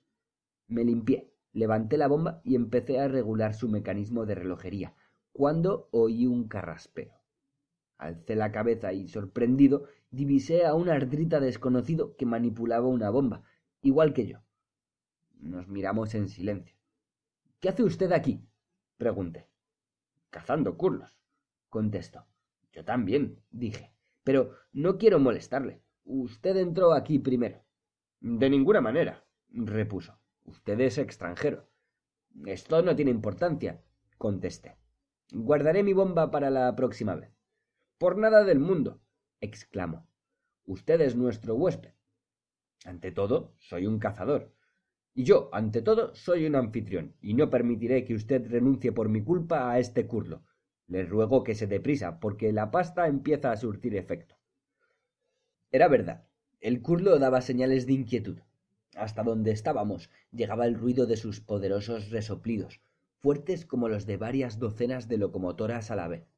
Me 0.67 0.83
limpié, 0.83 1.33
levanté 1.51 1.97
la 1.97 2.07
bomba 2.07 2.41
y 2.43 2.55
empecé 2.55 2.99
a 2.99 3.07
regular 3.07 3.53
su 3.53 3.67
mecanismo 3.67 4.25
de 4.25 4.35
relojería, 4.35 4.95
cuando 5.31 5.89
oí 5.91 6.25
un 6.25 6.47
carraspeo. 6.47 7.13
Alcé 7.97 8.35
la 8.35 8.51
cabeza 8.51 8.93
y, 8.93 9.07
sorprendido, 9.07 9.85
divisé 10.13 10.63
a 10.63 10.75
un 10.75 10.89
ardrita 10.89 11.39
desconocido 11.39 12.15
que 12.15 12.27
manipulaba 12.27 12.87
una 12.87 13.09
bomba, 13.09 13.43
igual 13.81 14.13
que 14.13 14.27
yo. 14.27 14.43
Nos 15.39 15.67
miramos 15.67 16.13
en 16.13 16.29
silencio. 16.29 16.77
¿Qué 17.59 17.69
hace 17.69 17.83
usted 17.83 18.11
aquí? 18.11 18.47
pregunté. 18.97 19.49
Cazando 20.29 20.77
curlos, 20.77 21.17
contestó. 21.67 22.27
Yo 22.71 22.85
también, 22.85 23.41
dije. 23.49 23.91
Pero 24.23 24.51
no 24.71 24.97
quiero 24.97 25.19
molestarle. 25.19 25.81
Usted 26.05 26.57
entró 26.57 26.93
aquí 26.93 27.17
primero. 27.17 27.63
De 28.19 28.49
ninguna 28.49 28.81
manera, 28.81 29.25
repuso. 29.49 30.19
Usted 30.45 30.79
es 30.79 30.99
extranjero. 30.99 31.67
Esto 32.45 32.83
no 32.83 32.95
tiene 32.95 33.11
importancia, 33.11 33.81
contesté. 34.19 34.77
Guardaré 35.31 35.81
mi 35.81 35.93
bomba 35.93 36.29
para 36.29 36.51
la 36.51 36.75
próxima 36.75 37.15
vez. 37.15 37.31
Por 37.97 38.17
nada 38.17 38.43
del 38.43 38.59
mundo, 38.59 39.02
exclamó. 39.43 40.07
Usted 40.65 41.01
es 41.01 41.15
nuestro 41.17 41.55
huésped. 41.55 41.91
Ante 42.85 43.11
todo, 43.11 43.53
soy 43.59 43.85
un 43.85 43.99
cazador. 43.99 44.53
Y 45.13 45.25
yo, 45.25 45.49
ante 45.51 45.81
todo, 45.81 46.15
soy 46.15 46.45
un 46.45 46.55
anfitrión, 46.55 47.15
y 47.21 47.33
no 47.33 47.49
permitiré 47.49 48.05
que 48.05 48.15
usted 48.15 48.49
renuncie 48.49 48.93
por 48.93 49.09
mi 49.09 49.21
culpa 49.21 49.69
a 49.69 49.79
este 49.79 50.07
curlo. 50.07 50.43
Le 50.87 51.03
ruego 51.03 51.43
que 51.43 51.55
se 51.55 51.67
deprisa, 51.67 52.19
porque 52.21 52.53
la 52.53 52.71
pasta 52.71 53.07
empieza 53.07 53.51
a 53.51 53.57
surtir 53.57 53.95
efecto. 53.95 54.35
Era 55.71 55.89
verdad. 55.89 56.25
El 56.61 56.81
curlo 56.81 57.19
daba 57.19 57.41
señales 57.41 57.85
de 57.85 57.93
inquietud. 57.93 58.39
Hasta 58.95 59.23
donde 59.23 59.51
estábamos 59.51 60.09
llegaba 60.31 60.65
el 60.65 60.75
ruido 60.75 61.05
de 61.05 61.17
sus 61.17 61.41
poderosos 61.41 62.11
resoplidos, 62.11 62.79
fuertes 63.19 63.65
como 63.65 63.89
los 63.89 64.05
de 64.05 64.15
varias 64.15 64.57
docenas 64.57 65.09
de 65.09 65.17
locomotoras 65.17 65.91
a 65.91 65.97
la 65.97 66.07
vez. 66.07 66.32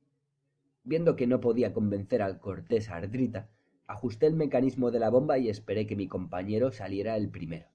Viendo 0.86 1.16
que 1.16 1.28
no 1.28 1.42
podía 1.42 1.74
convencer 1.74 2.22
al 2.22 2.40
cortés 2.40 2.90
ardrita, 2.90 3.50
ajusté 3.88 4.28
el 4.28 4.36
mecanismo 4.36 4.92
de 4.92 5.00
la 5.00 5.10
bomba 5.10 5.38
y 5.40 5.50
esperé 5.50 5.88
que 5.88 5.96
mi 5.96 6.08
compañero 6.08 6.72
saliera 6.72 7.18
el 7.18 7.30
primero. 7.30 7.68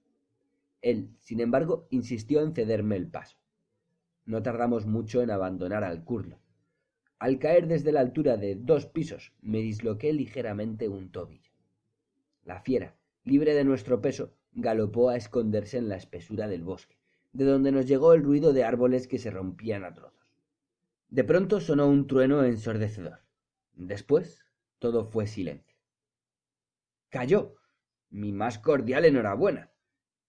Él, 0.81 1.11
sin 1.19 1.41
embargo, 1.41 1.87
insistió 1.91 2.41
en 2.41 2.55
cederme 2.55 2.97
el 2.97 3.09
paso. 3.09 3.37
No 4.25 4.43
tardamos 4.43 4.87
mucho 4.87 5.23
en 5.23 5.31
abandonar 5.31 5.83
al 5.83 6.05
curlo. 6.05 6.39
Al 7.19 7.39
caer 7.39 7.67
desde 7.67 7.93
la 7.93 8.01
altura 8.01 8.37
de 8.37 8.55
dos 8.55 8.87
pisos, 8.87 9.35
me 9.43 9.59
disloqué 9.59 10.13
ligeramente 10.13 10.89
un 10.89 11.11
tobillo. 11.11 11.51
La 12.45 12.61
fiera, 12.61 12.97
libre 13.25 13.55
de 13.55 13.65
nuestro 13.65 14.01
peso, 14.01 14.33
galopó 14.53 15.11
a 15.11 15.17
esconderse 15.17 15.79
en 15.79 15.89
la 15.89 15.97
espesura 15.97 16.49
del 16.49 16.65
bosque, 16.65 16.97
de 17.33 17.45
donde 17.45 17.73
nos 17.73 17.87
llegó 17.87 18.15
el 18.15 18.23
ruido 18.23 18.53
de 18.53 18.65
árboles 18.65 19.07
que 19.07 19.19
se 19.19 19.31
rompían 19.31 19.85
a 19.85 19.93
trozos. 19.93 20.20
De 21.11 21.25
pronto 21.25 21.59
sonó 21.61 21.89
un 21.89 22.07
trueno 22.07 22.45
ensordecedor. 22.45 23.19
Después 23.73 24.45
todo 24.79 25.05
fue 25.05 25.27
silencio. 25.27 25.77
Cayó. 27.09 27.57
Mi 28.11 28.31
más 28.31 28.61
cordial 28.61 29.05
enhorabuena. 29.05 29.73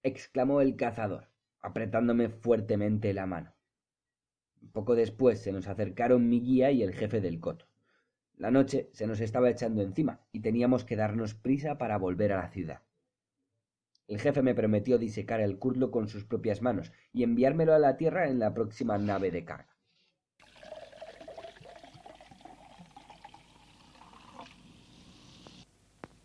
exclamó 0.02 0.60
el 0.60 0.76
cazador, 0.76 1.30
apretándome 1.60 2.30
fuertemente 2.30 3.14
la 3.14 3.28
mano. 3.28 3.54
Poco 4.74 4.96
después 4.96 5.40
se 5.40 5.52
nos 5.52 5.68
acercaron 5.68 6.28
mi 6.28 6.42
guía 6.42 6.72
y 6.72 6.82
el 6.82 6.96
jefe 6.96 7.22
del 7.22 7.40
coto. 7.40 7.68
La 8.36 8.50
noche 8.50 8.90
se 8.92 9.06
nos 9.06 9.20
estaba 9.20 9.52
echando 9.52 9.84
encima 9.84 10.22
y 10.32 10.40
teníamos 10.40 10.84
que 10.84 10.96
darnos 10.96 11.36
prisa 11.36 11.78
para 11.78 12.00
volver 12.00 12.34
a 12.34 12.38
la 12.38 12.50
ciudad. 12.50 12.82
El 14.08 14.20
jefe 14.20 14.42
me 14.42 14.56
prometió 14.56 14.98
disecar 14.98 15.42
el 15.42 15.60
curlo 15.60 15.92
con 15.92 16.08
sus 16.08 16.26
propias 16.26 16.64
manos 16.64 16.92
y 17.14 17.22
enviármelo 17.22 17.76
a 17.76 17.80
la 17.80 17.98
tierra 17.98 18.30
en 18.30 18.40
la 18.40 18.56
próxima 18.56 18.98
nave 18.98 19.30
de 19.30 19.46
carga. 19.46 19.78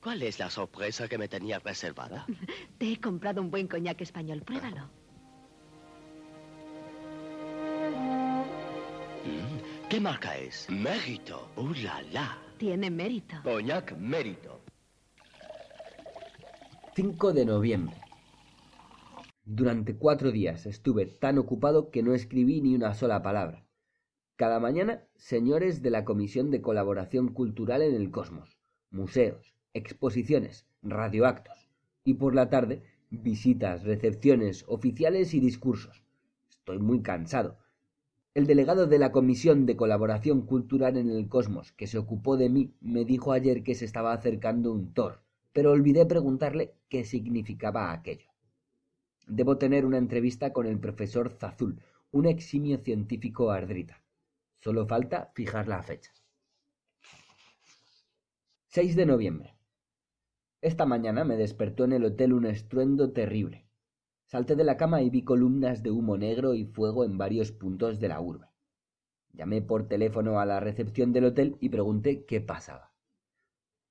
¿Cuál 0.07 0.23
es 0.23 0.39
la 0.39 0.49
sorpresa 0.51 1.09
que 1.09 1.19
me 1.19 1.27
tenía 1.27 1.59
reservada? 1.59 2.27
Te 2.79 2.93
he 2.93 3.01
comprado 3.01 3.43
un 3.43 3.51
buen 3.51 3.67
coñac 3.67 4.01
español. 4.01 4.41
Pruébalo. 4.41 4.83
Mm, 9.25 9.89
¿Qué 9.89 9.99
marca 9.99 10.39
es? 10.39 10.71
Mérito. 10.71 11.51
¡Uh, 11.57 11.73
la, 11.83 12.03
la! 12.13 12.39
Tiene 12.57 12.89
mérito. 12.89 13.35
Coñac 13.43 13.97
Mérito. 13.99 14.61
5 16.95 17.33
de 17.33 17.45
noviembre. 17.45 17.97
Durante 19.45 19.97
cuatro 19.97 20.31
días 20.31 20.67
estuve 20.67 21.07
tan 21.07 21.37
ocupado 21.37 21.91
que 21.91 22.05
no 22.05 22.15
escribí 22.15 22.61
ni 22.61 22.77
una 22.77 22.95
sola 22.95 23.23
palabra. 23.23 23.67
Cada 24.37 24.61
mañana, 24.61 25.03
señores 25.17 25.83
de 25.83 25.91
la 25.91 26.05
Comisión 26.05 26.53
de 26.53 26.63
Colaboración 26.63 27.33
Cultural 27.33 27.83
en 27.83 27.97
el 27.97 28.13
Cosmos, 28.13 28.57
museos, 28.93 29.56
exposiciones, 29.77 30.67
radioactos, 30.83 31.69
y 32.05 32.15
por 32.15 32.35
la 32.35 32.51
tarde, 32.51 32.83
visitas, 33.11 33.85
recepciones, 33.85 34.65
oficiales 34.69 35.35
y 35.35 35.41
discursos. 35.41 36.03
Estoy 36.51 36.79
muy 36.79 37.03
cansado. 37.03 37.59
El 38.35 38.47
delegado 38.47 38.87
de 38.87 38.99
la 38.99 39.13
Comisión 39.13 39.67
de 39.67 39.77
Colaboración 39.77 40.43
Cultural 40.43 40.97
en 40.97 41.11
el 41.11 41.29
Cosmos, 41.29 41.73
que 41.73 41.87
se 41.87 41.99
ocupó 41.99 42.37
de 42.37 42.49
mí, 42.49 42.75
me 42.81 43.05
dijo 43.05 43.33
ayer 43.33 43.63
que 43.63 43.75
se 43.75 43.85
estaba 43.85 44.13
acercando 44.13 44.73
un 44.73 44.93
Thor 44.93 45.27
pero 45.57 45.73
olvidé 45.73 46.05
preguntarle 46.05 46.75
qué 46.91 47.03
significaba 47.03 47.91
aquello. 47.91 48.29
Debo 49.27 49.57
tener 49.57 49.87
una 49.87 49.97
entrevista 49.97 50.53
con 50.53 50.67
el 50.67 50.79
profesor 50.79 51.31
Zazul, 51.31 51.81
un 52.11 52.27
eximio 52.27 52.77
científico 52.77 53.51
ardrita. 53.51 54.03
Solo 54.61 54.87
falta 54.87 55.33
fijar 55.35 55.67
la 55.67 55.83
fecha. 55.83 56.13
6 58.67 58.97
de 58.97 59.07
noviembre. 59.07 59.56
Esta 60.67 60.85
mañana 60.85 61.23
me 61.23 61.37
despertó 61.37 61.85
en 61.85 61.93
el 61.93 62.05
hotel 62.05 62.33
un 62.33 62.45
estruendo 62.45 63.13
terrible. 63.13 63.69
Salté 64.25 64.57
de 64.57 64.65
la 64.65 64.77
cama 64.77 65.01
y 65.01 65.11
vi 65.11 65.23
columnas 65.23 65.85
de 65.85 65.93
humo 65.93 66.19
negro 66.19 66.55
y 66.55 66.65
fuego 66.65 67.05
en 67.05 67.17
varios 67.17 67.53
puntos 67.53 68.01
de 68.01 68.09
la 68.09 68.21
urbe. 68.21 68.49
Llamé 69.33 69.63
por 69.63 69.87
teléfono 69.87 70.41
a 70.41 70.45
la 70.45 70.59
recepción 70.59 71.13
del 71.13 71.27
hotel 71.27 71.57
y 71.61 71.69
pregunté 71.69 72.25
qué 72.25 72.41
pasaba. 72.41 72.93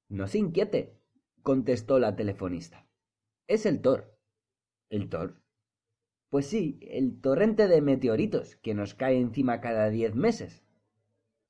No 0.09 0.28
se 0.28 0.38
inquiete, 0.38 0.99
contestó 1.43 1.97
la 1.97 2.17
telefonista. 2.17 2.86
Es 3.47 3.65
el 3.65 3.80
Thor. 3.80 4.19
¿El 4.89 5.07
Thor? 5.07 5.41
Pues 6.30 6.45
sí, 6.45 6.78
el 6.82 7.21
torrente 7.21 7.69
de 7.69 7.80
meteoritos 7.80 8.57
que 8.57 8.73
nos 8.73 8.95
cae 8.95 9.17
encima 9.17 9.61
cada 9.61 9.89
diez 9.89 10.13
meses. 10.13 10.65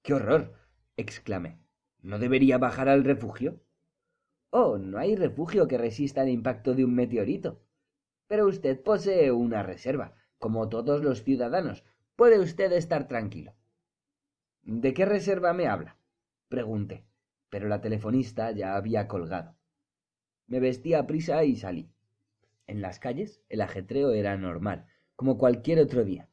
¡Qué 0.04 0.14
horror! 0.14 0.54
exclamé. 0.98 1.58
¿No 2.04 2.20
debería 2.20 2.60
bajar 2.60 2.90
al 2.90 3.04
refugio? 3.04 3.65
Oh, 4.58 4.78
no 4.78 5.00
hay 5.00 5.18
refugio 5.18 5.68
que 5.68 5.78
resista 5.78 6.24
el 6.24 6.30
impacto 6.30 6.76
de 6.76 6.86
un 6.86 6.96
meteorito. 6.96 7.60
Pero 8.26 8.48
usted 8.48 8.82
posee 8.82 9.30
una 9.30 9.64
reserva, 9.64 10.16
como 10.40 10.70
todos 10.70 11.04
los 11.04 11.24
ciudadanos. 11.26 11.84
Puede 12.16 12.40
usted 12.40 12.72
estar 12.72 13.10
tranquilo. 13.10 13.54
¿De 14.62 14.94
qué 14.94 15.04
reserva 15.04 15.52
me 15.52 15.68
habla? 15.68 15.98
pregunté, 16.48 17.04
pero 17.50 17.68
la 17.68 17.82
telefonista 17.82 18.52
ya 18.52 18.78
había 18.78 19.10
colgado. 19.10 19.58
Me 20.48 20.62
vestí 20.62 20.94
a 20.94 21.06
prisa 21.06 21.44
y 21.44 21.58
salí. 21.58 21.92
En 22.66 22.82
las 22.82 23.00
calles 23.00 23.42
el 23.50 23.60
ajetreo 23.60 24.12
era 24.12 24.38
normal, 24.38 24.88
como 25.18 25.38
cualquier 25.38 25.80
otro 25.80 26.06
día. 26.06 26.30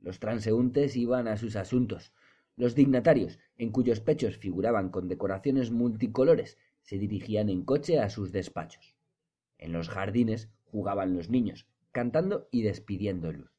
Los 0.00 0.18
transeúntes 0.18 0.96
iban 0.96 1.28
a 1.28 1.36
sus 1.36 1.54
asuntos. 1.54 2.12
Los 2.56 2.74
dignatarios, 2.74 3.38
en 3.56 3.70
cuyos 3.70 4.00
pechos 4.00 4.36
figuraban 4.36 4.88
con 4.88 5.06
decoraciones 5.06 5.70
multicolores, 5.70 6.58
se 6.86 6.98
dirigían 6.98 7.48
en 7.48 7.64
coche 7.64 7.98
a 7.98 8.08
sus 8.08 8.30
despachos. 8.32 8.94
En 9.58 9.72
los 9.72 9.88
jardines 9.88 10.50
jugaban 10.64 11.14
los 11.14 11.28
niños, 11.28 11.68
cantando 11.90 12.48
y 12.52 12.62
despidiendo 12.62 13.32
luz. 13.32 13.50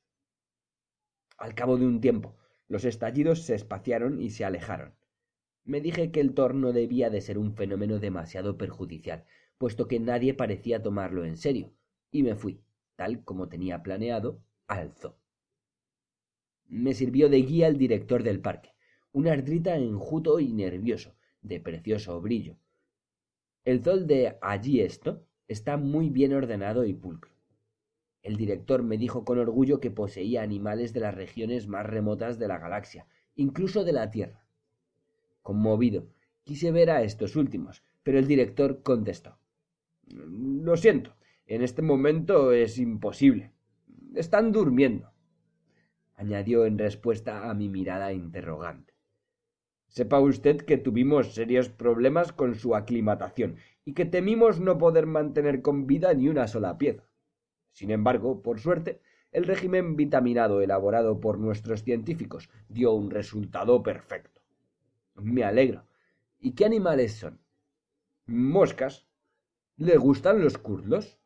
Al 1.38 1.54
cabo 1.54 1.78
de 1.78 1.86
un 1.86 2.00
tiempo, 2.00 2.38
los 2.70 2.86
estallidos 2.86 3.44
se 3.44 3.54
espaciaron 3.54 4.22
y 4.22 4.30
se 4.30 4.46
alejaron. 4.46 4.96
Me 5.66 5.82
dije 5.82 6.12
que 6.12 6.22
el 6.22 6.34
torno 6.34 6.72
debía 6.72 7.10
de 7.10 7.20
ser 7.20 7.38
un 7.38 7.54
fenómeno 7.54 8.00
demasiado 8.00 8.58
perjudicial, 8.58 9.26
puesto 9.58 9.90
que 9.90 10.00
nadie 10.00 10.34
parecía 10.34 10.82
tomarlo 10.82 11.26
en 11.26 11.36
serio, 11.36 11.74
y 12.12 12.24
me 12.24 12.36
fui, 12.36 12.64
tal 12.96 13.26
como 13.26 13.50
tenía 13.50 13.84
planeado, 13.84 14.42
al 14.68 14.94
zoo. 14.94 15.20
Me 16.66 16.94
sirvió 16.94 17.28
de 17.28 17.42
guía 17.42 17.68
el 17.68 17.78
director 17.78 18.24
del 18.24 18.40
parque, 18.40 18.74
un 19.12 19.28
ardrita 19.28 19.76
enjuto 19.76 20.40
y 20.40 20.54
nervioso, 20.54 21.16
de 21.42 21.60
precioso 21.60 22.22
brillo. 22.22 22.58
El 23.68 23.84
zoo 23.84 23.98
de 23.98 24.38
allí 24.42 24.80
esto 24.80 25.26
está 25.50 25.76
muy 25.76 26.10
bien 26.10 26.34
ordenado 26.34 26.86
y 26.86 26.94
pulcro. 26.94 27.34
El 28.22 28.38
director 28.38 28.82
me 28.82 28.98
dijo 28.98 29.26
con 29.26 29.40
orgullo 29.40 29.82
que 29.82 29.92
poseía 29.92 30.42
animales 30.42 30.94
de 30.94 31.02
las 31.02 31.14
regiones 31.14 31.68
más 31.68 31.86
remotas 31.86 32.40
de 32.40 32.48
la 32.48 32.60
galaxia, 32.60 33.08
incluso 33.36 33.84
de 33.84 33.92
la 33.92 34.10
Tierra. 34.10 34.42
Conmovido, 35.42 36.08
quise 36.46 36.72
ver 36.72 36.90
a 36.90 37.04
estos 37.04 37.36
últimos, 37.36 37.84
pero 38.04 38.18
el 38.20 38.26
director 38.26 38.84
contestó 38.84 39.38
Lo 40.06 40.78
siento, 40.78 41.18
en 41.46 41.62
este 41.62 41.82
momento 41.82 42.54
es 42.54 42.78
imposible. 42.78 43.52
Están 44.16 44.54
durmiendo. 44.54 45.12
añadió 46.16 46.66
en 46.66 46.78
respuesta 46.78 47.50
a 47.50 47.54
mi 47.54 47.68
mirada 47.68 48.14
interrogante. 48.14 48.97
Sepa 49.98 50.20
usted 50.20 50.58
que 50.58 50.78
tuvimos 50.78 51.34
serios 51.34 51.70
problemas 51.70 52.32
con 52.32 52.54
su 52.54 52.76
aclimatación 52.76 53.56
y 53.84 53.94
que 53.96 54.06
temimos 54.06 54.60
no 54.60 54.78
poder 54.78 55.08
mantener 55.08 55.64
con 55.64 55.88
vida 55.88 56.14
ni 56.14 56.30
una 56.30 56.48
sola 56.48 56.78
pieza. 56.78 57.06
Sin 57.72 57.90
embargo, 57.90 58.44
por 58.44 58.60
suerte, 58.60 59.02
el 59.32 59.46
régimen 59.46 59.96
vitaminado 59.96 60.62
elaborado 60.62 61.20
por 61.20 61.40
nuestros 61.40 61.82
científicos 61.82 62.48
dio 62.70 62.92
un 62.92 63.10
resultado 63.10 63.82
perfecto. 63.82 64.40
Me 65.16 65.44
alegro. 65.44 65.88
¿Y 66.40 66.52
qué 66.52 66.66
animales 66.66 67.14
son? 67.14 67.40
Moscas. 68.28 69.08
¿Le 69.78 69.98
gustan 69.98 70.44
los 70.44 70.60
kurdos? 70.60 71.18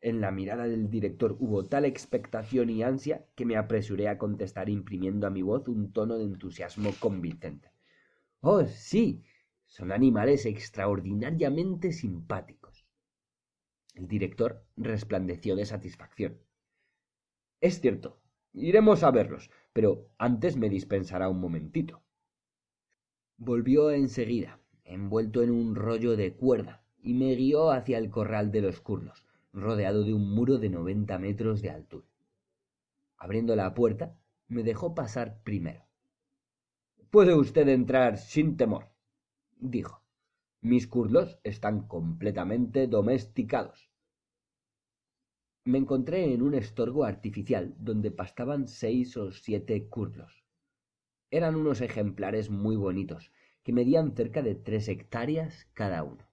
En 0.00 0.20
la 0.20 0.30
mirada 0.30 0.66
del 0.66 0.90
director 0.90 1.36
hubo 1.38 1.64
tal 1.64 1.84
expectación 1.84 2.70
y 2.70 2.82
ansia 2.82 3.26
que 3.34 3.44
me 3.44 3.56
apresuré 3.56 4.08
a 4.08 4.18
contestar 4.18 4.68
imprimiendo 4.68 5.26
a 5.26 5.30
mi 5.30 5.42
voz 5.42 5.68
un 5.68 5.92
tono 5.92 6.18
de 6.18 6.24
entusiasmo 6.24 6.90
convincente. 7.00 7.72
Oh, 8.40 8.64
sí. 8.66 9.24
Son 9.66 9.90
animales 9.90 10.46
extraordinariamente 10.46 11.92
simpáticos. 11.92 12.86
El 13.94 14.06
director 14.06 14.64
resplandeció 14.76 15.56
de 15.56 15.66
satisfacción. 15.66 16.38
Es 17.60 17.80
cierto. 17.80 18.20
Iremos 18.52 19.02
a 19.02 19.10
verlos, 19.10 19.50
pero 19.72 20.08
antes 20.16 20.56
me 20.56 20.70
dispensará 20.70 21.28
un 21.28 21.40
momentito. 21.40 22.02
Volvió 23.36 23.90
enseguida, 23.90 24.60
envuelto 24.84 25.42
en 25.42 25.50
un 25.50 25.74
rollo 25.74 26.16
de 26.16 26.34
cuerda, 26.34 26.86
y 27.02 27.12
me 27.12 27.34
guió 27.34 27.70
hacia 27.70 27.98
el 27.98 28.08
corral 28.08 28.50
de 28.52 28.62
los 28.62 28.80
kurdos, 28.80 29.25
rodeado 29.56 30.04
de 30.04 30.14
un 30.14 30.32
muro 30.32 30.58
de 30.58 30.70
noventa 30.70 31.18
metros 31.18 31.62
de 31.62 31.70
altura. 31.70 32.06
Abriendo 33.16 33.56
la 33.56 33.74
puerta, 33.74 34.16
me 34.46 34.62
dejó 34.62 34.94
pasar 34.94 35.42
primero. 35.42 35.84
Puede 37.10 37.34
usted 37.34 37.66
entrar 37.68 38.18
sin 38.18 38.56
temor 38.56 38.96
dijo. 39.58 40.02
Mis 40.60 40.86
kurdos 40.86 41.38
están 41.44 41.86
completamente 41.86 42.86
domesticados. 42.86 43.90
Me 45.64 45.78
encontré 45.78 46.32
en 46.32 46.42
un 46.42 46.54
estorgo 46.54 47.04
artificial 47.04 47.74
donde 47.78 48.10
pastaban 48.10 48.68
seis 48.68 49.16
o 49.16 49.32
siete 49.32 49.88
kurdos. 49.88 50.44
Eran 51.30 51.56
unos 51.56 51.80
ejemplares 51.80 52.50
muy 52.50 52.76
bonitos, 52.76 53.32
que 53.62 53.72
medían 53.72 54.14
cerca 54.14 54.42
de 54.42 54.54
tres 54.54 54.88
hectáreas 54.88 55.66
cada 55.72 56.04
uno. 56.04 56.24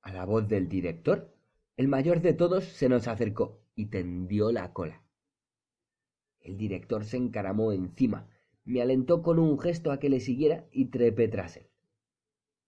A 0.00 0.12
la 0.12 0.24
voz 0.24 0.46
del 0.46 0.68
director, 0.68 1.34
el 1.76 1.88
mayor 1.88 2.20
de 2.20 2.34
todos 2.34 2.64
se 2.64 2.88
nos 2.88 3.08
acercó 3.08 3.60
y 3.74 3.86
tendió 3.86 4.52
la 4.52 4.72
cola. 4.72 5.02
El 6.40 6.56
director 6.56 7.04
se 7.04 7.16
encaramó 7.16 7.72
encima, 7.72 8.28
me 8.64 8.80
alentó 8.80 9.22
con 9.22 9.40
un 9.40 9.58
gesto 9.58 9.90
a 9.90 9.98
que 9.98 10.08
le 10.08 10.20
siguiera 10.20 10.66
y 10.70 10.86
trepé 10.86 11.26
tras 11.26 11.56
él. 11.56 11.66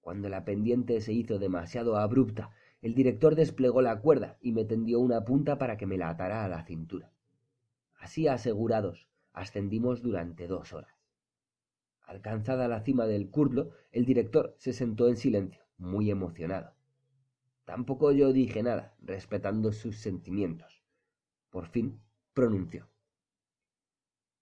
Cuando 0.01 0.29
la 0.29 0.45
pendiente 0.45 1.01
se 1.01 1.13
hizo 1.13 1.39
demasiado 1.39 1.97
abrupta, 1.97 2.51
el 2.83 2.95
director 2.95 3.37
desplegó 3.37 3.81
la 3.81 4.01
cuerda 4.01 4.39
y 4.41 4.53
me 4.53 4.65
tendió 4.65 4.99
una 4.99 5.25
punta 5.25 5.57
para 5.57 5.77
que 5.77 5.87
me 5.87 5.99
la 5.99 6.09
atara 6.09 6.45
a 6.45 6.49
la 6.49 6.65
cintura. 6.65 7.13
Así 7.99 8.27
asegurados, 8.27 9.09
ascendimos 9.33 10.03
durante 10.03 10.49
dos 10.49 10.73
horas. 10.73 10.95
Alcanzada 12.03 12.69
la 12.69 12.81
cima 12.83 13.07
del 13.07 13.31
curlo, 13.31 13.71
el 13.93 14.05
director 14.05 14.55
se 14.59 14.73
sentó 14.73 15.09
en 15.09 15.17
silencio, 15.17 15.63
muy 15.79 16.11
emocionado. 16.11 16.76
Tampoco 17.67 18.13
yo 18.13 18.33
dije 18.33 18.63
nada, 18.63 18.95
respetando 19.01 19.73
sus 19.73 19.97
sentimientos. 19.99 20.85
Por 21.51 21.67
fin 21.67 22.01
pronunció. 22.33 22.89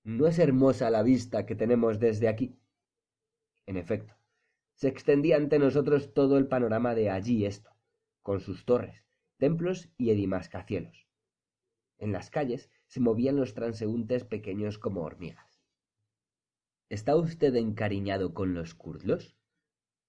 ¿No 0.02 0.26
es 0.26 0.38
hermosa 0.38 0.90
la 0.90 1.02
vista 1.02 1.46
que 1.46 1.54
tenemos 1.54 1.98
desde 1.98 2.28
aquí? 2.28 2.58
En 3.64 3.78
efecto, 3.78 4.14
se 4.74 4.88
extendía 4.88 5.36
ante 5.36 5.58
nosotros 5.58 6.12
todo 6.12 6.36
el 6.36 6.48
panorama 6.48 6.94
de 6.94 7.08
allí 7.08 7.46
esto, 7.46 7.70
con 8.20 8.40
sus 8.40 8.66
torres, 8.66 9.06
templos 9.38 9.88
y 9.96 10.10
edimascacielos. 10.10 11.06
En 11.96 12.12
las 12.12 12.28
calles 12.28 12.68
se 12.88 13.00
movían 13.00 13.36
los 13.36 13.54
transeúntes 13.54 14.24
pequeños 14.24 14.78
como 14.78 15.00
hormigas. 15.00 15.62
¿Está 16.90 17.16
usted 17.16 17.54
encariñado 17.56 18.34
con 18.34 18.52
los 18.52 18.74
kurdos? 18.74 19.34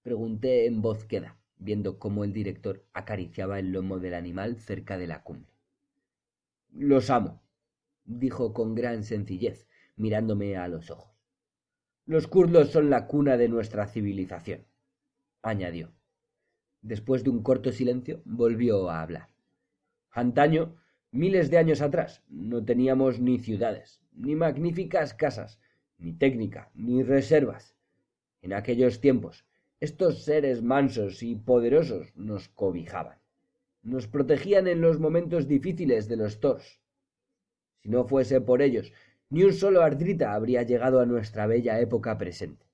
Pregunté 0.02 0.66
en 0.66 0.82
voz 0.82 1.06
queda, 1.06 1.38
viendo 1.58 1.98
cómo 1.98 2.24
el 2.24 2.32
director 2.32 2.84
acariciaba 2.92 3.58
el 3.58 3.72
lomo 3.72 3.98
del 3.98 4.14
animal 4.14 4.56
cerca 4.56 4.98
de 4.98 5.06
la 5.06 5.22
cumbre. 5.22 5.52
Los 6.72 7.10
amo, 7.10 7.42
dijo 8.04 8.52
con 8.52 8.74
gran 8.74 9.02
sencillez, 9.02 9.66
mirándome 9.96 10.56
a 10.56 10.68
los 10.68 10.90
ojos. 10.90 11.16
Los 12.04 12.28
kurdos 12.28 12.70
son 12.70 12.90
la 12.90 13.06
cuna 13.06 13.36
de 13.36 13.48
nuestra 13.48 13.86
civilización, 13.86 14.64
añadió. 15.42 15.92
Después 16.82 17.24
de 17.24 17.30
un 17.30 17.42
corto 17.42 17.72
silencio, 17.72 18.22
volvió 18.24 18.90
a 18.90 19.02
hablar. 19.02 19.28
Antaño, 20.10 20.76
miles 21.10 21.50
de 21.50 21.58
años 21.58 21.80
atrás, 21.80 22.22
no 22.28 22.64
teníamos 22.64 23.18
ni 23.18 23.38
ciudades, 23.38 24.00
ni 24.12 24.36
magníficas 24.36 25.14
casas, 25.14 25.58
ni 25.98 26.12
técnica, 26.12 26.70
ni 26.74 27.02
reservas. 27.02 27.74
En 28.40 28.52
aquellos 28.52 29.00
tiempos, 29.00 29.44
estos 29.80 30.24
seres 30.24 30.62
mansos 30.62 31.22
y 31.22 31.34
poderosos 31.34 32.16
nos 32.16 32.48
cobijaban, 32.48 33.18
nos 33.82 34.06
protegían 34.06 34.66
en 34.66 34.80
los 34.80 34.98
momentos 34.98 35.46
difíciles 35.46 36.08
de 36.08 36.16
los 36.16 36.40
tors. 36.40 36.80
Si 37.82 37.90
no 37.90 38.04
fuese 38.04 38.40
por 38.40 38.62
ellos, 38.62 38.92
ni 39.28 39.42
un 39.44 39.52
solo 39.52 39.82
ardrita 39.82 40.34
habría 40.34 40.62
llegado 40.62 41.00
a 41.00 41.06
nuestra 41.06 41.46
bella 41.46 41.78
época 41.80 42.16
presente. 42.16 42.66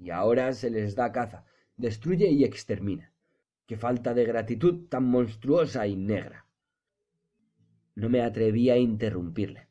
Y 0.00 0.10
ahora 0.10 0.52
se 0.52 0.70
les 0.70 0.94
da 0.94 1.12
caza, 1.12 1.44
destruye 1.76 2.30
y 2.30 2.44
extermina. 2.44 3.12
Qué 3.66 3.76
falta 3.76 4.14
de 4.14 4.24
gratitud 4.24 4.88
tan 4.88 5.04
monstruosa 5.04 5.86
y 5.86 5.96
negra. 5.96 6.46
No 7.94 8.08
me 8.08 8.22
atreví 8.22 8.70
a 8.70 8.78
interrumpirle. 8.78 9.68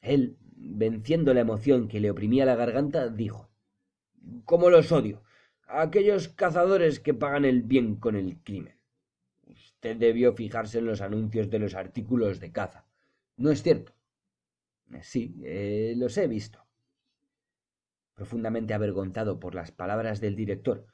Él, 0.00 0.38
venciendo 0.56 1.34
la 1.34 1.40
emoción 1.40 1.88
que 1.88 2.00
le 2.00 2.10
oprimía 2.10 2.46
la 2.46 2.54
garganta, 2.54 3.08
dijo 3.08 3.50
¿Cómo 4.44 4.70
los 4.70 4.92
odio? 4.92 5.22
A 5.68 5.82
aquellos 5.82 6.28
cazadores 6.28 6.98
que 6.98 7.14
pagan 7.14 7.44
el 7.44 7.62
bien 7.62 7.96
con 7.96 8.16
el 8.16 8.38
crimen. 8.42 8.76
Usted 9.46 9.96
debió 9.96 10.32
fijarse 10.32 10.78
en 10.78 10.86
los 10.86 11.00
anuncios 11.00 11.50
de 11.50 11.58
los 11.58 11.74
artículos 11.74 12.40
de 12.40 12.50
caza. 12.50 12.86
¿No 13.36 13.50
es 13.50 13.62
cierto? 13.62 13.92
Sí, 15.02 15.36
eh, 15.44 15.94
los 15.96 16.16
he 16.18 16.26
visto. 16.26 16.66
Profundamente 18.14 18.74
avergonzado 18.74 19.38
por 19.38 19.54
las 19.54 19.70
palabras 19.70 20.20
del 20.20 20.34
director, 20.34 20.86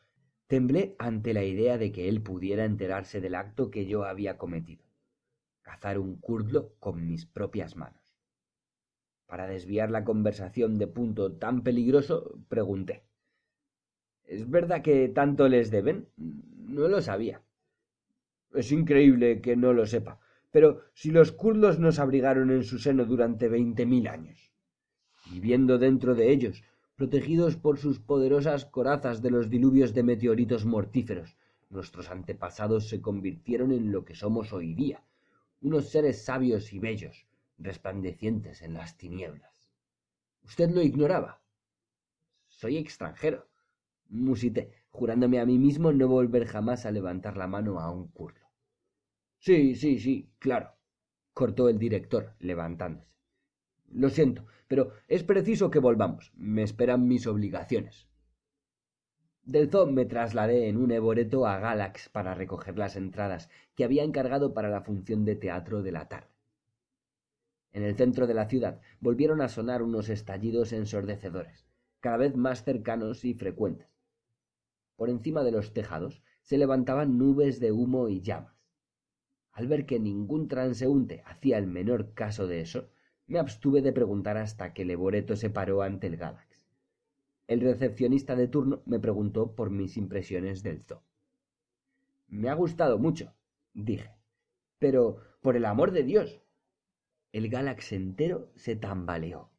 temblé 0.49 0.97
ante 0.99 1.33
la 1.33 1.45
idea 1.45 1.79
de 1.79 1.93
que 1.93 2.09
él 2.09 2.21
pudiera 2.21 2.65
enterarse 2.65 3.21
del 3.21 3.37
acto 3.37 3.71
que 3.71 3.87
yo 3.87 4.05
había 4.05 4.37
cometido 4.37 4.85
cazar 5.65 5.99
un 5.99 6.17
kurdo 6.21 6.75
con 6.79 7.07
mis 7.07 7.25
propias 7.27 7.75
manos. 7.75 8.15
Para 9.27 9.47
desviar 9.47 9.91
la 9.91 10.05
conversación 10.05 10.79
de 10.79 10.87
punto 10.87 11.33
tan 11.33 11.63
peligroso, 11.63 12.39
pregunté 12.49 13.03
¿Es 14.27 14.49
verdad 14.49 14.83
que 14.83 15.09
tanto 15.09 15.49
les 15.49 15.71
deben? 15.71 16.09
No 16.17 16.89
lo 16.89 17.03
sabía. 17.03 17.43
Es 18.55 18.73
increíble 18.73 19.41
que 19.41 19.57
no 19.57 19.73
lo 19.73 19.87
sepa. 19.87 20.19
Pero 20.51 20.83
si 20.95 21.11
los 21.11 21.33
kurdos 21.33 21.79
nos 21.79 21.99
abrigaron 21.99 22.51
en 22.51 22.63
su 22.65 22.79
seno 22.79 23.05
durante 23.05 23.49
veinte 23.49 23.87
mil 23.87 24.07
años, 24.07 24.53
viviendo 25.31 25.79
dentro 25.79 26.15
de 26.15 26.31
ellos, 26.31 26.63
protegidos 26.97 27.57
por 27.57 27.79
sus 27.79 27.99
poderosas 27.99 28.65
corazas 28.65 29.21
de 29.21 29.31
los 29.31 29.51
diluvios 29.51 29.95
de 29.95 30.05
meteoritos 30.05 30.65
mortíferos, 30.65 31.37
nuestros 31.71 32.09
antepasados 32.11 32.89
se 32.89 33.01
convirtieron 33.01 33.73
en 33.73 33.91
lo 33.91 34.05
que 34.05 34.15
somos 34.15 34.53
hoy 34.53 34.75
día, 34.75 35.03
unos 35.61 35.89
seres 35.89 36.25
sabios 36.25 36.73
y 36.73 36.79
bellos, 36.79 37.27
resplandecientes 37.59 38.63
en 38.63 38.75
las 38.75 38.97
tinieblas. 38.97 39.53
¿Usted 40.45 40.71
lo 40.71 40.83
ignoraba? 40.83 41.41
Soy 42.47 42.77
extranjero, 42.77 43.49
musité, 44.09 44.73
jurándome 44.91 45.41
a 45.41 45.47
mí 45.47 45.59
mismo 45.59 45.93
no 45.93 46.09
volver 46.09 46.47
jamás 46.47 46.87
a 46.87 46.91
levantar 46.91 47.37
la 47.37 47.47
mano 47.47 47.81
a 47.81 47.91
un 47.91 48.09
kurdo. 48.09 48.41
Sí, 49.39 49.75
sí, 49.75 49.99
sí, 49.99 50.31
claro, 50.39 50.73
cortó 51.33 51.69
el 51.69 51.79
director, 51.79 52.35
levantándose. 52.39 53.15
Lo 53.91 54.09
siento, 54.09 54.47
pero 54.67 54.93
es 55.09 55.23
preciso 55.23 55.71
que 55.71 55.79
volvamos. 55.79 56.33
Me 56.35 56.63
esperan 56.63 57.07
mis 57.07 57.27
obligaciones. 57.27 58.09
Del 59.45 59.71
zoo 59.71 59.87
me 59.87 60.07
trasladé 60.07 60.69
en 60.69 60.79
un 60.79 60.91
eboreto 60.91 61.47
a 61.47 61.59
Galax 61.59 62.09
para 62.09 62.35
recoger 62.35 62.79
las 62.79 62.97
entradas 62.97 63.51
que 63.75 63.85
había 63.85 64.03
encargado 64.03 64.55
para 64.55 64.71
la 64.71 64.81
función 64.81 65.25
de 65.25 65.37
teatro 65.37 65.83
de 65.83 65.93
la 65.93 66.09
tarde. 66.09 66.35
En 67.73 67.83
el 67.83 67.95
centro 67.97 68.27
de 68.27 68.35
la 68.35 68.49
ciudad 68.49 68.81
volvieron 69.01 69.43
a 69.43 69.49
sonar 69.49 69.83
unos 69.83 70.09
estallidos 70.09 70.73
ensordecedores, 70.73 71.67
cada 72.01 72.17
vez 72.17 72.37
más 72.37 72.65
cercanos 72.65 73.25
y 73.25 73.35
frecuentes. 73.35 73.94
Por 74.97 75.11
encima 75.11 75.43
de 75.43 75.53
los 75.53 75.73
tejados 75.73 76.23
se 76.43 76.59
levantaban 76.59 77.19
nubes 77.19 77.61
de 77.61 77.73
humo 77.73 78.09
y 78.09 78.21
llamas. 78.21 78.55
Al 79.53 79.69
ver 79.69 79.87
que 79.87 80.01
ningún 80.01 80.49
transeúnte 80.49 81.23
hacía 81.27 81.59
el 81.59 81.67
menor 81.67 82.13
caso 82.15 82.47
de 82.47 82.61
eso, 82.61 82.91
me 83.27 83.39
abstuve 83.39 83.83
de 83.83 83.93
preguntar 83.93 84.37
hasta 84.37 84.75
que 84.75 84.85
Leboreto 84.85 85.37
se 85.37 85.49
paró 85.49 85.83
ante 85.83 86.07
el 86.09 86.17
Galax. 86.17 86.67
El 87.47 87.61
recepcionista 87.61 88.37
de 88.37 88.49
turno 88.49 88.83
me 88.87 88.99
preguntó 88.99 89.55
por 89.55 89.71
mis 89.71 89.97
impresiones 89.97 90.63
del 90.63 90.83
zoo. 90.83 91.03
Me 92.29 92.49
ha 92.49 92.55
gustado 92.55 92.99
mucho, 92.99 93.33
dije. 93.73 94.11
Pero, 94.79 95.19
por 95.41 95.57
el 95.57 95.65
amor 95.65 95.93
de 95.93 96.03
Dios. 96.03 96.41
El 97.33 97.49
Galax 97.49 97.93
entero 97.93 98.51
se 98.57 98.77
tambaleó. 98.77 99.51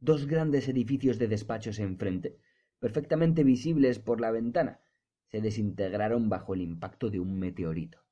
Dos 0.00 0.26
grandes 0.26 0.68
edificios 0.68 1.18
de 1.18 1.28
despachos 1.28 1.78
enfrente, 1.78 2.38
perfectamente 2.80 3.44
visibles 3.44 3.98
por 3.98 4.20
la 4.20 4.32
ventana, 4.32 4.80
se 5.28 5.40
desintegraron 5.40 6.28
bajo 6.28 6.54
el 6.54 6.62
impacto 6.62 7.10
de 7.10 7.20
un 7.20 7.38
meteorito. 7.38 8.02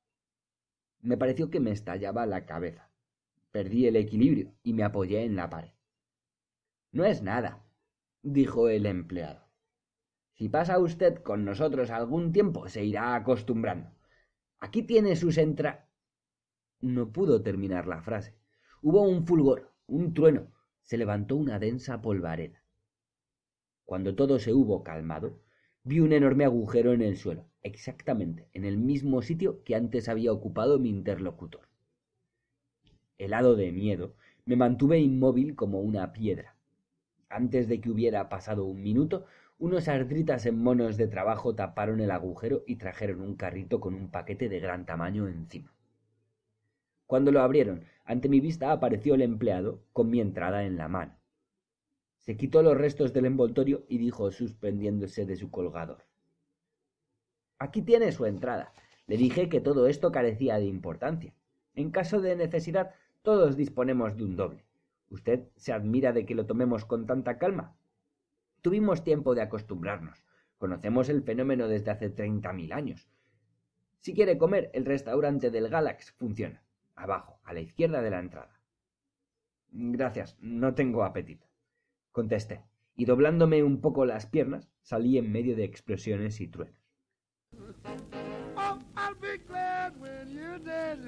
Me 1.01 1.17
pareció 1.17 1.49
que 1.49 1.59
me 1.59 1.71
estallaba 1.71 2.25
la 2.25 2.45
cabeza. 2.45 2.89
Perdí 3.51 3.87
el 3.87 3.95
equilibrio 3.95 4.53
y 4.63 4.73
me 4.73 4.83
apoyé 4.83 5.23
en 5.23 5.35
la 5.35 5.49
pared. 5.49 5.71
No 6.91 7.03
es 7.03 7.21
nada, 7.21 7.65
dijo 8.21 8.69
el 8.69 8.85
empleado. 8.85 9.49
Si 10.33 10.47
pasa 10.47 10.79
usted 10.79 11.21
con 11.21 11.43
nosotros 11.43 11.89
algún 11.89 12.31
tiempo, 12.31 12.69
se 12.69 12.85
irá 12.85 13.15
acostumbrando. 13.15 13.91
Aquí 14.59 14.83
tiene 14.83 15.15
sus 15.15 15.37
entra. 15.37 15.89
No 16.79 17.11
pudo 17.11 17.41
terminar 17.41 17.87
la 17.87 18.01
frase. 18.01 18.35
Hubo 18.81 19.01
un 19.01 19.25
fulgor, 19.25 19.73
un 19.87 20.13
trueno. 20.13 20.53
Se 20.83 20.97
levantó 20.97 21.35
una 21.35 21.59
densa 21.59 22.01
polvareda. 22.01 22.58
Cuando 23.89 24.13
todo 24.13 24.37
se 24.37 24.53
hubo 24.53 24.83
calmado, 24.83 25.39
vi 25.83 25.99
un 25.99 26.13
enorme 26.13 26.45
agujero 26.45 26.93
en 26.93 27.01
el 27.01 27.17
suelo, 27.17 27.47
exactamente 27.63 28.47
en 28.53 28.63
el 28.63 28.77
mismo 28.77 29.23
sitio 29.23 29.63
que 29.63 29.73
antes 29.73 30.07
había 30.07 30.31
ocupado 30.31 30.77
mi 30.77 30.89
interlocutor. 30.89 31.67
Helado 33.17 33.55
de 33.55 33.71
miedo, 33.71 34.13
me 34.45 34.55
mantuve 34.55 34.99
inmóvil 34.99 35.55
como 35.55 35.81
una 35.81 36.13
piedra. 36.13 36.55
Antes 37.29 37.67
de 37.67 37.81
que 37.81 37.89
hubiera 37.89 38.29
pasado 38.29 38.65
un 38.65 38.83
minuto, 38.83 39.25
unos 39.57 39.87
ardritas 39.87 40.45
en 40.45 40.61
monos 40.61 40.95
de 40.95 41.07
trabajo 41.07 41.55
taparon 41.55 41.99
el 41.99 42.11
agujero 42.11 42.63
y 42.67 42.75
trajeron 42.75 43.21
un 43.21 43.35
carrito 43.37 43.79
con 43.79 43.95
un 43.95 44.11
paquete 44.11 44.49
de 44.49 44.59
gran 44.59 44.85
tamaño 44.85 45.27
encima. 45.27 45.73
Cuando 47.07 47.31
lo 47.31 47.41
abrieron, 47.41 47.85
ante 48.05 48.29
mi 48.29 48.39
vista 48.39 48.71
apareció 48.71 49.15
el 49.15 49.23
empleado 49.23 49.81
con 49.93 50.11
mi 50.11 50.21
entrada 50.21 50.63
en 50.63 50.77
la 50.77 50.87
mano. 50.87 51.18
Se 52.19 52.35
quitó 52.35 52.61
los 52.61 52.77
restos 52.77 53.13
del 53.13 53.25
envoltorio 53.25 53.85
y 53.87 53.97
dijo 53.97 54.29
suspendiéndose 54.31 55.25
de 55.25 55.37
su 55.37 55.49
colgador. 55.49 56.05
Aquí 57.57 57.81
tiene 57.81 58.11
su 58.11 58.25
entrada. 58.25 58.73
Le 59.07 59.17
dije 59.17 59.49
que 59.49 59.61
todo 59.61 59.87
esto 59.87 60.11
carecía 60.11 60.57
de 60.59 60.65
importancia. 60.65 61.33
En 61.75 61.91
caso 61.91 62.21
de 62.21 62.35
necesidad, 62.35 62.91
todos 63.21 63.55
disponemos 63.55 64.17
de 64.17 64.23
un 64.25 64.35
doble. 64.35 64.65
¿Usted 65.09 65.47
se 65.55 65.73
admira 65.73 66.11
de 66.11 66.25
que 66.25 66.35
lo 66.35 66.45
tomemos 66.45 66.85
con 66.85 67.05
tanta 67.05 67.37
calma? 67.37 67.75
Tuvimos 68.61 69.03
tiempo 69.03 69.33
de 69.33 69.41
acostumbrarnos. 69.41 70.25
Conocemos 70.57 71.09
el 71.09 71.23
fenómeno 71.23 71.67
desde 71.67 71.91
hace 71.91 72.09
treinta 72.09 72.51
mil 72.51 72.73
años. 72.73 73.09
Si 74.01 74.13
quiere 74.13 74.37
comer, 74.37 74.69
el 74.73 74.85
restaurante 74.85 75.51
del 75.51 75.69
Galax 75.69 76.11
funciona. 76.11 76.63
Abajo, 76.95 77.39
a 77.43 77.53
la 77.53 77.61
izquierda 77.61 78.01
de 78.01 78.09
la 78.09 78.19
entrada. 78.19 78.59
Gracias, 79.71 80.37
no 80.41 80.73
tengo 80.75 81.03
apetito 81.03 81.48
contesté, 82.19 82.59
y 82.97 83.05
doblándome 83.05 83.63
un 83.63 83.79
poco 83.79 84.03
las 84.03 84.25
piernas, 84.25 84.69
salí 84.81 85.17
en 85.17 85.31
medio 85.31 85.55
de 85.55 85.63
explosiones 85.63 86.41
y 86.41 86.49
truenos. 86.49 86.75
Oh, 88.57 88.77
I'll 88.97 89.15
be 89.21 89.37
glad 89.47 89.93
when 90.01 90.29
you're 90.29 90.59
dead, 90.59 90.99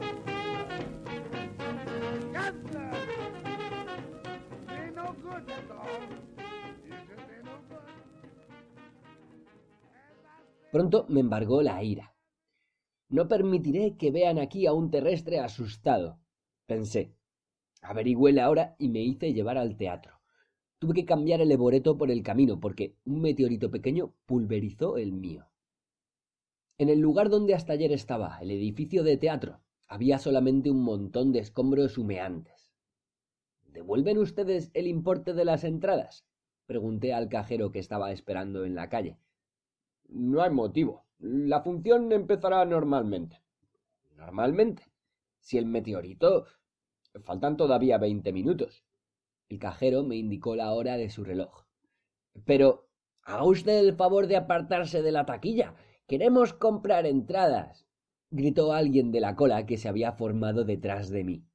Pronto 10.71 11.05
me 11.09 11.19
embargó 11.19 11.61
la 11.61 11.83
ira. 11.83 12.15
No 13.09 13.27
permitiré 13.27 13.97
que 13.97 14.09
vean 14.09 14.39
aquí 14.39 14.65
a 14.67 14.73
un 14.73 14.89
terrestre 14.89 15.39
asustado, 15.39 16.19
pensé. 16.65 17.13
Averigüé 17.81 18.31
la 18.31 18.49
hora 18.49 18.75
y 18.79 18.87
me 18.87 19.01
hice 19.01 19.33
llevar 19.33 19.57
al 19.57 19.75
teatro. 19.75 20.21
Tuve 20.79 20.93
que 20.93 21.05
cambiar 21.05 21.41
el 21.41 21.51
eboreto 21.51 21.97
por 21.97 22.09
el 22.09 22.23
camino 22.23 22.59
porque 22.59 22.95
un 23.03 23.21
meteorito 23.21 23.69
pequeño 23.69 24.13
pulverizó 24.25 24.97
el 24.97 25.11
mío. 25.11 25.47
En 26.77 26.87
el 26.89 26.99
lugar 26.99 27.29
donde 27.29 27.53
hasta 27.53 27.73
ayer 27.73 27.91
estaba, 27.91 28.39
el 28.41 28.49
edificio 28.49 29.03
de 29.03 29.17
teatro, 29.17 29.59
había 29.87 30.19
solamente 30.19 30.71
un 30.71 30.81
montón 30.81 31.33
de 31.33 31.39
escombros 31.39 31.97
humeantes. 31.97 32.60
¿Devuelven 33.73 34.17
ustedes 34.17 34.69
el 34.73 34.87
importe 34.87 35.33
de 35.33 35.45
las 35.45 35.63
entradas? 35.63 36.25
pregunté 36.65 37.13
al 37.13 37.29
cajero 37.29 37.71
que 37.71 37.79
estaba 37.79 38.11
esperando 38.11 38.65
en 38.65 38.75
la 38.75 38.89
calle. 38.89 39.17
No 40.07 40.41
hay 40.41 40.49
motivo. 40.49 41.05
La 41.19 41.61
función 41.61 42.11
empezará 42.11 42.65
normalmente. 42.65 43.41
¿Normalmente? 44.15 44.83
Si 45.39 45.57
el 45.57 45.65
meteorito. 45.65 46.45
Faltan 47.23 47.57
todavía 47.57 47.97
veinte 47.97 48.31
minutos. 48.33 48.83
El 49.49 49.59
cajero 49.59 50.03
me 50.03 50.15
indicó 50.15 50.55
la 50.55 50.71
hora 50.71 50.97
de 50.97 51.09
su 51.09 51.23
reloj. 51.23 51.65
Pero 52.45 52.87
haga 53.23 53.43
usted 53.43 53.79
el 53.79 53.95
favor 53.95 54.27
de 54.27 54.37
apartarse 54.37 55.01
de 55.01 55.11
la 55.11 55.25
taquilla. 55.25 55.75
Queremos 56.07 56.53
comprar 56.53 57.05
entradas. 57.05 57.85
gritó 58.29 58.73
alguien 58.73 59.11
de 59.11 59.19
la 59.19 59.35
cola 59.35 59.65
que 59.65 59.77
se 59.77 59.89
había 59.89 60.13
formado 60.13 60.63
detrás 60.63 61.09
de 61.09 61.23
mí. 61.23 61.45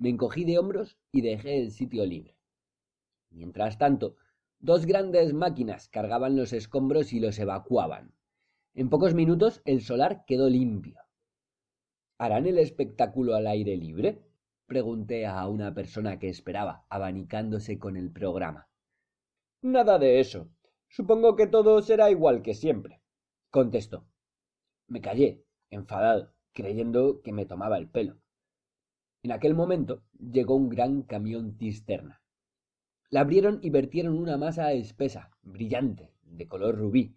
Me 0.00 0.08
encogí 0.08 0.44
de 0.46 0.58
hombros 0.58 0.96
y 1.12 1.20
dejé 1.20 1.60
el 1.60 1.72
sitio 1.72 2.06
libre. 2.06 2.34
Mientras 3.28 3.76
tanto, 3.76 4.16
dos 4.58 4.86
grandes 4.86 5.34
máquinas 5.34 5.90
cargaban 5.90 6.36
los 6.36 6.54
escombros 6.54 7.12
y 7.12 7.20
los 7.20 7.38
evacuaban. 7.38 8.14
En 8.72 8.88
pocos 8.88 9.12
minutos 9.12 9.60
el 9.66 9.82
solar 9.82 10.24
quedó 10.24 10.48
limpio. 10.48 10.98
¿Harán 12.16 12.46
el 12.46 12.58
espectáculo 12.58 13.34
al 13.34 13.46
aire 13.46 13.76
libre? 13.76 14.22
pregunté 14.64 15.26
a 15.26 15.46
una 15.46 15.74
persona 15.74 16.18
que 16.18 16.30
esperaba, 16.30 16.86
abanicándose 16.88 17.78
con 17.78 17.98
el 17.98 18.10
programa. 18.10 18.70
Nada 19.60 19.98
de 19.98 20.18
eso. 20.18 20.48
Supongo 20.88 21.36
que 21.36 21.46
todo 21.46 21.82
será 21.82 22.10
igual 22.10 22.40
que 22.40 22.54
siempre, 22.54 23.02
contestó. 23.50 24.06
Me 24.86 25.02
callé, 25.02 25.44
enfadado, 25.68 26.32
creyendo 26.54 27.20
que 27.20 27.32
me 27.32 27.44
tomaba 27.44 27.76
el 27.76 27.90
pelo. 27.90 28.16
En 29.22 29.32
aquel 29.32 29.54
momento 29.54 30.02
llegó 30.18 30.54
un 30.54 30.70
gran 30.70 31.02
camión 31.02 31.54
cisterna. 31.58 32.22
La 33.10 33.20
abrieron 33.20 33.58
y 33.62 33.68
vertieron 33.68 34.16
una 34.16 34.38
masa 34.38 34.72
espesa, 34.72 35.30
brillante, 35.42 36.14
de 36.22 36.48
color 36.48 36.78
rubí, 36.78 37.16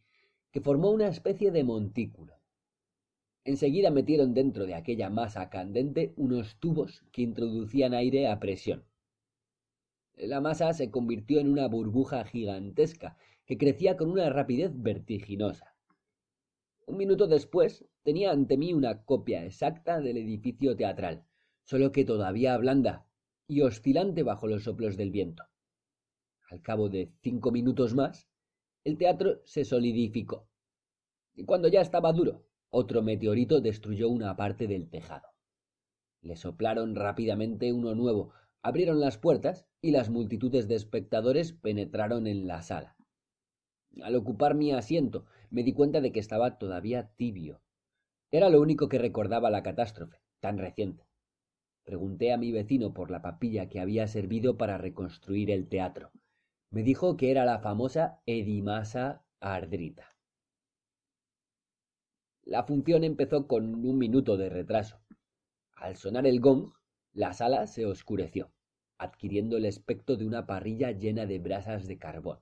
que 0.52 0.60
formó 0.60 0.92
una 0.92 1.08
especie 1.08 1.52
de 1.52 1.64
montículo. 1.64 2.40
Enseguida 3.46 3.90
metieron 3.90 4.34
dentro 4.34 4.66
de 4.66 4.74
aquella 4.74 5.10
masa 5.10 5.50
candente 5.50 6.14
unos 6.18 6.58
tubos 6.60 7.04
que 7.12 7.22
introducían 7.22 7.94
aire 7.94 8.28
a 8.28 8.40
presión. 8.40 8.84
La 10.16 10.42
masa 10.42 10.74
se 10.74 10.92
convirtió 10.92 11.40
en 11.40 11.50
una 11.50 11.68
burbuja 11.68 12.26
gigantesca 12.26 13.18
que 13.46 13.58
crecía 13.58 13.96
con 13.96 14.12
una 14.12 14.30
rapidez 14.30 14.72
vertiginosa. 14.76 15.76
Un 16.86 16.98
minuto 16.98 17.28
después 17.28 17.86
tenía 18.04 18.32
ante 18.32 18.58
mí 18.58 18.74
una 18.74 19.04
copia 19.04 19.46
exacta 19.46 20.02
del 20.02 20.18
edificio 20.18 20.76
teatral, 20.76 21.26
solo 21.64 21.92
que 21.92 22.06
todavía 22.06 22.58
blanda 22.58 23.06
y 23.48 23.62
oscilante 23.62 24.24
bajo 24.24 24.48
los 24.48 24.64
soplos 24.64 24.98
del 24.98 25.12
viento. 25.12 25.44
Al 26.50 26.62
cabo 26.62 26.90
de 26.90 27.12
cinco 27.22 27.52
minutos 27.52 27.96
más, 27.96 28.28
el 28.84 28.98
teatro 28.98 29.42
se 29.46 29.66
solidificó. 29.66 30.48
Y 31.36 31.46
cuando 31.46 31.68
ya 31.68 31.82
estaba 31.82 32.14
duro, 32.14 32.46
otro 32.70 33.02
meteorito 33.02 33.62
destruyó 33.62 34.10
una 34.10 34.36
parte 34.36 34.68
del 34.68 34.90
tejado. 34.90 35.28
Le 36.22 36.36
soplaron 36.36 36.96
rápidamente 36.96 37.74
uno 37.74 37.96
nuevo, 37.96 38.34
abrieron 38.62 39.00
las 39.00 39.18
puertas 39.18 39.66
y 39.82 39.92
las 39.92 40.10
multitudes 40.10 40.68
de 40.68 40.76
espectadores 40.76 41.54
penetraron 41.54 42.28
en 42.28 42.48
la 42.48 42.62
sala. 42.62 42.96
Al 44.02 44.16
ocupar 44.16 44.56
mi 44.56 44.72
asiento 44.72 45.26
me 45.50 45.64
di 45.64 45.74
cuenta 45.74 46.02
de 46.02 46.12
que 46.12 46.20
estaba 46.20 46.58
todavía 46.58 47.12
tibio. 47.16 47.62
Era 48.32 48.50
lo 48.50 48.62
único 48.62 48.90
que 48.90 48.98
recordaba 48.98 49.52
la 49.52 49.64
catástrofe, 49.64 50.20
tan 50.40 50.58
reciente. 50.58 51.06
Pregunté 51.84 52.32
a 52.32 52.38
mi 52.38 52.52
vecino 52.52 52.94
por 52.94 53.12
la 53.12 53.22
papilla 53.22 53.68
que 53.68 53.80
había 53.80 54.08
servido 54.08 54.58
para 54.58 54.78
reconstruir 54.78 55.52
el 55.52 55.68
teatro. 55.68 56.12
Me 56.70 56.82
dijo 56.82 57.18
que 57.18 57.30
era 57.30 57.46
la 57.46 57.60
famosa 57.60 58.22
Edimasa 58.26 59.24
ardrita. 59.40 60.16
La 62.46 62.64
función 62.64 63.04
empezó 63.04 63.48
con 63.48 63.86
un 63.86 63.98
minuto 63.98 64.38
de 64.38 64.50
retraso. 64.50 65.00
Al 65.76 65.96
sonar 65.96 66.26
el 66.26 66.40
gong, 66.40 66.72
la 67.14 67.34
sala 67.34 67.68
se 67.68 67.86
oscureció, 67.86 68.52
adquiriendo 68.98 69.58
el 69.58 69.66
aspecto 69.66 70.16
de 70.16 70.26
una 70.26 70.46
parrilla 70.46 70.92
llena 70.92 71.26
de 71.26 71.40
brasas 71.40 71.88
de 71.88 71.98
carbón. 71.98 72.40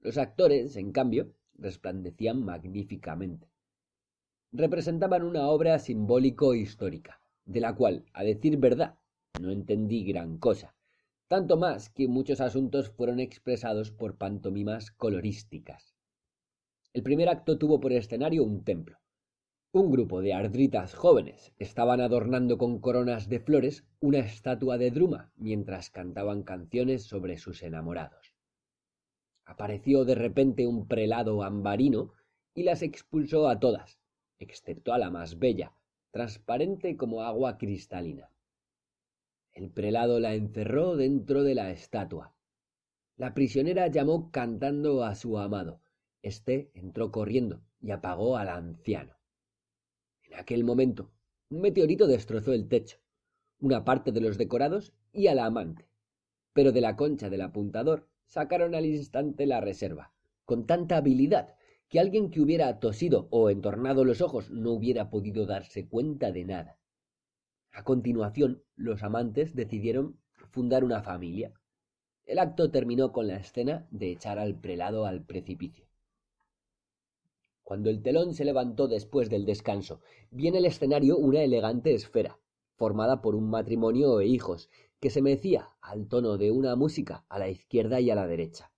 Los 0.00 0.16
actores, 0.16 0.76
en 0.76 0.92
cambio, 0.92 1.34
resplandecían 1.54 2.44
magníficamente. 2.44 3.50
Representaban 4.52 5.24
una 5.24 5.48
obra 5.48 5.78
simbólico-histórica, 5.78 7.20
de 7.48 7.60
la 7.60 7.74
cual, 7.74 8.04
a 8.12 8.22
decir 8.22 8.58
verdad, 8.58 8.98
no 9.40 9.50
entendí 9.50 10.04
gran 10.04 10.38
cosa, 10.38 10.74
tanto 11.28 11.56
más 11.56 11.88
que 11.88 12.06
muchos 12.06 12.40
asuntos 12.40 12.90
fueron 12.90 13.20
expresados 13.20 13.90
por 13.90 14.16
pantomimas 14.16 14.90
colorísticas. 14.90 15.94
El 16.92 17.02
primer 17.02 17.28
acto 17.28 17.58
tuvo 17.58 17.80
por 17.80 17.92
escenario 17.92 18.44
un 18.44 18.64
templo. 18.64 18.98
Un 19.72 19.90
grupo 19.90 20.20
de 20.20 20.34
ardritas 20.34 20.94
jóvenes 20.94 21.52
estaban 21.58 22.00
adornando 22.00 22.58
con 22.58 22.80
coronas 22.80 23.28
de 23.28 23.40
flores 23.40 23.84
una 24.00 24.18
estatua 24.18 24.76
de 24.76 24.90
Druma 24.90 25.32
mientras 25.36 25.90
cantaban 25.90 26.42
canciones 26.42 27.04
sobre 27.04 27.38
sus 27.38 27.62
enamorados. 27.62 28.34
Apareció 29.46 30.04
de 30.04 30.14
repente 30.14 30.66
un 30.66 30.86
prelado 30.86 31.42
ambarino 31.42 32.12
y 32.54 32.64
las 32.64 32.82
expulsó 32.82 33.48
a 33.48 33.58
todas, 33.58 33.98
excepto 34.38 34.92
a 34.92 34.98
la 34.98 35.10
más 35.10 35.38
bella, 35.38 35.72
transparente 36.18 36.96
como 36.96 37.22
agua 37.22 37.58
cristalina. 37.58 38.28
El 39.52 39.70
prelado 39.70 40.18
la 40.18 40.34
encerró 40.34 40.96
dentro 40.96 41.44
de 41.44 41.54
la 41.54 41.70
estatua. 41.70 42.34
La 43.16 43.34
prisionera 43.34 43.86
llamó 43.86 44.32
cantando 44.32 45.04
a 45.04 45.14
su 45.14 45.38
amado, 45.38 45.80
Este 46.20 46.72
entró 46.74 47.12
corriendo 47.12 47.62
y 47.80 47.92
apagó 47.92 48.36
al 48.36 48.48
anciano. 48.48 49.14
En 50.24 50.34
aquel 50.34 50.64
momento, 50.64 51.12
un 51.50 51.60
meteorito 51.60 52.08
destrozó 52.08 52.52
el 52.52 52.66
techo, 52.66 52.98
una 53.60 53.84
parte 53.84 54.10
de 54.10 54.20
los 54.20 54.38
decorados 54.38 54.92
y 55.12 55.28
a 55.28 55.36
la 55.36 55.44
amante. 55.44 55.88
Pero 56.52 56.72
de 56.72 56.80
la 56.80 56.96
concha 56.96 57.30
del 57.30 57.42
apuntador 57.42 58.08
sacaron 58.26 58.74
al 58.74 58.86
instante 58.86 59.46
la 59.46 59.60
reserva, 59.60 60.12
con 60.44 60.66
tanta 60.66 60.96
habilidad 60.96 61.54
que 61.88 61.98
alguien 61.98 62.30
que 62.30 62.40
hubiera 62.40 62.78
tosido 62.80 63.28
o 63.30 63.50
entornado 63.50 64.04
los 64.04 64.20
ojos 64.20 64.50
no 64.50 64.72
hubiera 64.72 65.10
podido 65.10 65.46
darse 65.46 65.88
cuenta 65.88 66.32
de 66.32 66.44
nada. 66.44 66.78
A 67.72 67.82
continuación, 67.82 68.62
los 68.76 69.02
amantes 69.02 69.54
decidieron 69.54 70.18
fundar 70.50 70.84
una 70.84 71.02
familia. 71.02 71.52
El 72.26 72.38
acto 72.38 72.70
terminó 72.70 73.12
con 73.12 73.26
la 73.26 73.36
escena 73.36 73.86
de 73.90 74.10
echar 74.10 74.38
al 74.38 74.54
prelado 74.60 75.06
al 75.06 75.24
precipicio. 75.24 75.86
Cuando 77.62 77.90
el 77.90 78.02
telón 78.02 78.34
se 78.34 78.44
levantó 78.44 78.88
después 78.88 79.30
del 79.30 79.44
descanso, 79.44 80.00
vi 80.30 80.48
en 80.48 80.56
el 80.56 80.64
escenario 80.64 81.16
una 81.16 81.42
elegante 81.42 81.94
esfera, 81.94 82.38
formada 82.76 83.20
por 83.20 83.34
un 83.34 83.48
matrimonio 83.48 84.20
e 84.20 84.26
hijos, 84.26 84.70
que 85.00 85.10
se 85.10 85.22
mecía 85.22 85.68
al 85.80 86.08
tono 86.08 86.38
de 86.38 86.50
una 86.50 86.76
música 86.76 87.24
a 87.28 87.38
la 87.38 87.48
izquierda 87.48 88.00
y 88.00 88.10
a 88.10 88.14
la 88.14 88.26
derecha. 88.26 88.72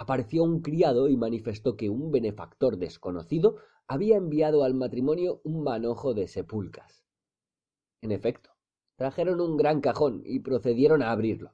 Apareció 0.00 0.44
un 0.44 0.62
criado 0.62 1.10
y 1.10 1.16
manifestó 1.18 1.76
que 1.76 1.90
un 1.90 2.10
benefactor 2.10 2.78
desconocido 2.78 3.56
había 3.86 4.16
enviado 4.16 4.64
al 4.64 4.72
matrimonio 4.72 5.42
un 5.44 5.62
manojo 5.62 6.14
de 6.14 6.26
sepulcas. 6.26 7.04
En 8.00 8.10
efecto, 8.10 8.48
trajeron 8.96 9.42
un 9.42 9.58
gran 9.58 9.82
cajón 9.82 10.22
y 10.24 10.40
procedieron 10.40 11.02
a 11.02 11.10
abrirlo. 11.10 11.52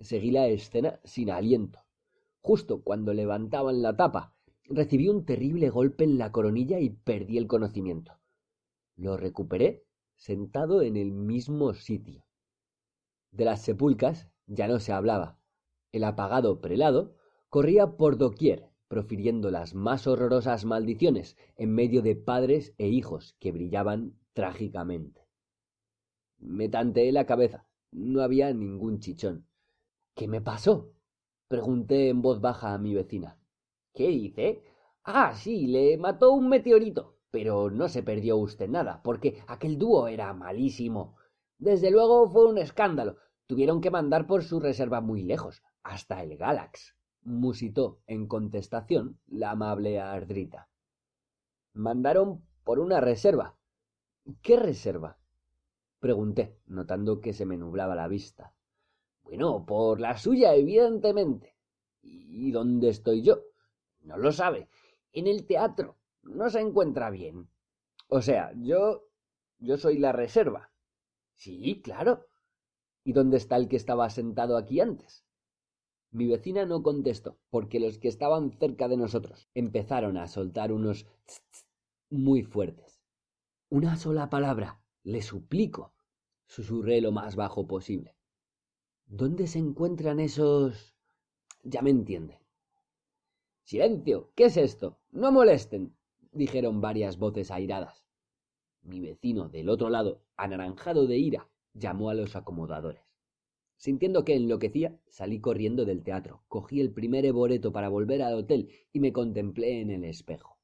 Seguí 0.00 0.32
la 0.32 0.48
escena 0.48 0.98
sin 1.04 1.30
aliento. 1.30 1.78
Justo 2.40 2.82
cuando 2.82 3.14
levantaban 3.14 3.82
la 3.82 3.96
tapa, 3.96 4.34
recibí 4.64 5.08
un 5.08 5.24
terrible 5.24 5.70
golpe 5.70 6.02
en 6.02 6.18
la 6.18 6.32
coronilla 6.32 6.80
y 6.80 6.90
perdí 6.90 7.38
el 7.38 7.46
conocimiento. 7.46 8.18
Lo 8.96 9.16
recuperé 9.16 9.84
sentado 10.16 10.82
en 10.82 10.96
el 10.96 11.12
mismo 11.12 11.72
sitio. 11.74 12.26
De 13.30 13.44
las 13.44 13.62
sepulcas 13.62 14.28
ya 14.48 14.66
no 14.66 14.80
se 14.80 14.90
hablaba. 14.92 15.38
El 15.92 16.02
apagado 16.02 16.60
prelado 16.60 17.14
corría 17.50 17.96
por 17.96 18.16
doquier, 18.16 18.70
profiriendo 18.86 19.50
las 19.50 19.74
más 19.74 20.06
horrorosas 20.06 20.64
maldiciones 20.64 21.36
en 21.56 21.74
medio 21.74 22.00
de 22.00 22.14
padres 22.14 22.74
e 22.78 22.86
hijos 22.86 23.36
que 23.40 23.50
brillaban 23.50 24.16
trágicamente. 24.34 25.26
Me 26.38 26.68
tanteé 26.68 27.10
la 27.10 27.26
cabeza. 27.26 27.66
No 27.90 28.22
había 28.22 28.54
ningún 28.54 29.00
chichón. 29.00 29.48
¿Qué 30.14 30.28
me 30.28 30.40
pasó? 30.40 30.92
pregunté 31.48 32.08
en 32.08 32.22
voz 32.22 32.40
baja 32.40 32.72
a 32.72 32.78
mi 32.78 32.94
vecina. 32.94 33.36
¿Qué 33.92 34.06
dice? 34.06 34.62
Ah, 35.02 35.34
sí, 35.34 35.66
le 35.66 35.98
mató 35.98 36.32
un 36.32 36.48
meteorito. 36.48 37.16
Pero 37.32 37.68
no 37.68 37.88
se 37.88 38.04
perdió 38.04 38.36
usted 38.36 38.68
nada, 38.68 39.02
porque 39.02 39.42
aquel 39.48 39.76
dúo 39.76 40.06
era 40.06 40.32
malísimo. 40.34 41.16
Desde 41.58 41.90
luego 41.90 42.28
fue 42.28 42.46
un 42.46 42.58
escándalo. 42.58 43.16
Tuvieron 43.46 43.80
que 43.80 43.90
mandar 43.90 44.28
por 44.28 44.44
su 44.44 44.60
reserva 44.60 45.00
muy 45.00 45.24
lejos, 45.24 45.62
hasta 45.82 46.22
el 46.22 46.36
Galax, 46.36 46.94
musitó 47.22 48.00
en 48.06 48.26
contestación 48.26 49.18
la 49.26 49.52
amable 49.52 50.00
Ardrita. 50.00 50.68
Mandaron 51.72 52.42
por 52.64 52.78
una 52.78 53.00
reserva. 53.00 53.56
¿Qué 54.42 54.56
reserva? 54.56 55.18
pregunté, 56.00 56.56
notando 56.66 57.20
que 57.20 57.32
se 57.32 57.44
me 57.44 57.58
nublaba 57.58 57.94
la 57.94 58.08
vista. 58.08 58.54
Bueno, 59.22 59.64
por 59.66 60.00
la 60.00 60.16
suya, 60.16 60.54
evidentemente. 60.54 61.56
¿Y 62.02 62.50
dónde 62.50 62.88
estoy 62.88 63.22
yo? 63.22 63.42
No 64.00 64.16
lo 64.16 64.32
sabe. 64.32 64.68
En 65.12 65.26
el 65.26 65.46
teatro. 65.46 65.96
No 66.22 66.50
se 66.50 66.60
encuentra 66.60 67.10
bien. 67.10 67.48
O 68.08 68.22
sea, 68.22 68.52
yo. 68.56 69.04
yo 69.58 69.76
soy 69.76 69.98
la 69.98 70.12
reserva. 70.12 70.72
Sí, 71.34 71.80
claro. 71.82 72.26
¿Y 73.04 73.12
dónde 73.12 73.36
está 73.36 73.56
el 73.56 73.68
que 73.68 73.76
estaba 73.76 74.10
sentado 74.10 74.56
aquí 74.56 74.80
antes? 74.80 75.24
Mi 76.12 76.26
vecina 76.26 76.66
no 76.66 76.82
contestó, 76.82 77.38
porque 77.50 77.78
los 77.78 77.98
que 77.98 78.08
estaban 78.08 78.50
cerca 78.58 78.88
de 78.88 78.96
nosotros 78.96 79.48
empezaron 79.54 80.16
a 80.16 80.26
soltar 80.26 80.72
unos 80.72 81.06
tss, 81.26 81.66
muy 82.10 82.42
fuertes. 82.42 83.00
Una 83.68 83.96
sola 83.96 84.28
palabra, 84.28 84.80
le 85.04 85.22
suplico, 85.22 85.92
susurré 86.46 87.00
lo 87.00 87.12
más 87.12 87.36
bajo 87.36 87.68
posible. 87.68 88.16
¿Dónde 89.06 89.46
se 89.46 89.60
encuentran 89.60 90.18
esos... 90.18 90.96
ya 91.62 91.80
me 91.82 91.90
entiende. 91.90 92.40
Silencio. 93.62 94.32
¿Qué 94.34 94.46
es 94.46 94.56
esto? 94.56 94.98
No 95.12 95.30
molesten. 95.30 95.96
dijeron 96.32 96.80
varias 96.80 97.18
voces 97.18 97.52
airadas. 97.52 98.04
Mi 98.82 98.98
vecino 99.00 99.48
del 99.48 99.68
otro 99.68 99.90
lado, 99.90 100.24
anaranjado 100.36 101.06
de 101.06 101.18
ira, 101.18 101.48
llamó 101.72 102.10
a 102.10 102.14
los 102.14 102.34
acomodadores. 102.34 103.09
Sintiendo 103.80 104.26
que 104.26 104.34
enloquecía, 104.34 105.00
salí 105.08 105.40
corriendo 105.40 105.86
del 105.86 106.02
teatro, 106.02 106.42
cogí 106.48 106.82
el 106.82 106.92
primer 106.92 107.32
boleto 107.32 107.72
para 107.72 107.88
volver 107.88 108.20
al 108.20 108.34
hotel 108.34 108.68
y 108.92 109.00
me 109.00 109.10
contemplé 109.10 109.80
en 109.80 109.90
el 109.90 110.04
espejo. 110.04 110.58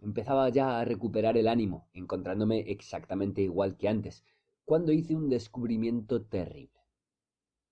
Empezaba 0.00 0.48
ya 0.48 0.80
a 0.80 0.86
recuperar 0.86 1.36
el 1.36 1.48
ánimo, 1.48 1.90
encontrándome 1.92 2.60
exactamente 2.60 3.42
igual 3.42 3.76
que 3.76 3.88
antes, 3.88 4.24
cuando 4.64 4.90
hice 4.90 5.14
un 5.14 5.28
descubrimiento 5.28 6.22
terrible. 6.22 6.80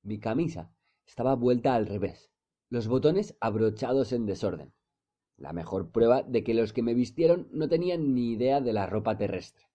Mi 0.02 0.18
camisa 0.18 0.70
estaba 1.06 1.34
vuelta 1.34 1.74
al 1.74 1.86
revés, 1.86 2.30
los 2.68 2.88
botones 2.88 3.34
abrochados 3.40 4.12
en 4.12 4.26
desorden. 4.26 4.74
La 5.38 5.54
mejor 5.54 5.92
prueba 5.92 6.24
de 6.24 6.44
que 6.44 6.52
los 6.52 6.74
que 6.74 6.82
me 6.82 6.92
vistieron 6.92 7.48
no 7.52 7.70
tenían 7.70 8.12
ni 8.12 8.32
idea 8.32 8.60
de 8.60 8.74
la 8.74 8.84
ropa 8.84 9.16
terrestre. 9.16 9.71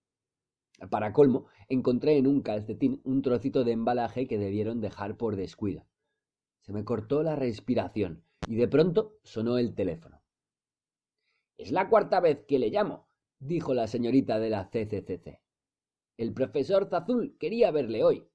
Para 0.90 1.12
colmo, 1.12 1.48
encontré 1.70 2.18
en 2.18 2.28
un 2.28 2.42
calcetín 2.42 3.02
un 3.04 3.22
trocito 3.22 3.64
de 3.64 3.72
embalaje 3.72 4.28
que 4.28 4.38
debieron 4.38 4.80
dejar 4.80 5.18
por 5.18 5.36
descuido. 5.36 5.86
Se 6.62 6.72
me 6.72 6.86
cortó 6.86 7.24
la 7.24 7.36
respiración 7.36 8.24
y 8.48 8.56
de 8.56 8.68
pronto 8.68 9.18
sonó 9.24 9.58
el 9.58 9.74
teléfono. 9.74 10.22
Es 11.58 11.72
la 11.72 11.90
cuarta 11.90 12.20
vez 12.20 12.46
que 12.48 12.60
le 12.60 12.70
llamo, 12.70 13.08
dijo 13.40 13.74
la 13.74 13.88
señorita 13.88 14.40
de 14.40 14.50
la 14.52 14.70
CCCC. 14.70 15.42
El 16.18 16.34
profesor 16.34 16.88
Zazul 16.88 17.36
quería 17.40 17.72
verle 17.72 18.04
hoy. 18.04 18.28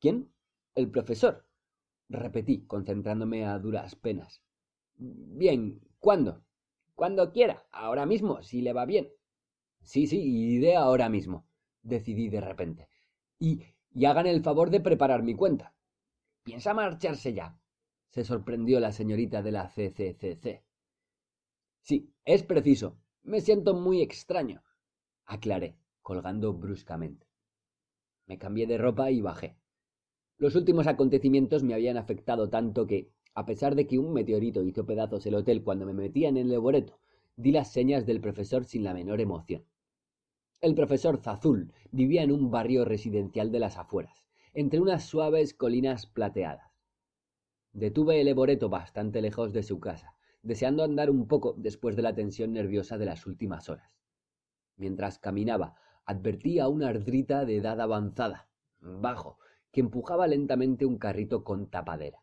¿Quién? 0.00 0.32
El 0.74 0.90
profesor. 0.90 1.46
Repetí, 2.08 2.66
concentrándome 2.66 3.44
a 3.44 3.58
duras 3.58 3.96
penas. 3.96 4.42
Bien, 4.96 5.80
¿cuándo? 5.98 6.44
Cuando 6.94 7.32
quiera, 7.32 7.66
ahora 7.72 8.06
mismo, 8.06 8.42
si 8.42 8.60
le 8.60 8.72
va 8.72 8.84
bien. 8.84 9.08
Sí, 9.82 10.06
sí, 10.06 10.20
iré 10.20 10.76
ahora 10.76 11.08
mismo, 11.08 11.46
decidí 11.84 12.28
de 12.28 12.40
repente. 12.40 12.88
Y, 13.38 13.62
hagan 14.04 14.26
el 14.26 14.42
favor 14.42 14.70
de 14.70 14.80
preparar 14.80 15.22
mi 15.22 15.36
cuenta. 15.36 15.74
¿Piensa 16.42 16.74
marcharse 16.74 17.32
ya? 17.32 17.56
se 18.14 18.24
sorprendió 18.24 18.78
la 18.78 18.92
señorita 18.92 19.42
de 19.42 19.50
la 19.50 19.66
CCCC. 19.66 20.62
Sí, 21.80 22.14
es 22.24 22.44
preciso. 22.44 22.96
Me 23.24 23.40
siento 23.40 23.74
muy 23.74 24.02
extraño, 24.02 24.62
aclaré, 25.24 25.76
colgando 26.00 26.52
bruscamente. 26.52 27.26
Me 28.26 28.38
cambié 28.38 28.68
de 28.68 28.78
ropa 28.78 29.10
y 29.10 29.20
bajé. 29.20 29.56
Los 30.38 30.54
últimos 30.54 30.86
acontecimientos 30.86 31.64
me 31.64 31.74
habían 31.74 31.96
afectado 31.96 32.48
tanto 32.48 32.86
que, 32.86 33.10
a 33.34 33.46
pesar 33.46 33.74
de 33.74 33.88
que 33.88 33.98
un 33.98 34.12
meteorito 34.12 34.62
hizo 34.62 34.86
pedazos 34.86 35.26
el 35.26 35.34
hotel 35.34 35.64
cuando 35.64 35.84
me 35.84 35.92
metían 35.92 36.36
en 36.36 36.52
el 36.52 36.60
boreto, 36.60 37.00
di 37.34 37.50
las 37.50 37.72
señas 37.72 38.06
del 38.06 38.20
profesor 38.20 38.64
sin 38.64 38.84
la 38.84 38.94
menor 38.94 39.20
emoción. 39.20 39.64
El 40.60 40.74
profesor 40.74 41.18
Zazul 41.18 41.72
vivía 41.90 42.22
en 42.22 42.32
un 42.32 42.50
barrio 42.50 42.84
residencial 42.84 43.52
de 43.52 43.58
las 43.58 43.76
afueras, 43.76 44.26
entre 44.54 44.80
unas 44.80 45.04
suaves 45.04 45.52
colinas 45.52 46.06
plateadas. 46.06 46.72
Detuve 47.72 48.20
el 48.20 48.28
eboreto 48.28 48.68
bastante 48.68 49.20
lejos 49.20 49.52
de 49.52 49.62
su 49.62 49.80
casa, 49.80 50.14
deseando 50.42 50.84
andar 50.84 51.10
un 51.10 51.26
poco 51.26 51.54
después 51.58 51.96
de 51.96 52.02
la 52.02 52.14
tensión 52.14 52.52
nerviosa 52.52 52.98
de 52.98 53.06
las 53.06 53.26
últimas 53.26 53.68
horas. 53.68 53.90
Mientras 54.76 55.18
caminaba, 55.18 55.76
advertí 56.04 56.58
a 56.58 56.68
una 56.68 56.88
ardrita 56.88 57.44
de 57.44 57.56
edad 57.56 57.80
avanzada, 57.80 58.48
bajo, 58.80 59.38
que 59.72 59.80
empujaba 59.80 60.26
lentamente 60.26 60.86
un 60.86 60.98
carrito 60.98 61.42
con 61.42 61.68
tapadera. 61.68 62.22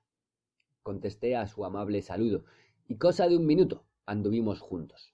Contesté 0.84 1.36
a 1.36 1.48
su 1.48 1.66
amable 1.66 2.02
saludo, 2.02 2.46
y 2.88 2.96
cosa 2.96 3.28
de 3.28 3.38
un 3.38 3.46
minuto 3.46 3.86
anduvimos 4.06 4.62
juntos. 4.62 5.14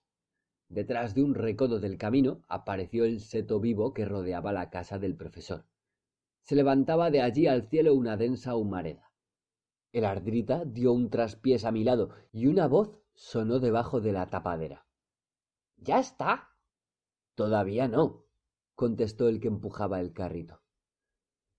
Detrás 0.69 1.15
de 1.15 1.23
un 1.23 1.33
recodo 1.33 1.79
del 1.79 1.97
camino 1.97 2.43
apareció 2.47 3.05
el 3.05 3.21
seto 3.21 3.59
vivo 3.59 3.93
que 3.93 4.05
rodeaba 4.05 4.51
la 4.51 4.69
casa 4.69 4.99
del 4.99 5.15
profesor. 5.15 5.65
Se 6.41 6.55
levantaba 6.55 7.09
de 7.09 7.21
allí 7.21 7.47
al 7.47 7.69
cielo 7.69 7.93
una 7.93 8.17
densa 8.17 8.55
humareda. 8.55 9.11
El 9.93 10.05
ardrita 10.05 10.65
dio 10.65 10.91
un 10.91 11.09
traspiés 11.09 11.63
a 11.65 11.71
mi 11.71 11.83
lado 11.83 12.09
y 12.31 12.47
una 12.47 12.67
voz 12.67 12.99
sonó 13.13 13.59
debajo 13.59 14.01
de 14.01 14.11
la 14.11 14.29
tapadera. 14.29 14.85
¿Ya 15.77 15.99
está? 15.99 16.49
Todavía 17.35 17.87
no, 17.87 18.25
contestó 18.75 19.29
el 19.29 19.39
que 19.39 19.47
empujaba 19.47 19.99
el 19.99 20.11
carrito. 20.11 20.61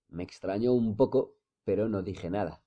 Me 0.07 0.23
extrañó 0.23 0.73
un 0.73 0.95
poco, 0.95 1.35
pero 1.63 1.89
no 1.89 2.01
dije 2.01 2.29
nada. 2.29 2.61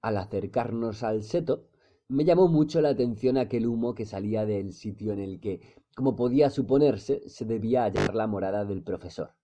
Al 0.00 0.16
acercarnos 0.16 1.02
al 1.02 1.22
seto, 1.22 1.68
me 2.08 2.24
llamó 2.24 2.48
mucho 2.48 2.80
la 2.80 2.90
atención 2.90 3.36
aquel 3.36 3.66
humo 3.66 3.94
que 3.94 4.06
salía 4.06 4.46
del 4.46 4.72
sitio 4.72 5.12
en 5.12 5.20
el 5.20 5.40
que, 5.40 5.60
como 5.94 6.16
podía 6.16 6.48
suponerse, 6.48 7.28
se 7.28 7.44
debía 7.44 7.84
hallar 7.84 8.14
la 8.14 8.26
morada 8.26 8.64
del 8.64 8.82
profesor. 8.82 9.34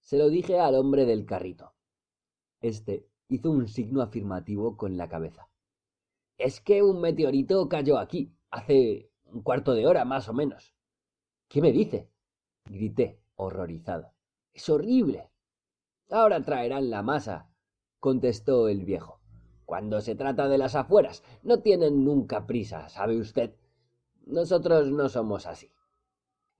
Se 0.00 0.16
lo 0.16 0.28
dije 0.28 0.60
al 0.60 0.76
hombre 0.76 1.06
del 1.06 1.26
carrito. 1.26 1.74
Este 2.60 3.08
hizo 3.28 3.50
un 3.50 3.66
signo 3.66 4.00
afirmativo 4.00 4.76
con 4.76 4.96
la 4.96 5.08
cabeza. 5.08 5.48
Es 6.38 6.60
que 6.60 6.82
un 6.82 7.00
meteorito 7.00 7.68
cayó 7.68 7.98
aquí, 7.98 8.32
hace 8.50 9.10
un 9.24 9.42
cuarto 9.42 9.74
de 9.74 9.86
hora 9.86 10.04
más 10.04 10.28
o 10.28 10.32
menos. 10.32 10.74
¿Qué 11.48 11.60
me 11.60 11.72
dice? 11.72 12.08
grité, 12.64 13.20
horrorizado. 13.34 14.12
Es 14.52 14.68
horrible. 14.68 15.30
Ahora 16.10 16.40
traerán 16.42 16.90
la 16.90 17.02
masa, 17.02 17.50
contestó 17.98 18.68
el 18.68 18.84
viejo. 18.84 19.20
Cuando 19.66 20.00
se 20.00 20.14
trata 20.14 20.48
de 20.48 20.58
las 20.58 20.76
afueras, 20.76 21.24
no 21.42 21.60
tienen 21.60 22.04
nunca 22.04 22.46
prisa, 22.46 22.88
¿sabe 22.88 23.18
usted? 23.18 23.56
Nosotros 24.24 24.92
no 24.92 25.08
somos 25.08 25.44
así. 25.44 25.72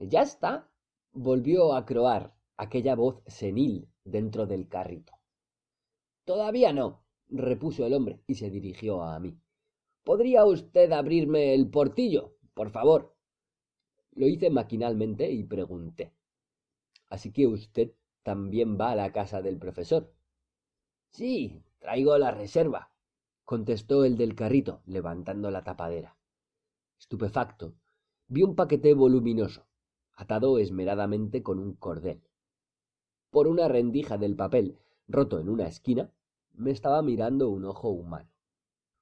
Ya 0.00 0.22
está, 0.22 0.68
volvió 1.12 1.74
a 1.74 1.86
croar 1.86 2.34
aquella 2.57 2.96
voz 2.96 3.22
senil 3.26 3.88
dentro 4.04 4.46
del 4.46 4.68
carrito. 4.68 5.12
Todavía 6.24 6.72
no, 6.72 7.04
repuso 7.28 7.86
el 7.86 7.94
hombre 7.94 8.20
y 8.26 8.34
se 8.34 8.50
dirigió 8.50 9.02
a 9.02 9.20
mí. 9.20 9.38
¿Podría 10.02 10.44
usted 10.44 10.90
abrirme 10.90 11.54
el 11.54 11.70
portillo, 11.70 12.34
por 12.54 12.70
favor? 12.70 13.14
Lo 14.14 14.26
hice 14.26 14.50
maquinalmente 14.50 15.30
y 15.30 15.44
pregunté. 15.44 16.12
Así 17.09 17.30
que 17.32 17.46
usted 17.46 17.92
también 18.24 18.76
va 18.76 18.90
a 18.90 18.96
la 18.96 19.12
casa 19.12 19.42
del 19.42 19.59
profesor. 19.59 20.12
Sí, 21.11 21.62
traigo 21.78 22.18
la 22.18 22.32
reserva, 22.32 22.90
contestó 23.47 24.05
el 24.05 24.16
del 24.16 24.34
carrito, 24.34 24.82
levantando 24.86 25.53
la 25.53 25.62
tapadera. 25.62 26.16
Estupefacto, 26.99 27.74
vi 28.26 28.42
un 28.42 28.57
paquete 28.57 28.92
voluminoso, 28.92 29.64
atado 30.14 30.59
esmeradamente 30.59 31.44
con 31.44 31.61
un 31.61 31.74
cordel. 31.74 32.20
Por 33.30 33.47
una 33.47 33.68
rendija 33.68 34.18
del 34.18 34.34
papel, 34.34 34.78
roto 35.07 35.38
en 35.38 35.49
una 35.49 35.68
esquina, 35.68 36.11
me 36.55 36.72
estaba 36.72 37.03
mirando 37.03 37.49
un 37.49 37.64
ojo 37.64 37.88
humano. 37.88 38.28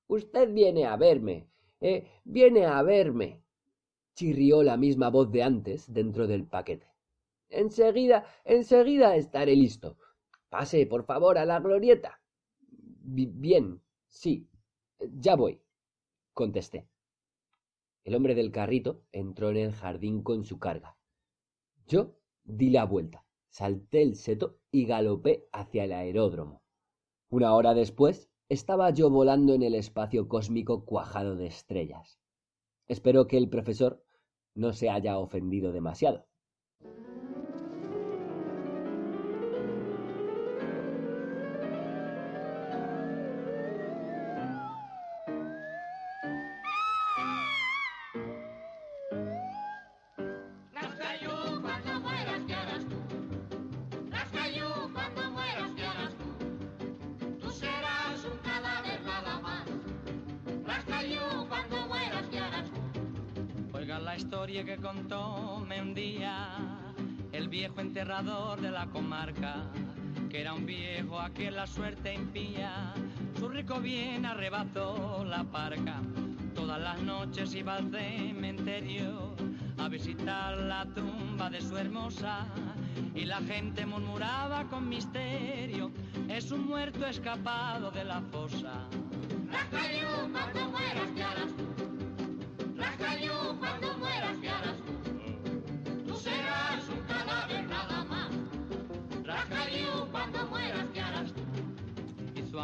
Usted 0.08 0.52
viene 0.52 0.84
a 0.84 0.96
verme, 0.96 1.48
eh, 1.80 2.06
viene 2.24 2.66
a 2.66 2.82
verme, 2.82 3.42
chirrió 4.14 4.62
la 4.62 4.76
misma 4.76 5.08
voz 5.08 5.32
de 5.32 5.42
antes 5.42 5.90
dentro 5.90 6.26
del 6.26 6.44
paquete. 6.44 6.86
Enseguida, 7.48 8.26
enseguida 8.44 9.16
estaré 9.16 9.56
listo. 9.56 9.96
Pase, 10.50 10.86
por 10.86 11.04
favor, 11.04 11.38
a 11.38 11.46
la 11.46 11.60
glorieta. 11.60 12.20
Bien, 13.06 13.80
sí, 14.14 14.48
ya 15.00 15.34
voy, 15.36 15.60
contesté. 16.32 16.88
El 18.04 18.14
hombre 18.14 18.34
del 18.34 18.52
carrito 18.52 19.02
entró 19.12 19.50
en 19.50 19.56
el 19.56 19.72
jardín 19.72 20.22
con 20.22 20.44
su 20.44 20.58
carga. 20.58 20.96
Yo 21.86 22.16
di 22.44 22.70
la 22.70 22.84
vuelta, 22.84 23.26
salté 23.48 24.02
el 24.02 24.16
seto 24.16 24.58
y 24.70 24.86
galopé 24.86 25.48
hacia 25.52 25.84
el 25.84 25.92
aeródromo. 25.92 26.62
Una 27.28 27.54
hora 27.54 27.74
después 27.74 28.30
estaba 28.48 28.90
yo 28.90 29.10
volando 29.10 29.54
en 29.54 29.62
el 29.62 29.74
espacio 29.74 30.28
cósmico 30.28 30.84
cuajado 30.84 31.36
de 31.36 31.46
estrellas. 31.46 32.18
Espero 32.86 33.26
que 33.26 33.38
el 33.38 33.48
profesor 33.48 34.04
no 34.54 34.72
se 34.72 34.90
haya 34.90 35.18
ofendido 35.18 35.72
demasiado. 35.72 36.26
De 68.14 68.70
la 68.70 68.86
comarca, 68.86 69.56
que 70.30 70.40
era 70.40 70.54
un 70.54 70.64
viejo 70.64 71.18
a 71.18 71.30
quien 71.30 71.56
la 71.56 71.66
suerte 71.66 72.14
impía. 72.14 72.94
Su 73.36 73.48
rico 73.48 73.80
bien 73.80 74.24
arrebató 74.24 75.24
la 75.24 75.42
parca. 75.42 76.00
Todas 76.54 76.80
las 76.80 77.02
noches 77.02 77.52
iba 77.56 77.74
al 77.74 77.90
cementerio 77.90 79.34
a 79.78 79.88
visitar 79.88 80.56
la 80.58 80.86
tumba 80.94 81.50
de 81.50 81.60
su 81.60 81.76
hermosa 81.76 82.46
y 83.16 83.24
la 83.24 83.38
gente 83.38 83.84
murmuraba 83.84 84.62
con 84.68 84.88
misterio, 84.88 85.90
es 86.28 86.52
un 86.52 86.68
muerto 86.68 87.04
escapado 87.06 87.90
de 87.90 88.04
la 88.04 88.20
fosa. 88.20 88.86
Mueras, 90.70 91.63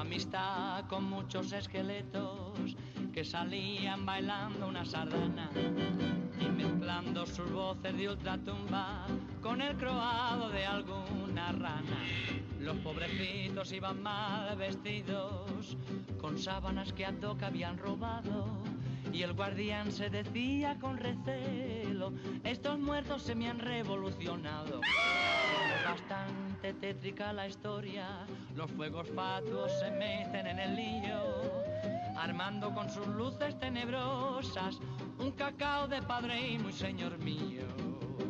amistad 0.01 0.87
con 0.89 1.05
muchos 1.05 1.53
esqueletos 1.53 2.77
que 3.13 3.25
salían 3.25 4.07
bailando 4.07 4.67
una 4.67 4.85
sardana 4.85 5.51
y 6.41 6.49
mezclando 6.49 7.27
sus 7.27 7.51
voces 7.53 7.97
de 7.97 8.09
ultratumba 8.09 9.07
con 9.43 9.61
el 9.61 9.77
croado 9.77 10.49
de 10.51 10.65
alguna 10.65 11.53
rana. 11.53 12.05
Los 12.61 12.77
pobrecitos 12.79 13.73
iban 13.73 14.03
mal 14.03 14.57
vestidos, 14.57 15.77
con 16.21 16.39
sábanas 16.39 16.93
que 16.93 17.07
a 17.07 17.13
toca 17.13 17.47
habían 17.49 17.79
robado. 17.79 18.80
Y 19.13 19.23
el 19.23 19.33
guardián 19.33 19.91
se 19.91 20.09
decía 20.09 20.79
con 20.81 20.97
recelo, 20.97 22.13
estos 22.45 22.79
muertos 22.79 23.23
se 23.23 23.35
me 23.35 23.49
han 23.49 23.59
revolucionado. 23.59 24.81
Bastante 25.85 26.75
tétrica 26.75 27.33
la 27.33 27.49
historia, 27.49 28.27
los 28.55 28.71
fuegos 28.71 29.09
fatuos 29.11 29.73
se 29.81 29.91
meten 29.91 30.47
en 30.47 30.59
el 30.59 30.77
lío, 30.77 31.21
armando 32.17 32.73
con 32.73 32.89
sus 32.89 33.07
luces 33.09 33.59
tenebrosas 33.59 34.79
un 35.19 35.33
cacao 35.33 35.89
de 35.89 36.01
padre 36.03 36.49
y 36.49 36.59
muy 36.59 36.73
señor 36.73 37.19
mío. 37.19 37.63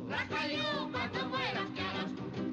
Rascayú, 0.09 0.91
cuando 0.91 1.28
mueras, 1.28 1.66
¿qué 1.74 1.83
harás 1.83 2.14
tú? 2.16 2.51